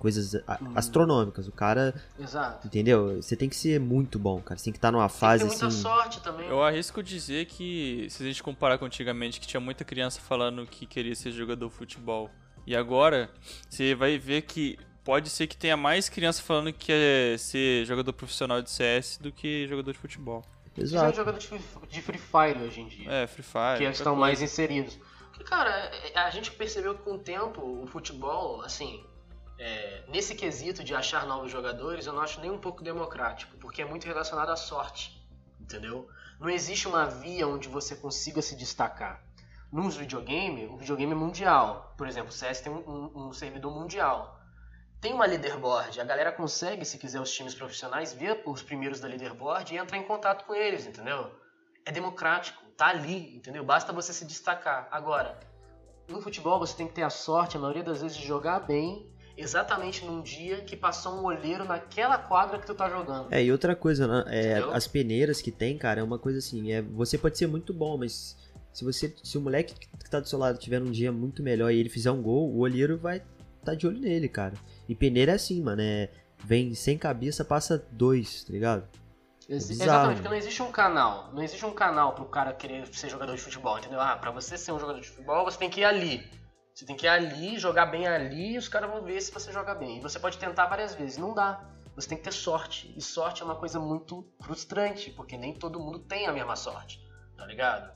coisas 0.00 0.34
hum. 0.34 0.72
astronômicas. 0.74 1.46
O 1.46 1.52
cara. 1.52 1.94
Exato. 2.18 2.66
Entendeu? 2.66 3.20
Você 3.22 3.36
tem 3.36 3.48
que 3.48 3.54
ser 3.54 3.78
muito 3.78 4.18
bom, 4.18 4.40
cara. 4.40 4.58
Você 4.58 4.64
tem 4.64 4.72
que 4.72 4.78
estar 4.78 4.90
numa 4.90 5.08
fase 5.08 5.44
tem 5.44 5.52
que 5.52 5.58
ter 5.58 5.64
muita 5.64 5.74
assim. 5.74 5.82
sorte 5.82 6.20
também. 6.22 6.48
Eu 6.48 6.62
arrisco 6.62 7.02
dizer 7.02 7.46
que, 7.46 8.06
se 8.10 8.22
a 8.22 8.26
gente 8.26 8.42
comparar 8.42 8.78
com 8.78 8.86
antigamente, 8.86 9.38
que 9.38 9.46
tinha 9.46 9.60
muita 9.60 9.84
criança 9.84 10.20
falando 10.20 10.66
que 10.66 10.86
queria 10.86 11.14
ser 11.14 11.30
jogador 11.32 11.68
de 11.68 11.74
futebol. 11.74 12.30
E 12.66 12.74
agora, 12.74 13.30
você 13.68 13.94
vai 13.94 14.18
ver 14.18 14.42
que 14.42 14.78
pode 15.04 15.30
ser 15.30 15.46
que 15.46 15.56
tenha 15.56 15.76
mais 15.76 16.08
criança 16.08 16.42
falando 16.42 16.72
que 16.72 16.86
quer 16.86 17.38
ser 17.38 17.84
jogador 17.84 18.12
profissional 18.12 18.60
de 18.62 18.70
CS 18.70 19.18
do 19.18 19.32
que 19.32 19.66
jogador 19.68 19.92
de 19.92 19.98
futebol. 19.98 20.44
Exato. 20.76 21.06
Tem 21.06 21.16
jogador 21.16 21.38
de 21.88 22.02
Free 22.02 22.18
Fire 22.18 22.64
hoje 22.64 22.80
em 22.80 22.88
dia. 22.88 23.10
É, 23.10 23.26
Free 23.26 23.42
Fire. 23.42 23.78
Que 23.78 23.84
estão 23.84 24.16
mais 24.16 24.40
inseridos. 24.40 24.98
Porque, 25.30 25.44
cara, 25.44 25.90
a 26.14 26.30
gente 26.30 26.50
percebeu 26.52 26.94
que 26.94 27.02
com 27.02 27.14
o 27.14 27.18
tempo 27.18 27.60
o 27.82 27.86
futebol, 27.86 28.62
assim, 28.62 29.04
é, 29.58 30.04
nesse 30.08 30.34
quesito 30.34 30.82
de 30.82 30.94
achar 30.94 31.26
novos 31.26 31.50
jogadores, 31.50 32.06
eu 32.06 32.12
não 32.12 32.22
acho 32.22 32.40
nem 32.40 32.50
um 32.50 32.58
pouco 32.58 32.82
democrático, 32.82 33.56
porque 33.58 33.82
é 33.82 33.84
muito 33.84 34.06
relacionado 34.06 34.50
à 34.50 34.56
sorte, 34.56 35.22
entendeu? 35.60 36.08
Não 36.38 36.48
existe 36.48 36.88
uma 36.88 37.04
via 37.04 37.46
onde 37.46 37.68
você 37.68 37.94
consiga 37.94 38.40
se 38.40 38.56
destacar. 38.56 39.22
Nos 39.70 39.96
videogame, 39.96 40.66
o 40.66 40.76
videogame 40.76 41.12
é 41.12 41.14
mundial. 41.14 41.94
Por 41.96 42.08
exemplo, 42.08 42.30
o 42.30 42.32
CS 42.32 42.60
tem 42.60 42.72
um, 42.72 43.10
um, 43.14 43.28
um 43.28 43.32
servidor 43.32 43.70
mundial. 43.72 44.39
Tem 45.00 45.14
uma 45.14 45.24
leaderboard, 45.24 45.98
a 45.98 46.04
galera 46.04 46.30
consegue, 46.30 46.84
se 46.84 46.98
quiser, 46.98 47.20
os 47.20 47.32
times 47.32 47.54
profissionais, 47.54 48.12
ver 48.12 48.42
os 48.44 48.62
primeiros 48.62 49.00
da 49.00 49.08
leaderboard 49.08 49.74
e 49.74 49.78
entrar 49.78 49.96
em 49.96 50.02
contato 50.02 50.44
com 50.44 50.54
eles, 50.54 50.86
entendeu? 50.86 51.30
É 51.86 51.90
democrático, 51.90 52.62
tá 52.76 52.88
ali, 52.88 53.34
entendeu? 53.34 53.64
Basta 53.64 53.94
você 53.94 54.12
se 54.12 54.26
destacar. 54.26 54.88
Agora, 54.90 55.40
no 56.06 56.20
futebol 56.20 56.58
você 56.58 56.76
tem 56.76 56.86
que 56.86 56.92
ter 56.92 57.02
a 57.02 57.08
sorte, 57.08 57.56
a 57.56 57.60
maioria 57.60 57.82
das 57.82 58.02
vezes, 58.02 58.14
de 58.14 58.26
jogar 58.26 58.60
bem 58.60 59.10
exatamente 59.38 60.04
num 60.04 60.20
dia 60.20 60.60
que 60.60 60.76
passou 60.76 61.14
um 61.14 61.24
olheiro 61.24 61.64
naquela 61.64 62.18
quadra 62.18 62.58
que 62.58 62.66
tu 62.66 62.74
tá 62.74 62.90
jogando. 62.90 63.32
É, 63.32 63.42
e 63.42 63.50
outra 63.50 63.74
coisa, 63.74 64.06
né? 64.06 64.24
É, 64.28 64.58
as 64.70 64.86
peneiras 64.86 65.40
que 65.40 65.50
tem, 65.50 65.78
cara, 65.78 66.00
é 66.00 66.02
uma 66.02 66.18
coisa 66.18 66.40
assim, 66.40 66.72
é, 66.72 66.82
você 66.82 67.16
pode 67.16 67.38
ser 67.38 67.46
muito 67.46 67.72
bom, 67.72 67.96
mas 67.96 68.36
se 68.70 68.84
você 68.84 69.14
se 69.24 69.38
o 69.38 69.40
moleque 69.40 69.74
que 69.74 70.10
tá 70.10 70.20
do 70.20 70.28
seu 70.28 70.38
lado 70.38 70.58
tiver 70.58 70.82
um 70.82 70.90
dia 70.90 71.10
muito 71.10 71.42
melhor 71.42 71.70
e 71.72 71.80
ele 71.80 71.88
fizer 71.88 72.10
um 72.10 72.20
gol, 72.20 72.50
o 72.50 72.58
olheiro 72.58 72.98
vai 72.98 73.22
tá 73.64 73.74
de 73.74 73.86
olho 73.86 73.98
nele, 73.98 74.28
cara. 74.28 74.54
E 74.90 74.94
peneira 74.96 75.30
é 75.30 75.34
assim, 75.36 75.62
mano, 75.62 75.80
é 75.80 76.10
vem 76.42 76.74
sem 76.74 76.98
cabeça, 76.98 77.44
passa 77.44 77.86
dois, 77.92 78.42
tá 78.42 78.52
ligado? 78.52 78.88
É 79.48 79.54
bizarro, 79.54 79.82
Exatamente, 79.82 80.16
porque 80.16 80.28
não 80.28 80.36
existe 80.36 80.62
um 80.62 80.72
canal. 80.72 81.30
Não 81.32 81.42
existe 81.44 81.64
um 81.64 81.72
canal 81.72 82.12
pro 82.12 82.24
cara 82.24 82.52
querer 82.52 82.88
ser 82.88 83.08
jogador 83.08 83.36
de 83.36 83.40
futebol, 83.40 83.78
entendeu? 83.78 84.00
Ah, 84.00 84.16
pra 84.16 84.32
você 84.32 84.58
ser 84.58 84.72
um 84.72 84.80
jogador 84.80 85.00
de 85.00 85.08
futebol, 85.08 85.44
você 85.44 85.56
tem 85.56 85.70
que 85.70 85.82
ir 85.82 85.84
ali. 85.84 86.28
Você 86.74 86.84
tem 86.84 86.96
que 86.96 87.06
ir 87.06 87.08
ali, 87.08 87.56
jogar 87.56 87.86
bem 87.86 88.08
ali 88.08 88.54
e 88.54 88.58
os 88.58 88.66
caras 88.66 88.90
vão 88.90 89.00
ver 89.04 89.20
se 89.20 89.30
você 89.30 89.52
joga 89.52 89.76
bem. 89.76 89.98
E 89.98 90.00
você 90.00 90.18
pode 90.18 90.38
tentar 90.38 90.66
várias 90.66 90.92
vezes, 90.92 91.18
não 91.18 91.34
dá. 91.34 91.64
Você 91.94 92.08
tem 92.08 92.18
que 92.18 92.24
ter 92.24 92.32
sorte. 92.32 92.92
E 92.96 93.00
sorte 93.00 93.42
é 93.42 93.44
uma 93.44 93.54
coisa 93.54 93.78
muito 93.78 94.26
frustrante, 94.40 95.12
porque 95.12 95.36
nem 95.36 95.54
todo 95.54 95.78
mundo 95.78 96.00
tem 96.00 96.26
a 96.26 96.32
mesma 96.32 96.56
sorte, 96.56 97.00
tá 97.36 97.46
ligado? 97.46 97.92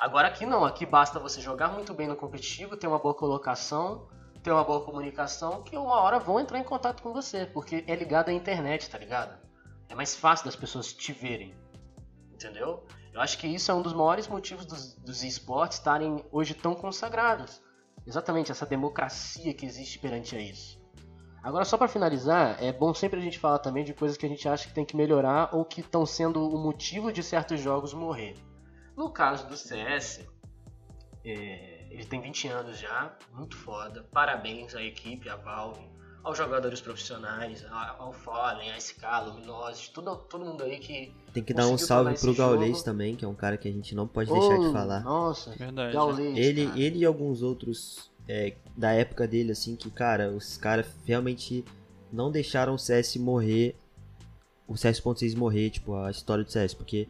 Agora 0.00 0.28
aqui 0.28 0.46
não, 0.46 0.64
aqui 0.64 0.86
basta 0.86 1.18
você 1.18 1.42
jogar 1.42 1.68
muito 1.68 1.92
bem 1.92 2.08
no 2.08 2.16
competitivo, 2.16 2.74
ter 2.74 2.86
uma 2.86 2.98
boa 2.98 3.14
colocação, 3.14 4.08
ter 4.42 4.50
uma 4.50 4.64
boa 4.64 4.84
comunicação, 4.84 5.62
que 5.62 5.76
uma 5.76 6.00
hora 6.00 6.18
vão 6.18 6.40
entrar 6.40 6.58
em 6.58 6.64
contato 6.64 7.02
com 7.02 7.12
você, 7.12 7.46
porque 7.46 7.84
é 7.86 7.94
ligado 7.94 8.28
à 8.28 8.32
internet, 8.32 8.90
tá 8.90 8.98
ligado? 8.98 9.38
É 9.88 9.94
mais 9.94 10.16
fácil 10.16 10.46
das 10.46 10.56
pessoas 10.56 10.92
te 10.92 11.12
verem, 11.12 11.54
entendeu? 12.32 12.84
Eu 13.12 13.20
acho 13.20 13.38
que 13.38 13.46
isso 13.46 13.70
é 13.70 13.74
um 13.74 13.82
dos 13.82 13.92
maiores 13.92 14.26
motivos 14.26 14.66
dos, 14.66 14.94
dos 14.94 15.22
esportes 15.22 15.78
estarem 15.78 16.24
hoje 16.32 16.54
tão 16.54 16.74
consagrados 16.74 17.62
exatamente 18.06 18.50
essa 18.50 18.66
democracia 18.66 19.54
que 19.54 19.64
existe 19.64 19.98
perante 19.98 20.34
a 20.36 20.40
isso. 20.40 20.80
Agora, 21.42 21.64
só 21.64 21.76
para 21.76 21.88
finalizar, 21.88 22.62
é 22.62 22.72
bom 22.72 22.94
sempre 22.94 23.18
a 23.18 23.22
gente 23.22 23.38
falar 23.38 23.58
também 23.58 23.84
de 23.84 23.92
coisas 23.92 24.16
que 24.16 24.24
a 24.24 24.28
gente 24.28 24.48
acha 24.48 24.68
que 24.68 24.74
tem 24.74 24.84
que 24.84 24.96
melhorar 24.96 25.50
ou 25.52 25.64
que 25.64 25.80
estão 25.80 26.06
sendo 26.06 26.48
o 26.48 26.58
motivo 26.58 27.12
de 27.12 27.22
certos 27.22 27.60
jogos 27.60 27.92
morrer. 27.92 28.36
No 28.96 29.10
caso 29.10 29.48
do 29.48 29.56
CS, 29.56 30.24
é, 31.24 31.71
ele 31.92 32.04
tem 32.04 32.20
20 32.20 32.48
anos 32.48 32.78
já, 32.78 33.14
muito 33.34 33.56
foda. 33.56 34.04
Parabéns 34.12 34.74
à 34.74 34.82
equipe, 34.82 35.28
à 35.28 35.36
Valve, 35.36 35.82
aos 36.24 36.38
jogadores 36.38 36.80
profissionais, 36.80 37.64
ao 37.98 38.12
Fallen, 38.12 38.70
a 38.70 38.80
SK, 38.80 39.02
Luminosity, 39.26 39.90
todo, 39.92 40.16
todo 40.16 40.44
mundo 40.44 40.64
aí 40.64 40.78
que. 40.78 41.14
Tem 41.32 41.42
que 41.42 41.52
dar 41.52 41.66
um 41.66 41.76
salve 41.76 42.18
pro 42.18 42.34
Gaulês 42.34 42.82
também, 42.82 43.14
que 43.14 43.24
é 43.24 43.28
um 43.28 43.34
cara 43.34 43.56
que 43.56 43.68
a 43.68 43.72
gente 43.72 43.94
não 43.94 44.06
pode 44.06 44.30
deixar 44.32 44.58
de 44.58 44.72
falar. 44.72 45.00
Nossa, 45.00 45.50
verdade. 45.50 45.92
Gaulês, 45.92 46.36
ele, 46.36 46.70
ele 46.76 47.00
e 47.00 47.04
alguns 47.04 47.42
outros 47.42 48.10
é, 48.28 48.54
da 48.76 48.92
época 48.92 49.26
dele, 49.26 49.52
assim, 49.52 49.76
que, 49.76 49.90
cara, 49.90 50.30
os 50.30 50.56
caras 50.56 50.86
realmente 51.04 51.64
não 52.12 52.30
deixaram 52.30 52.74
o 52.74 52.78
CS 52.78 53.16
morrer, 53.16 53.76
o 54.66 54.74
CS.6 54.74 55.36
morrer, 55.36 55.70
tipo, 55.70 55.94
a 55.94 56.10
história 56.10 56.44
do 56.44 56.50
CS, 56.50 56.74
porque 56.74 57.08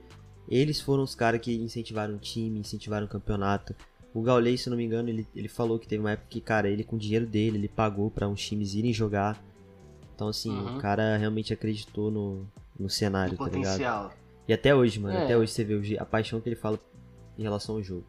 eles 0.49 0.80
foram 0.80 1.03
os 1.03 1.14
caras 1.14 1.41
que 1.41 1.55
incentivaram 1.55 2.14
o 2.14 2.18
time, 2.18 2.59
incentivaram 2.59 3.07
o 3.07 3.09
campeonato. 3.09 3.74
O 4.14 4.20
Gaulês, 4.22 4.60
se 4.62 4.68
não 4.70 4.76
me 4.76 4.84
engano, 4.84 5.08
ele, 5.08 5.26
ele 5.34 5.48
falou 5.48 5.78
que 5.78 5.88
teve 5.88 6.00
uma 6.02 6.12
época 6.12 6.28
que, 6.28 6.40
cara, 6.40 6.68
ele 6.68 6.84
com 6.84 6.96
o 6.96 6.98
dinheiro 6.98 7.26
dele, 7.26 7.56
ele 7.56 7.68
pagou 7.68 8.10
para 8.10 8.28
uns 8.28 8.44
times 8.46 8.74
irem 8.74 8.92
jogar. 8.92 9.42
Então, 10.14 10.28
assim, 10.28 10.50
Uhum. 10.50 10.76
o 10.76 10.80
cara 10.80 11.16
realmente 11.16 11.52
acreditou 11.52 12.10
no, 12.10 12.46
no 12.78 12.90
cenário, 12.90 13.32
do 13.36 13.38
tá 13.38 13.44
ligado? 13.50 13.62
potencial. 13.62 14.12
E 14.46 14.52
até 14.52 14.74
hoje, 14.74 15.00
mano, 15.00 15.16
É. 15.16 15.24
até 15.24 15.36
hoje 15.38 15.52
você 15.52 15.64
vê 15.64 15.98
a 15.98 16.04
paixão 16.04 16.40
que 16.40 16.48
ele 16.48 16.56
fala 16.56 16.78
em 17.38 17.42
relação 17.42 17.76
ao 17.76 17.82
jogo. 17.82 18.04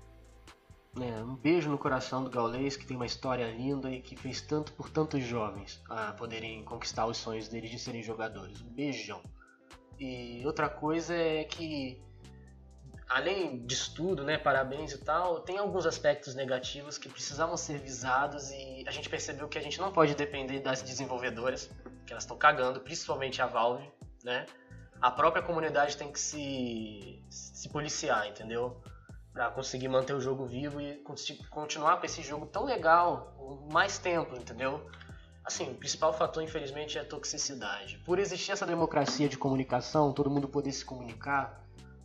É, 1.00 1.24
um 1.24 1.36
beijo 1.36 1.70
no 1.72 1.78
coração 1.78 2.24
do 2.24 2.30
Gaules, 2.30 2.76
que 2.78 2.86
tem 2.86 2.96
uma 2.96 3.06
história 3.06 3.50
linda 3.52 3.90
e 3.90 4.00
que 4.00 4.16
fez 4.16 4.42
tanto 4.42 4.74
por 4.74 4.90
tantos 4.90 5.24
jovens 5.24 5.82
a 5.90 6.12
poderem 6.12 6.64
conquistar 6.64 7.08
os 7.08 7.18
sonhos 7.18 7.48
deles 7.48 7.72
de 7.72 7.80
serem 7.80 8.04
jogadores. 8.04 8.62
Um 8.62 8.70
beijão. 8.70 9.20
E 10.00 10.44
outra 10.46 10.70
coisa 10.70 11.16
é 11.16 11.44
que, 11.46 12.00
além 13.14 13.64
disso 13.68 13.94
tudo, 13.94 14.24
né, 14.24 14.40
parabéns 14.40 14.92
e 14.92 14.98
tal, 14.98 15.40
tem 15.42 15.60
alguns 15.60 15.86
aspectos 15.86 16.34
negativos 16.34 16.98
que 16.98 17.08
precisavam 17.08 17.56
ser 17.56 17.78
visados 17.78 18.50
e 18.50 18.84
a 18.88 18.92
gente 18.92 19.08
percebeu 19.08 19.48
que 19.48 19.58
a 19.58 19.62
gente 19.62 19.80
não 19.80 19.92
pode 19.92 20.16
depender 20.16 20.60
das 20.62 20.82
desenvolvedoras, 20.82 21.70
que 22.08 22.12
elas 22.12 22.24
estão 22.24 22.36
cagando, 22.36 22.80
principalmente 22.80 23.40
a 23.40 23.46
Valve, 23.46 23.88
né? 24.24 24.48
A 25.00 25.12
própria 25.12 25.44
comunidade 25.44 25.96
tem 25.96 26.12
que 26.12 26.20
se, 26.20 27.24
se 27.30 27.70
policiar, 27.70 28.28
entendeu? 28.28 28.82
Pra 29.32 29.52
conseguir 29.52 29.90
manter 29.90 30.14
o 30.14 30.20
jogo 30.20 30.48
vivo 30.48 30.82
e 30.82 31.04
continuar 31.52 31.98
com 31.98 32.06
esse 32.08 32.24
jogo 32.24 32.48
tão 32.48 32.66
legal 32.66 33.68
mais 33.72 34.00
tempo, 34.00 34.36
entendeu? 34.36 34.90
Assim, 35.46 35.70
o 35.72 35.76
principal 35.76 36.14
fator, 36.14 36.42
infelizmente, 36.42 36.98
é 36.98 37.02
a 37.02 37.06
toxicidade. 37.06 38.00
Por 38.00 38.18
existir 38.18 38.54
essa 38.54 38.66
democracia 38.66 39.30
de 39.30 39.38
comunicação, 39.38 40.14
todo 40.14 40.32
mundo 40.32 40.48
poder 40.48 40.72
se 40.72 40.86
comunicar, 40.86 41.63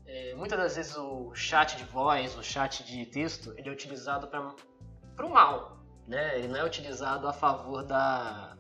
é, 0.09 0.34
muitas 0.34 0.59
das 0.59 0.76
vezes 0.76 0.96
o 0.96 1.32
chat 1.34 1.76
de 1.76 1.84
voz, 1.84 2.36
o 2.36 2.42
chat 2.42 2.82
de 2.82 3.04
texto, 3.06 3.52
ele 3.56 3.68
é 3.68 3.72
utilizado 3.72 4.26
para 4.28 5.26
o 5.26 5.30
mal, 5.30 5.78
né? 6.06 6.38
Ele 6.38 6.48
não 6.48 6.56
é 6.59 6.64
utilizado 6.64 7.28
a 7.28 7.32
favor 7.32 7.84
da, 7.84 8.56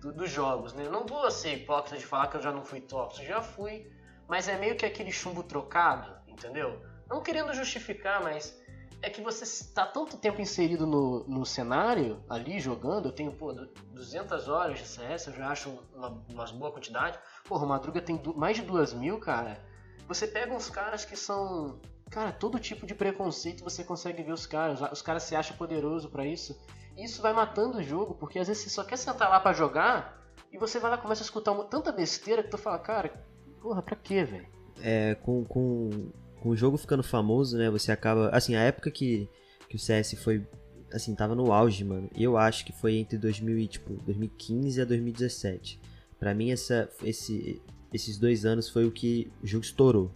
do- 0.00 0.12
dos 0.12 0.30
jogos, 0.30 0.72
né? 0.72 0.86
Eu 0.86 0.90
não 0.92 1.04
vou 1.06 1.30
ser 1.30 1.54
hipócrita 1.54 1.98
de 1.98 2.06
falar 2.06 2.28
que 2.28 2.36
eu 2.38 2.42
já 2.42 2.50
não 2.50 2.64
fui 2.64 2.80
tóxico, 2.80 3.26
já 3.26 3.42
fui, 3.42 3.92
mas 4.26 4.48
é 4.48 4.56
meio 4.58 4.74
que 4.76 4.86
aquele 4.86 5.12
chumbo 5.12 5.42
trocado, 5.42 6.10
entendeu? 6.26 6.80
Não 7.08 7.22
querendo 7.22 7.52
justificar, 7.52 8.22
mas 8.22 8.58
é 9.02 9.10
que 9.10 9.20
você 9.22 9.44
está 9.44 9.84
tanto 9.86 10.16
tempo 10.16 10.40
inserido 10.40 10.86
no, 10.86 11.24
no 11.26 11.44
cenário, 11.44 12.22
ali 12.28 12.60
jogando, 12.60 13.06
eu 13.08 13.12
tenho, 13.12 13.32
pô, 13.32 13.52
du- 13.52 13.66
200 13.92 14.48
horas 14.48 14.78
de 14.78 14.86
CS, 14.86 15.26
eu 15.26 15.32
já 15.34 15.48
acho 15.48 15.70
uma, 15.94 16.08
uma 16.28 16.44
boa 16.52 16.70
quantidade. 16.72 17.18
Porra, 17.44 17.64
o 17.64 17.68
Madruga 17.68 18.00
tem 18.00 18.20
mais 18.36 18.56
de 18.56 18.62
2 18.62 18.92
mil, 18.94 19.18
cara. 19.18 19.68
Você 20.10 20.26
pega 20.26 20.52
uns 20.52 20.68
caras 20.68 21.04
que 21.04 21.14
são. 21.14 21.78
Cara, 22.10 22.32
todo 22.32 22.58
tipo 22.58 22.84
de 22.84 22.96
preconceito 22.96 23.62
você 23.62 23.84
consegue 23.84 24.24
ver 24.24 24.32
os 24.32 24.44
caras. 24.44 24.80
Os 24.90 25.00
caras 25.00 25.22
se 25.22 25.36
acham 25.36 25.56
poderoso 25.56 26.10
pra 26.10 26.26
isso. 26.26 26.60
E 26.96 27.04
isso 27.04 27.22
vai 27.22 27.32
matando 27.32 27.78
o 27.78 27.82
jogo, 27.82 28.16
porque 28.16 28.40
às 28.40 28.48
vezes 28.48 28.64
você 28.64 28.70
só 28.70 28.82
quer 28.82 28.96
sentar 28.96 29.30
lá 29.30 29.38
pra 29.38 29.52
jogar 29.52 30.20
e 30.52 30.58
você 30.58 30.80
vai 30.80 30.90
lá 30.90 30.98
começa 30.98 31.22
a 31.22 31.24
escutar 31.24 31.52
uma, 31.52 31.62
tanta 31.62 31.92
besteira 31.92 32.42
que 32.42 32.50
tu 32.50 32.58
fala, 32.58 32.80
cara, 32.80 33.24
porra, 33.62 33.80
pra 33.80 33.94
quê, 33.94 34.24
velho? 34.24 34.48
É, 34.82 35.14
com, 35.14 35.44
com, 35.44 36.10
com 36.42 36.48
o 36.48 36.56
jogo 36.56 36.76
ficando 36.76 37.04
famoso, 37.04 37.56
né, 37.56 37.70
você 37.70 37.92
acaba... 37.92 38.30
Assim, 38.30 38.56
a 38.56 38.62
época 38.62 38.90
que, 38.90 39.30
que 39.68 39.76
o 39.76 39.78
CS 39.78 40.14
foi... 40.14 40.44
Assim, 40.92 41.14
tava 41.14 41.36
no 41.36 41.52
auge, 41.52 41.84
mano. 41.84 42.10
Eu 42.16 42.36
acho 42.36 42.64
que 42.64 42.72
foi 42.72 42.96
entre 42.96 43.16
2000 43.16 43.58
e, 43.58 43.68
tipo, 43.68 43.92
2015 44.02 44.82
a 44.82 44.84
2017. 44.84 45.80
Pra 46.18 46.34
mim, 46.34 46.50
essa, 46.50 46.90
esse, 47.04 47.62
esses 47.92 48.18
dois 48.18 48.44
anos 48.44 48.68
foi 48.68 48.86
o 48.86 48.90
que 48.90 49.30
o 49.42 49.46
jogo 49.46 49.64
estourou. 49.64 50.10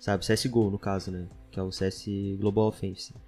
Sabe? 0.00 0.24
CSGO, 0.26 0.70
no 0.70 0.78
caso, 0.78 1.10
né? 1.10 1.26
Que 1.50 1.58
é 1.58 1.62
o 1.62 1.72
CS 1.72 2.06
Global 2.38 2.66
Offensive. 2.68 3.18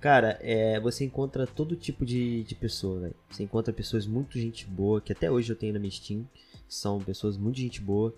Cara, 0.00 0.38
é, 0.42 0.78
você 0.80 1.04
encontra 1.04 1.46
todo 1.46 1.74
tipo 1.76 2.04
de, 2.04 2.44
de 2.44 2.54
pessoa, 2.54 3.00
velho. 3.00 3.14
Você 3.30 3.42
encontra 3.42 3.72
pessoas 3.72 4.06
muito 4.06 4.38
gente 4.38 4.66
boa, 4.66 5.00
que 5.00 5.12
até 5.12 5.30
hoje 5.30 5.50
eu 5.50 5.56
tenho 5.56 5.72
na 5.72 5.78
minha 5.78 5.90
Steam. 5.90 6.28
São 6.68 7.00
pessoas 7.00 7.38
muito 7.38 7.58
gente 7.58 7.80
boa. 7.80 8.14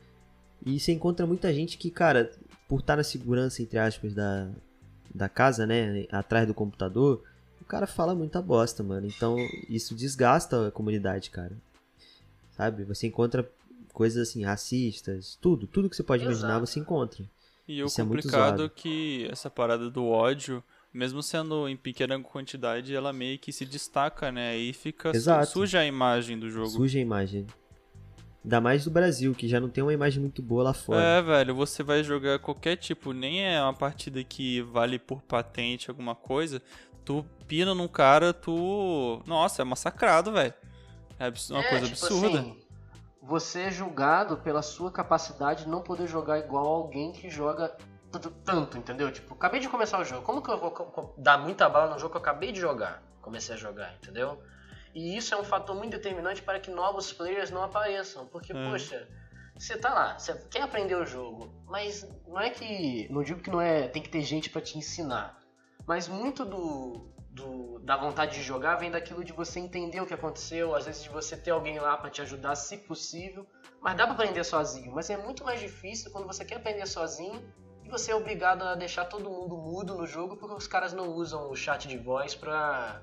E 0.65 0.81
você 0.81 0.93
encontra 0.93 1.27
muita 1.27 1.55
gente 1.55 1.79
que, 1.79 1.91
cara, 1.91 2.33
por 2.69 2.81
estar 2.81 2.97
na 2.97 3.05
segurança, 3.05 3.63
entre 3.63 3.79
aspas, 3.79 4.15
da, 4.15 4.51
da 5.15 5.29
casa, 5.29 5.65
né? 5.65 6.07
Atrás 6.11 6.47
do 6.47 6.55
computador, 6.55 7.23
o 7.61 7.65
cara 7.65 7.87
fala 7.87 8.15
muita 8.15 8.43
bosta, 8.43 8.83
mano. 8.83 9.07
Então 9.07 9.37
isso 9.69 9.95
desgasta 9.95 10.69
a 10.69 10.71
comunidade, 10.73 11.31
cara. 11.31 11.57
Sabe? 12.57 12.85
Você 12.85 13.07
encontra 13.07 13.49
coisas 13.97 14.29
assim, 14.29 14.45
racistas, 14.45 15.39
tudo, 15.41 15.67
tudo 15.67 15.89
que 15.89 15.97
você 15.97 16.03
pode 16.03 16.23
imaginar 16.23 16.49
Exato. 16.59 16.67
você 16.67 16.81
encontra. 16.81 17.25
E 17.67 17.83
o 17.83 17.87
Isso 17.87 17.99
é 17.99 18.05
muito 18.05 18.25
complicado 18.25 18.65
é 18.67 18.69
que 18.69 19.27
essa 19.33 19.49
parada 19.49 19.91
do 19.91 20.05
ódio, 20.07 20.63
mesmo 20.93 21.23
sendo 21.23 21.67
em 21.67 21.79
pequena 21.79 22.21
quantidade, 22.21 22.95
ela 22.95 23.11
meio 23.11 23.39
que 23.39 23.51
se 23.53 23.65
destaca, 23.65 24.31
né? 24.31 24.51
Aí 24.51 24.75
fica 24.75 25.17
Exato. 25.17 25.47
suja 25.51 25.79
a 25.81 25.87
imagem 25.87 26.39
do 26.39 26.51
jogo. 26.51 26.69
Suja 26.69 26.99
a 26.99 27.03
imagem. 27.03 27.47
Ainda 28.45 28.61
mais 28.61 28.85
do 28.85 28.91
Brasil, 28.91 29.35
que 29.35 29.49
já 29.49 29.59
não 29.59 29.71
tem 29.71 29.83
uma 29.83 29.95
imagem 29.95 30.21
muito 30.21 30.43
boa 30.43 30.63
lá 30.65 30.75
fora. 30.75 31.01
É, 31.03 31.23
velho, 31.23 31.55
você 31.55 31.83
vai 31.83 32.05
jogar 32.05 32.39
qualquer 32.39 32.77
tipo, 32.77 33.15
nem 33.15 33.43
é 33.43 33.61
uma 33.63 33.73
partida 33.75 34.23
que 34.23 34.61
vale 34.61 34.99
por 34.99 35.23
patente 35.23 35.89
alguma 35.91 36.15
coisa. 36.15 36.61
Tu 37.03 37.25
pina 37.49 37.75
num 37.75 37.89
cara, 37.89 38.35
tu. 38.35 39.23
Nossa, 39.27 39.63
é 39.63 39.65
massacrado, 39.65 40.33
velho. 40.33 40.53
É 41.19 41.33
uma 41.51 41.61
É, 41.61 41.69
coisa 41.71 41.87
tipo 41.87 42.05
absurda. 42.07 42.41
assim, 42.41 42.66
você 43.27 43.62
é 43.62 43.70
julgado 43.70 44.37
pela 44.39 44.62
sua 44.62 44.91
capacidade 44.91 45.64
de 45.64 45.68
não 45.68 45.83
poder 45.83 46.07
jogar 46.07 46.39
igual 46.39 46.64
alguém 46.66 47.12
que 47.12 47.29
joga 47.29 47.77
tanto, 48.45 48.79
entendeu? 48.79 49.11
Tipo, 49.11 49.35
acabei 49.35 49.61
de 49.61 49.68
começar 49.68 49.99
o 49.99 50.05
jogo. 50.05 50.22
Como 50.22 50.41
que 50.41 50.49
eu 50.49 50.59
vou 50.59 51.14
dar 51.18 51.37
muita 51.39 51.68
bala 51.68 51.93
no 51.93 51.99
jogo 51.99 52.12
que 52.12 52.16
eu 52.16 52.22
acabei 52.22 52.53
de 52.53 52.61
jogar? 52.61 53.03
Comecei 53.20 53.55
a 53.55 53.59
jogar, 53.59 53.95
entendeu? 53.97 54.41
E 54.95 55.16
isso 55.16 55.35
é 55.35 55.37
um 55.37 55.45
fator 55.45 55.74
muito 55.74 55.91
determinante 55.91 56.41
para 56.41 56.61
que 56.61 56.70
novos 56.70 57.12
players 57.12 57.51
não 57.51 57.62
apareçam. 57.64 58.27
Porque, 58.27 58.53
É. 58.53 58.70
poxa, 58.70 59.09
você 59.59 59.77
tá 59.77 59.93
lá, 59.93 60.18
você 60.18 60.33
quer 60.49 60.62
aprender 60.62 60.95
o 60.95 61.05
jogo, 61.05 61.53
mas 61.66 62.09
não 62.27 62.41
é 62.41 62.49
que. 62.49 63.09
Não 63.11 63.22
digo 63.22 63.41
que 63.41 63.51
não 63.51 63.61
é. 63.61 63.89
Tem 63.89 64.01
que 64.01 64.09
ter 64.09 64.22
gente 64.22 64.49
para 64.49 64.62
te 64.62 64.79
ensinar. 64.79 65.37
Mas 65.85 66.09
muito 66.09 66.45
do, 66.45 67.11
do- 67.37 67.78
da 67.80 67.97
vontade 67.97 68.34
de 68.37 68.43
jogar 68.43 68.76
vem 68.76 68.91
daquilo 68.91 69.22
de 69.22 69.32
você 69.32 69.61
entender 69.61 70.01
o 70.01 70.07
que 70.07 70.14
aconteceu, 70.14 70.74
às 70.74 70.87
vezes 70.87 71.03
de 71.05 71.11
você 71.11 71.37
ter 71.37 71.51
alguém 71.51 71.78
lá 71.78 71.97
para 71.97 72.11
te 72.11 72.22
ajudar, 72.22 72.55
se 72.57 72.78
possível. 72.78 73.47
Mas 73.80 73.97
dá 73.97 74.05
para 74.05 74.14
aprender 74.14 74.43
sozinho. 74.43 74.91
Mas 74.93 75.09
é 75.11 75.16
muito 75.16 75.45
mais 75.45 75.61
difícil 75.61 76.11
quando 76.11 76.26
você 76.26 76.45
quer 76.45 76.57
aprender 76.57 76.87
sozinho 76.87 77.41
e 77.84 77.89
você 77.89 78.11
é 78.11 78.14
obrigado 78.16 78.62
a 78.62 78.74
deixar 78.74 79.05
todo 79.05 79.28
mundo 79.30 79.57
mudo 79.57 79.95
no 79.95 80.07
jogo 80.07 80.37
porque 80.37 80.55
os 80.55 80.66
caras 80.66 80.93
não 80.93 81.09
usam 81.12 81.51
o 81.51 81.55
chat 81.55 81.87
de 81.87 81.97
voz 81.99 82.34
pra, 82.34 83.01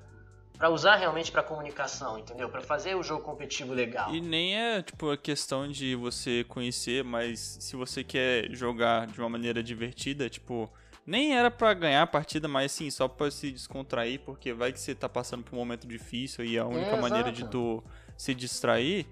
pra 0.58 0.68
usar 0.68 0.96
realmente 0.96 1.30
pra 1.32 1.42
comunicação, 1.42 2.18
entendeu? 2.18 2.48
Pra 2.50 2.60
fazer 2.60 2.94
o 2.96 3.02
jogo 3.02 3.22
competitivo 3.22 3.72
legal. 3.72 4.12
E 4.14 4.20
nem 4.20 4.58
é, 4.58 4.82
tipo, 4.82 5.10
a 5.10 5.16
questão 5.16 5.70
de 5.70 5.94
você 5.94 6.44
conhecer, 6.44 7.02
mas 7.04 7.38
se 7.60 7.76
você 7.76 8.02
quer 8.04 8.50
jogar 8.50 9.06
de 9.06 9.18
uma 9.20 9.28
maneira 9.30 9.62
divertida, 9.62 10.28
tipo, 10.28 10.68
nem 11.06 11.36
era 11.36 11.50
pra 11.50 11.74
ganhar 11.74 12.02
a 12.02 12.06
partida, 12.06 12.48
mas 12.48 12.72
sim, 12.72 12.90
só 12.90 13.06
pra 13.08 13.30
se 13.30 13.50
descontrair, 13.52 14.20
porque 14.20 14.52
vai 14.52 14.72
que 14.72 14.80
você 14.80 14.94
tá 14.94 15.08
passando 15.08 15.42
por 15.44 15.54
um 15.54 15.58
momento 15.58 15.86
difícil 15.86 16.44
e 16.44 16.58
a 16.58 16.64
única 16.66 16.96
É, 16.96 17.00
maneira 17.00 17.30
de 17.32 17.46
tu 17.48 17.82
se 18.16 18.34
distrair 18.34 19.06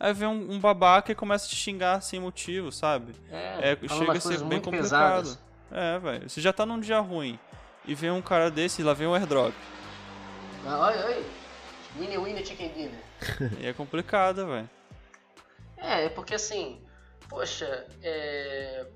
é 0.00 0.12
ver 0.12 0.26
um, 0.26 0.52
um 0.52 0.60
babaca 0.60 1.10
e 1.10 1.14
começa 1.14 1.46
a 1.46 1.48
te 1.48 1.56
xingar 1.56 2.00
sem 2.02 2.20
motivo, 2.20 2.70
sabe? 2.70 3.12
É, 3.30 3.76
fala 3.88 4.00
chega 4.00 4.18
a 4.18 4.20
ser 4.20 4.44
bem 4.44 4.60
complicado. 4.60 5.22
pesadas. 5.24 5.38
É, 5.70 5.98
velho. 5.98 6.28
Você 6.30 6.40
já 6.40 6.52
tá 6.52 6.64
num 6.64 6.78
dia 6.80 6.98
ruim 7.00 7.38
e 7.84 7.94
vem 7.94 8.10
um 8.10 8.22
cara 8.22 8.50
desse 8.50 8.80
e 8.80 8.84
lá 8.84 8.92
vem 8.94 9.06
um 9.06 9.14
airdrop. 9.14 9.54
Ah, 10.66 10.86
Oi, 10.88 11.14
oi. 11.14 11.26
Winnie, 11.98 12.18
winnie, 12.18 12.44
chicken 12.46 12.72
dinner. 12.72 13.00
e 13.60 13.66
é 13.66 13.72
complicado, 13.72 14.46
velho. 14.46 14.68
É, 15.76 16.04
é 16.04 16.08
porque 16.08 16.34
assim, 16.34 16.80
poxa, 17.28 17.86
é, 18.02 18.86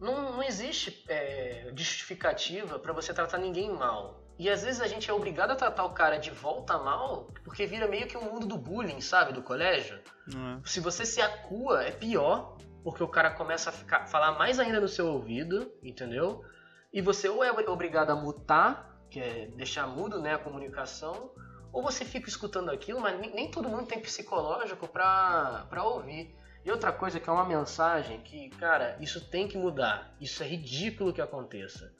não, 0.00 0.32
não 0.32 0.42
existe 0.42 1.04
é, 1.08 1.70
justificativa 1.76 2.78
pra 2.78 2.92
você 2.92 3.12
tratar 3.12 3.38
ninguém 3.38 3.70
mal. 3.70 4.24
E 4.38 4.48
às 4.48 4.62
vezes 4.62 4.80
a 4.80 4.86
gente 4.86 5.10
é 5.10 5.12
obrigado 5.12 5.50
a 5.50 5.54
tratar 5.54 5.84
o 5.84 5.90
cara 5.90 6.16
de 6.16 6.30
volta 6.30 6.78
mal, 6.78 7.28
porque 7.44 7.66
vira 7.66 7.86
meio 7.86 8.06
que 8.06 8.16
o 8.16 8.24
mundo 8.24 8.46
do 8.46 8.56
bullying, 8.56 9.00
sabe, 9.00 9.34
do 9.34 9.42
colégio. 9.42 10.00
É? 10.28 10.60
Se 10.64 10.80
você 10.80 11.04
se 11.04 11.20
acua, 11.20 11.84
é 11.84 11.90
pior, 11.90 12.56
porque 12.82 13.02
o 13.02 13.08
cara 13.08 13.30
começa 13.30 13.68
a 13.68 13.72
ficar, 13.72 14.06
falar 14.06 14.38
mais 14.38 14.58
ainda 14.58 14.80
no 14.80 14.88
seu 14.88 15.06
ouvido, 15.08 15.70
entendeu? 15.82 16.42
E 16.90 17.02
você 17.02 17.28
ou 17.28 17.44
é 17.44 17.50
obrigado 17.50 18.10
a 18.10 18.16
mutar, 18.16 18.98
que 19.10 19.20
é 19.20 19.48
deixar 19.48 19.86
mudo 19.86 20.18
né, 20.22 20.34
a 20.34 20.38
comunicação, 20.38 21.30
ou 21.70 21.82
você 21.82 22.04
fica 22.04 22.28
escutando 22.28 22.70
aquilo, 22.70 22.98
mas 22.98 23.20
nem, 23.20 23.50
todo 23.50 23.68
mundo 23.68 23.86
tem 23.86 24.00
psicológico 24.00 24.88
pra 24.88 25.84
ouvir. 25.84 26.34
E 26.64 26.70
outra 26.70 26.92
coisa 26.92 27.18
que 27.18 27.28
é 27.28 27.32
uma 27.32 27.44
mensagem 27.44 28.20
que, 28.20 28.50
cara, 28.50 28.96
isso 29.00 29.20
tem 29.30 29.48
que 29.48 29.56
mudar. 29.56 30.14
Isso 30.20 30.42
é 30.42 30.46
ridículo 30.46 31.12
que 31.12 31.20
aconteça. 31.20 31.92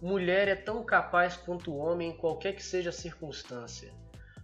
Mulher 0.00 0.48
é 0.48 0.54
tão 0.54 0.84
capaz 0.84 1.36
quanto 1.36 1.72
o 1.72 1.76
homem 1.76 2.10
em 2.10 2.16
qualquer 2.16 2.54
que 2.54 2.62
seja 2.62 2.90
a 2.90 2.92
circunstância. 2.92 3.92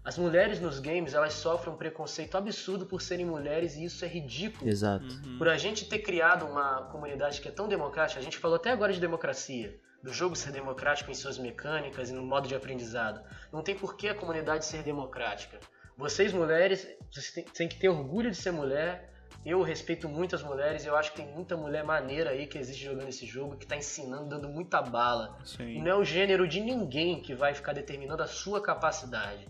As 0.02 0.16
mulheres 0.16 0.58
nos 0.60 0.80
games, 0.80 1.12
elas 1.12 1.34
sofrem 1.34 1.74
um 1.74 1.76
preconceito 1.76 2.36
absurdo 2.36 2.86
por 2.86 3.02
serem 3.02 3.26
mulheres 3.26 3.76
e 3.76 3.84
isso 3.84 4.02
é 4.04 4.08
ridículo. 4.08 4.68
Exato. 4.68 5.04
Uhum. 5.04 5.36
Por 5.36 5.48
a 5.48 5.58
gente 5.58 5.84
ter 5.84 5.98
criado 5.98 6.46
uma 6.46 6.84
comunidade 6.84 7.40
que 7.40 7.48
é 7.48 7.50
tão 7.50 7.68
democrática, 7.68 8.18
a 8.18 8.22
gente 8.22 8.38
falou 8.38 8.56
até 8.56 8.70
agora 8.70 8.92
de 8.92 9.00
democracia, 9.00 9.78
do 10.02 10.10
jogo 10.12 10.34
ser 10.34 10.52
democrático 10.52 11.10
em 11.10 11.14
suas 11.14 11.38
mecânicas 11.38 12.08
e 12.08 12.14
no 12.14 12.22
modo 12.22 12.48
de 12.48 12.54
aprendizado. 12.54 13.22
Não 13.52 13.62
tem 13.62 13.76
por 13.76 13.94
que 13.94 14.08
a 14.08 14.14
comunidade 14.14 14.64
ser 14.64 14.82
democrática. 14.82 15.60
Vocês, 15.98 16.32
mulheres, 16.32 16.88
vocês 17.12 17.30
têm, 17.30 17.44
têm 17.44 17.68
que 17.68 17.78
ter 17.78 17.90
orgulho 17.90 18.30
de 18.30 18.36
ser 18.36 18.52
mulher. 18.52 19.12
Eu 19.44 19.62
respeito 19.62 20.08
muito 20.08 20.34
as 20.34 20.42
mulheres, 20.42 20.84
eu 20.84 20.96
acho 20.96 21.12
que 21.12 21.22
tem 21.22 21.26
muita 21.26 21.56
mulher 21.56 21.82
maneira 21.82 22.30
aí 22.30 22.46
que 22.46 22.58
existe 22.58 22.84
jogando 22.84 23.08
esse 23.08 23.24
jogo, 23.24 23.56
que 23.56 23.66
tá 23.66 23.76
ensinando, 23.76 24.28
dando 24.28 24.48
muita 24.48 24.82
bala. 24.82 25.38
E 25.42 25.48
Sim. 25.48 25.82
não 25.82 25.90
é 25.90 25.94
o 25.94 26.04
gênero 26.04 26.46
de 26.46 26.60
ninguém 26.60 27.22
que 27.22 27.34
vai 27.34 27.54
ficar 27.54 27.72
determinando 27.72 28.22
a 28.22 28.26
sua 28.26 28.60
capacidade. 28.60 29.48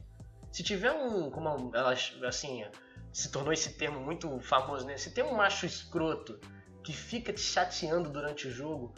Se 0.52 0.62
tiver 0.62 0.92
um, 0.92 1.30
como 1.30 1.70
ela, 1.74 1.94
assim, 2.26 2.64
se 3.12 3.30
tornou 3.30 3.52
esse 3.52 3.74
termo 3.74 4.00
muito 4.00 4.38
famoso, 4.40 4.86
né? 4.86 4.96
Se 4.96 5.12
tem 5.12 5.24
um 5.24 5.34
macho 5.34 5.66
escroto 5.66 6.40
que 6.82 6.92
fica 6.92 7.32
te 7.32 7.40
chateando 7.40 8.10
durante 8.10 8.48
o 8.48 8.50
jogo, 8.50 8.94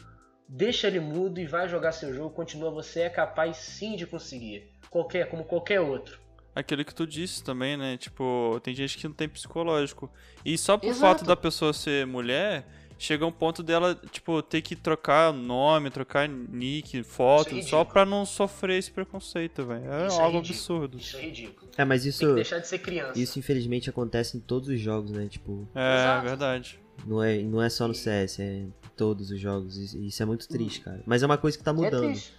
deixa 0.48 0.86
ele 0.86 1.00
mudo 1.00 1.40
e 1.40 1.46
vai 1.46 1.68
jogar 1.68 1.92
seu 1.92 2.14
jogo, 2.14 2.34
continua, 2.34 2.70
você 2.70 3.02
é 3.02 3.10
capaz 3.10 3.56
sim 3.56 3.96
de 3.96 4.06
conseguir. 4.06 4.70
Qualquer, 4.90 5.28
como 5.28 5.44
qualquer 5.44 5.80
outro. 5.80 6.21
Aquilo 6.54 6.84
que 6.84 6.94
tu 6.94 7.06
disse 7.06 7.42
também, 7.42 7.76
né? 7.76 7.96
Tipo, 7.96 8.60
tem 8.62 8.74
gente 8.74 8.98
que 8.98 9.06
não 9.08 9.14
tem 9.14 9.28
psicológico. 9.28 10.10
E 10.44 10.58
só 10.58 10.76
por 10.76 10.88
Exato. 10.88 11.00
fato 11.00 11.24
da 11.26 11.34
pessoa 11.34 11.72
ser 11.72 12.06
mulher, 12.06 12.66
chega 12.98 13.24
um 13.24 13.32
ponto 13.32 13.62
dela, 13.62 13.98
tipo, 14.10 14.42
ter 14.42 14.60
que 14.60 14.76
trocar 14.76 15.32
nome, 15.32 15.88
trocar 15.88 16.28
nick, 16.28 17.02
foto, 17.04 17.54
Isso 17.56 17.68
é 17.68 17.70
só 17.70 17.84
pra 17.84 18.04
não 18.04 18.26
sofrer 18.26 18.78
esse 18.78 18.90
preconceito, 18.90 19.64
velho. 19.64 19.90
É 19.90 20.06
Isso 20.08 20.20
é 20.20 20.22
algo 20.22 20.38
ridículo. 20.40 20.58
absurdo. 20.82 20.98
Isso 20.98 21.16
é 21.16 21.20
ridículo. 21.22 21.70
É, 21.76 21.84
mas 21.86 22.02
Tem 22.02 22.10
isso, 22.10 22.26
que 22.26 22.34
deixar 22.34 22.58
de 22.58 22.68
ser 22.68 22.78
criança. 22.80 23.18
isso 23.18 23.38
infelizmente 23.38 23.88
acontece 23.88 24.36
em 24.36 24.40
todos 24.40 24.68
os 24.68 24.78
jogos, 24.78 25.10
né? 25.10 25.26
Tipo, 25.28 25.66
É, 25.74 25.94
Exato. 26.00 26.26
verdade. 26.26 26.78
não 27.06 27.22
é, 27.22 27.38
não 27.38 27.62
é 27.62 27.70
só 27.70 27.88
no 27.88 27.94
CS, 27.94 28.40
é 28.40 28.44
em 28.58 28.74
todos 28.94 29.30
os 29.30 29.40
jogos. 29.40 29.94
E 29.94 30.06
isso 30.08 30.22
é 30.22 30.26
muito 30.26 30.46
triste, 30.46 30.82
cara. 30.82 31.02
Mas 31.06 31.22
é 31.22 31.26
uma 31.26 31.38
coisa 31.38 31.56
que 31.56 31.64
tá 31.64 31.70
É 31.70 31.74
mudando. 31.74 32.02
triste. 32.10 32.34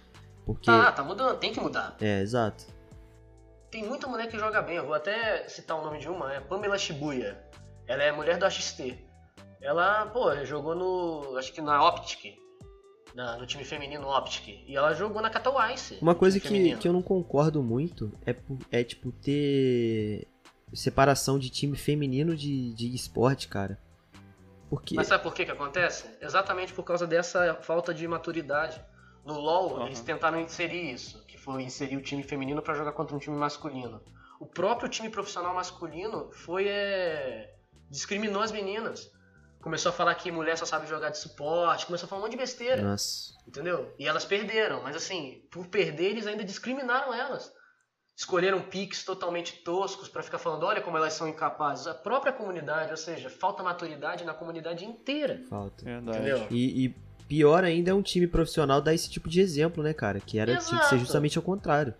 Porque. 0.46 0.70
Ah, 0.70 0.92
tá 0.92 1.02
mudando, 1.02 1.36
tem 1.38 1.52
que 1.52 1.58
mudar. 1.60 1.96
É, 2.00 2.20
exato. 2.20 2.64
Tem 3.74 3.82
muita 3.82 4.06
mulher 4.06 4.28
que 4.28 4.38
joga 4.38 4.62
bem. 4.62 4.76
Eu 4.76 4.86
vou 4.86 4.94
até 4.94 5.48
citar 5.48 5.76
o 5.76 5.82
nome 5.82 5.98
de 5.98 6.08
uma, 6.08 6.32
é 6.32 6.38
Pamela 6.38 6.78
Shibuya. 6.78 7.36
Ela 7.88 8.04
é 8.04 8.12
mulher 8.12 8.38
do 8.38 8.46
AXT. 8.46 8.94
Ela, 9.60 10.06
pô, 10.06 10.32
jogou 10.44 10.76
no. 10.76 11.36
acho 11.36 11.52
que 11.52 11.60
na 11.60 11.84
Optic. 11.84 12.38
na- 13.16 13.36
no 13.36 13.44
time 13.46 13.64
feminino 13.64 14.06
Optic. 14.08 14.62
E 14.64 14.76
ela 14.76 14.94
jogou 14.94 15.20
na 15.20 15.28
Katowice. 15.28 15.98
Uma 16.00 16.14
coisa 16.14 16.38
que, 16.38 16.46
feminino. 16.46 16.78
que 16.78 16.86
eu 16.86 16.92
não 16.92 17.02
concordo 17.02 17.64
muito 17.64 18.12
é, 18.24 18.36
é 18.70 18.84
tipo, 18.84 19.10
ter 19.10 20.28
separação 20.72 21.36
de 21.36 21.50
time 21.50 21.76
feminino 21.76 22.36
de, 22.36 22.72
de 22.74 22.94
esporte, 22.94 23.48
cara. 23.48 23.76
Porque. 24.70 24.94
Mas 24.94 25.08
sabe 25.08 25.24
por 25.24 25.34
que 25.34 25.44
que 25.44 25.50
acontece? 25.50 26.04
Exatamente 26.20 26.72
por 26.72 26.84
causa 26.84 27.08
dessa 27.08 27.54
falta 27.54 27.92
de 27.92 28.06
maturidade. 28.06 28.80
No 29.24 29.38
LoL, 29.38 29.76
Aham. 29.76 29.86
eles 29.86 30.00
tentaram 30.00 30.40
inserir 30.40 30.92
isso, 30.92 31.24
que 31.26 31.38
foi 31.38 31.62
inserir 31.62 31.96
o 31.96 32.02
time 32.02 32.22
feminino 32.22 32.60
pra 32.60 32.74
jogar 32.74 32.92
contra 32.92 33.16
um 33.16 33.18
time 33.18 33.36
masculino. 33.36 34.02
O 34.38 34.46
próprio 34.46 34.88
time 34.88 35.08
profissional 35.08 35.54
masculino 35.54 36.30
foi 36.32 36.68
é, 36.68 37.54
discriminou 37.90 38.42
as 38.42 38.52
meninas. 38.52 39.10
Começou 39.62 39.88
a 39.88 39.92
falar 39.92 40.14
que 40.16 40.30
mulher 40.30 40.58
só 40.58 40.66
sabe 40.66 40.86
jogar 40.86 41.08
de 41.08 41.16
suporte, 41.16 41.86
começou 41.86 42.06
a 42.06 42.08
falar 42.10 42.20
um 42.20 42.24
monte 42.24 42.32
de 42.32 42.38
besteira. 42.38 42.82
Nossa. 42.82 43.32
Entendeu? 43.48 43.94
E 43.98 44.06
elas 44.06 44.24
perderam, 44.24 44.82
mas 44.82 44.94
assim, 44.94 45.42
por 45.50 45.66
perder, 45.68 46.10
eles 46.10 46.26
ainda 46.26 46.44
discriminaram 46.44 47.14
elas. 47.14 47.50
Escolheram 48.16 48.60
piques 48.60 49.04
totalmente 49.04 49.64
toscos 49.64 50.08
pra 50.08 50.22
ficar 50.22 50.38
falando, 50.38 50.64
olha 50.64 50.82
como 50.82 50.96
elas 50.96 51.14
são 51.14 51.26
incapazes. 51.26 51.86
A 51.86 51.94
própria 51.94 52.32
comunidade, 52.32 52.90
ou 52.90 52.96
seja, 52.96 53.30
falta 53.30 53.62
maturidade 53.62 54.22
na 54.24 54.34
comunidade 54.34 54.84
inteira. 54.84 55.42
Falta. 55.48 55.82
Verdade. 55.82 56.18
Entendeu? 56.18 56.46
E, 56.50 56.84
e 56.84 56.94
pior 57.34 57.64
ainda 57.64 57.90
é 57.90 57.94
um 57.94 58.00
time 58.00 58.28
profissional 58.28 58.80
dar 58.80 58.94
esse 58.94 59.10
tipo 59.10 59.28
de 59.28 59.40
exemplo, 59.40 59.82
né, 59.82 59.92
cara? 59.92 60.20
Que 60.20 60.38
era 60.38 60.56
tinha 60.58 60.80
que 60.80 60.88
ser 60.88 60.98
justamente 61.00 61.36
ao 61.36 61.42
contrário. 61.42 61.92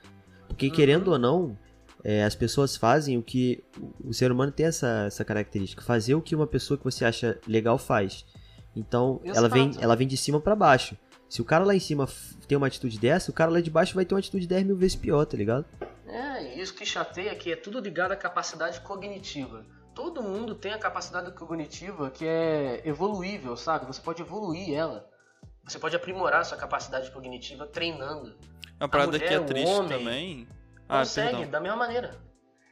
Porque 0.47 0.69
Uhum. 0.69 0.73
querendo 0.73 1.09
ou 1.09 1.19
não, 1.19 1.59
é, 2.05 2.23
as 2.23 2.37
pessoas 2.37 2.77
fazem 2.77 3.19
o 3.19 3.23
que. 3.23 3.65
O, 4.05 4.15
ser 4.15 4.31
humano 4.31 4.53
tem 4.53 4.67
essa, 4.67 5.07
essa 5.07 5.25
característica, 5.25 5.83
fazer 5.83 6.15
o 6.15 6.23
que 6.23 6.37
uma 6.37 6.47
pessoa 6.47 6.79
que 6.79 6.85
você 6.85 7.05
acha 7.05 7.37
legal 7.49 7.79
faz. 7.79 8.25
Então, 8.77 9.21
ela 9.25 9.49
vem, 9.49 9.73
ela 9.81 9.97
vem 9.97 10.07
de 10.07 10.17
cima 10.17 10.41
pra 10.41 10.55
baixo. 10.55 10.97
Se 11.29 11.41
o 11.41 11.45
cara 11.45 11.65
lá 11.65 11.75
em 11.75 11.81
cima 11.81 12.09
tem 12.47 12.57
uma 12.57 12.69
atitude 12.69 12.97
dessa, 12.99 13.33
o 13.33 13.35
cara 13.35 13.51
lá 13.51 13.61
de 13.61 13.71
baixo 13.71 13.95
vai 13.95 14.05
ter 14.05 14.15
uma 14.15 14.21
atitude 14.21 14.47
10 14.47 14.65
mil 14.65 14.77
vezes 14.77 14.95
pior, 14.95 15.25
tá 15.25 15.37
ligado? 15.37 15.65
É, 16.07 16.61
isso 16.61 16.75
que 16.75 16.87
chateia 16.87 17.31
é 17.31 17.35
que 17.35 17.51
é 17.51 17.57
tudo 17.57 17.81
ligado 17.81 18.13
à 18.13 18.17
capacidade 18.17 18.81
cognitiva. 18.83 19.67
Todo 19.97 20.23
mundo 20.23 20.55
tem 20.55 20.73
a 20.73 20.79
capacidade 20.79 21.33
cognitiva 21.33 22.11
que 22.11 22.25
é 22.25 22.83
evoluível, 22.85 23.57
sabe? 23.57 23.87
Você 23.87 24.01
pode 24.01 24.23
evoluir 24.23 24.73
ela. 24.73 25.09
Você 25.67 25.79
pode 25.79 25.97
aprimorar 25.97 26.45
sua 26.45 26.59
capacidade 26.59 27.11
cognitiva 27.11 27.67
treinando. 27.67 28.37
Uma 28.79 28.89
parada 28.89 29.19
que 29.19 29.25
é 29.25 29.41
triste 29.41 29.69
homem, 29.71 29.99
também. 29.99 30.49
Ah, 30.89 30.99
Consegue, 31.01 31.31
perdão. 31.37 31.51
da 31.51 31.61
mesma 31.61 31.77
maneira. 31.77 32.19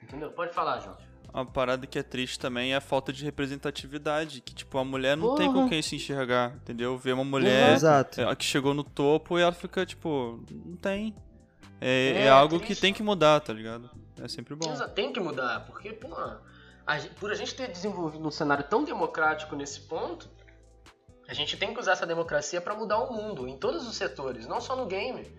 Entendeu? 0.03 0.31
Pode 0.33 0.53
falar, 0.53 0.81
João. 0.81 0.97
Uma 1.33 1.47
parada 1.47 1.87
que 1.87 1.99
é 1.99 2.03
triste 2.03 2.39
também 2.39 2.75
é 2.75 2.77
a 2.77 2.81
falta 2.81 3.11
de 3.13 3.25
representatividade. 3.25 4.43
Que, 4.43 4.55
tipo, 4.55 4.77
a 4.77 4.85
mulher 4.85 5.17
não 5.17 5.35
tem 5.35 5.51
Porra. 5.51 5.63
com 5.65 5.69
quem 5.71 5.81
se 5.81 5.97
enxergar, 5.97 6.55
entendeu? 6.57 6.99
Ver 6.99 7.15
uma 7.15 7.25
mulher 7.25 7.73
Exato. 7.73 8.21
é, 8.21 8.37
que 8.37 8.45
chegou 8.45 8.75
no 8.75 8.85
topo 8.85 9.39
e 9.39 9.43
ela 9.43 9.53
fica, 9.53 9.87
tipo, 9.87 10.45
não 10.51 10.77
tem. 10.77 11.15
É, 11.81 12.13
é 12.17 12.23
É, 12.25 12.29
algo 12.29 12.59
que 12.61 12.67
triste. 12.67 12.81
tem 12.83 12.93
que 12.93 13.03
mudar, 13.03 13.41
tá 13.41 13.53
ligado? 13.53 13.89
É 14.21 14.29
sempre 14.29 14.55
bom. 14.55 14.71
Exato, 14.71 14.93
tem 14.93 15.11
que 15.13 15.19
mudar, 15.21 15.65
porque, 15.67 15.93
pô, 15.95 16.15
a 16.15 16.39
por 17.19 17.31
a 17.31 17.35
gente 17.35 17.55
ter 17.55 17.69
desenvolvido 17.71 18.27
um 18.27 18.31
cenário 18.31 18.65
tão 18.65 18.85
democrático 18.85 19.57
nesse 19.57 19.81
ponto, 19.81 20.29
a 21.29 21.35
gente 21.35 21.57
tem 21.57 21.73
que 21.73 21.81
usar 21.81 21.93
essa 21.93 22.07
democracia 22.07 22.61
pra 22.61 22.75
mudar 22.75 22.99
o 22.99 23.13
mundo, 23.13 23.49
em 23.49 23.57
todos 23.57 23.87
os 23.87 23.97
setores, 23.97 24.47
não 24.47 24.61
só 24.61 24.77
no 24.77 24.87
game. 24.87 25.37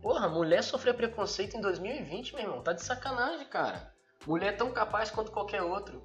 Porra, 0.00 0.28
mulher 0.28 0.62
sofrer 0.62 0.94
preconceito 0.94 1.56
em 1.56 1.60
2020, 1.60 2.34
meu 2.34 2.44
irmão, 2.44 2.62
tá 2.62 2.72
de 2.72 2.82
sacanagem, 2.82 3.46
cara. 3.46 3.92
Mulher 4.26 4.54
é 4.54 4.56
tão 4.56 4.70
capaz 4.70 5.10
quanto 5.10 5.32
qualquer 5.32 5.62
outro. 5.62 6.02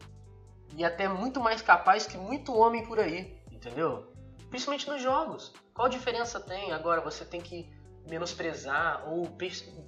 E 0.76 0.84
até 0.84 1.08
muito 1.08 1.40
mais 1.40 1.62
capaz 1.62 2.06
que 2.06 2.18
muito 2.18 2.56
homem 2.56 2.86
por 2.86 3.00
aí, 3.00 3.42
entendeu? 3.52 4.12
Principalmente 4.50 4.90
nos 4.90 5.02
jogos. 5.02 5.54
Qual 5.74 5.90
diferença 5.90 6.40
tem? 6.40 6.72
Agora 6.72 7.02
você 7.02 7.26
tem 7.26 7.42
que 7.42 7.70
menosprezar 8.08 9.08
ou 9.08 9.28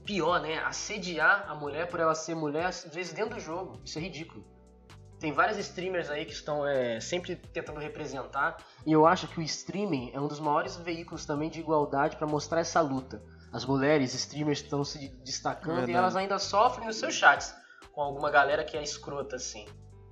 pior, 0.06 0.40
né, 0.40 0.60
assediar 0.60 1.50
a 1.50 1.56
mulher 1.56 1.88
por 1.88 2.00
ela 2.00 2.14
ser 2.14 2.36
mulher 2.36 2.66
às 2.66 2.86
vezes 2.86 3.14
dentro 3.14 3.36
do 3.36 3.42
jogo. 3.42 3.82
Isso 3.84 3.98
é 3.98 4.02
ridículo. 4.02 4.46
Tem 5.22 5.32
vários 5.32 5.60
streamers 5.60 6.10
aí 6.10 6.26
que 6.26 6.34
estão 6.34 6.66
é, 6.66 7.00
sempre 7.00 7.36
tentando 7.36 7.80
representar 7.80 8.58
e 8.84 8.92
eu 8.92 9.06
acho 9.06 9.28
que 9.28 9.40
o 9.40 9.44
streaming 9.44 10.10
é 10.16 10.20
um 10.20 10.28
dos 10.28 10.40
maiores 10.40 10.76
veículos 10.78 11.28
também 11.28 11.48
de 11.48 11.60
igualdade 11.60 12.18
para 12.18 12.26
mostrar 12.26 12.60
essa 12.60 12.82
luta. 12.82 13.22
As 13.54 13.64
mulheres 13.64 14.16
streamers 14.16 14.62
estão 14.62 14.84
se 14.84 15.10
destacando 15.24 15.76
Verdade. 15.76 15.92
e 15.92 15.96
elas 15.96 16.16
ainda 16.16 16.40
sofrem 16.40 16.88
nos 16.88 16.96
seus 16.96 17.14
chats 17.14 17.54
com 17.92 18.02
alguma 18.02 18.32
galera 18.32 18.64
que 18.64 18.76
é 18.76 18.82
escrota 18.82 19.36
assim. 19.36 19.68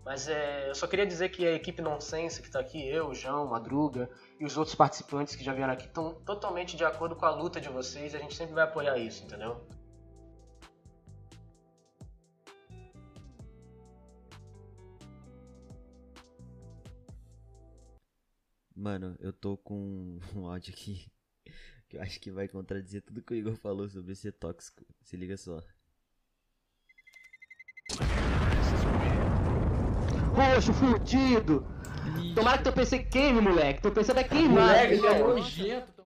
Mas 0.06 0.28
é, 0.28 0.70
eu 0.70 0.76
só 0.76 0.86
queria 0.86 1.08
dizer 1.08 1.30
que 1.30 1.44
a 1.44 1.54
equipe 1.54 1.82
Nonsense 1.82 2.40
que 2.40 2.52
tá 2.52 2.60
aqui, 2.60 2.88
eu, 2.88 3.08
o 3.08 3.16
João, 3.16 3.48
Madruga 3.48 4.08
e 4.40 4.46
os 4.46 4.58
outros 4.58 4.76
participantes 4.76 5.36
que 5.36 5.44
já 5.44 5.54
vieram 5.54 5.74
aqui 5.74 5.88
estão 5.88 6.14
totalmente 6.24 6.78
de 6.78 6.86
acordo 6.86 7.16
com 7.16 7.26
a 7.26 7.32
luta 7.32 7.60
de 7.60 7.68
vocês 7.68 8.14
e 8.14 8.18
a 8.18 8.20
gente 8.20 8.36
sempre 8.36 8.54
vai 8.54 8.66
apoiar 8.66 8.96
isso, 9.00 9.24
entendeu? 9.24 9.60
Mano, 18.80 19.14
eu 19.20 19.34
tô 19.34 19.58
com 19.58 20.20
um 20.34 20.48
áudio 20.48 20.74
aqui 20.74 21.06
que 21.90 21.98
eu 21.98 22.02
acho 22.02 22.18
que 22.22 22.32
vai 22.32 22.48
contradizer 22.48 23.02
tudo 23.02 23.22
que 23.22 23.34
o 23.34 23.36
Igor 23.36 23.56
falou 23.58 23.90
sobre 23.90 24.16
ser 24.16 24.32
tóxico. 24.32 24.86
Se 25.02 25.18
liga 25.18 25.36
só. 25.36 25.62
Roxo, 30.34 30.72
fudido! 30.72 31.66
Tomara 32.34 32.60
que 32.60 32.64
teu 32.64 32.72
PC 32.72 33.00
queime, 33.00 33.42
moleque. 33.42 33.82
Teu 33.82 33.92
PC 33.92 34.14
vai 34.14 34.24
queimar. 34.24 34.68
Moleque, 34.68 34.94
ele 34.94 35.08
é 35.08 35.20
nojento. 35.20 35.94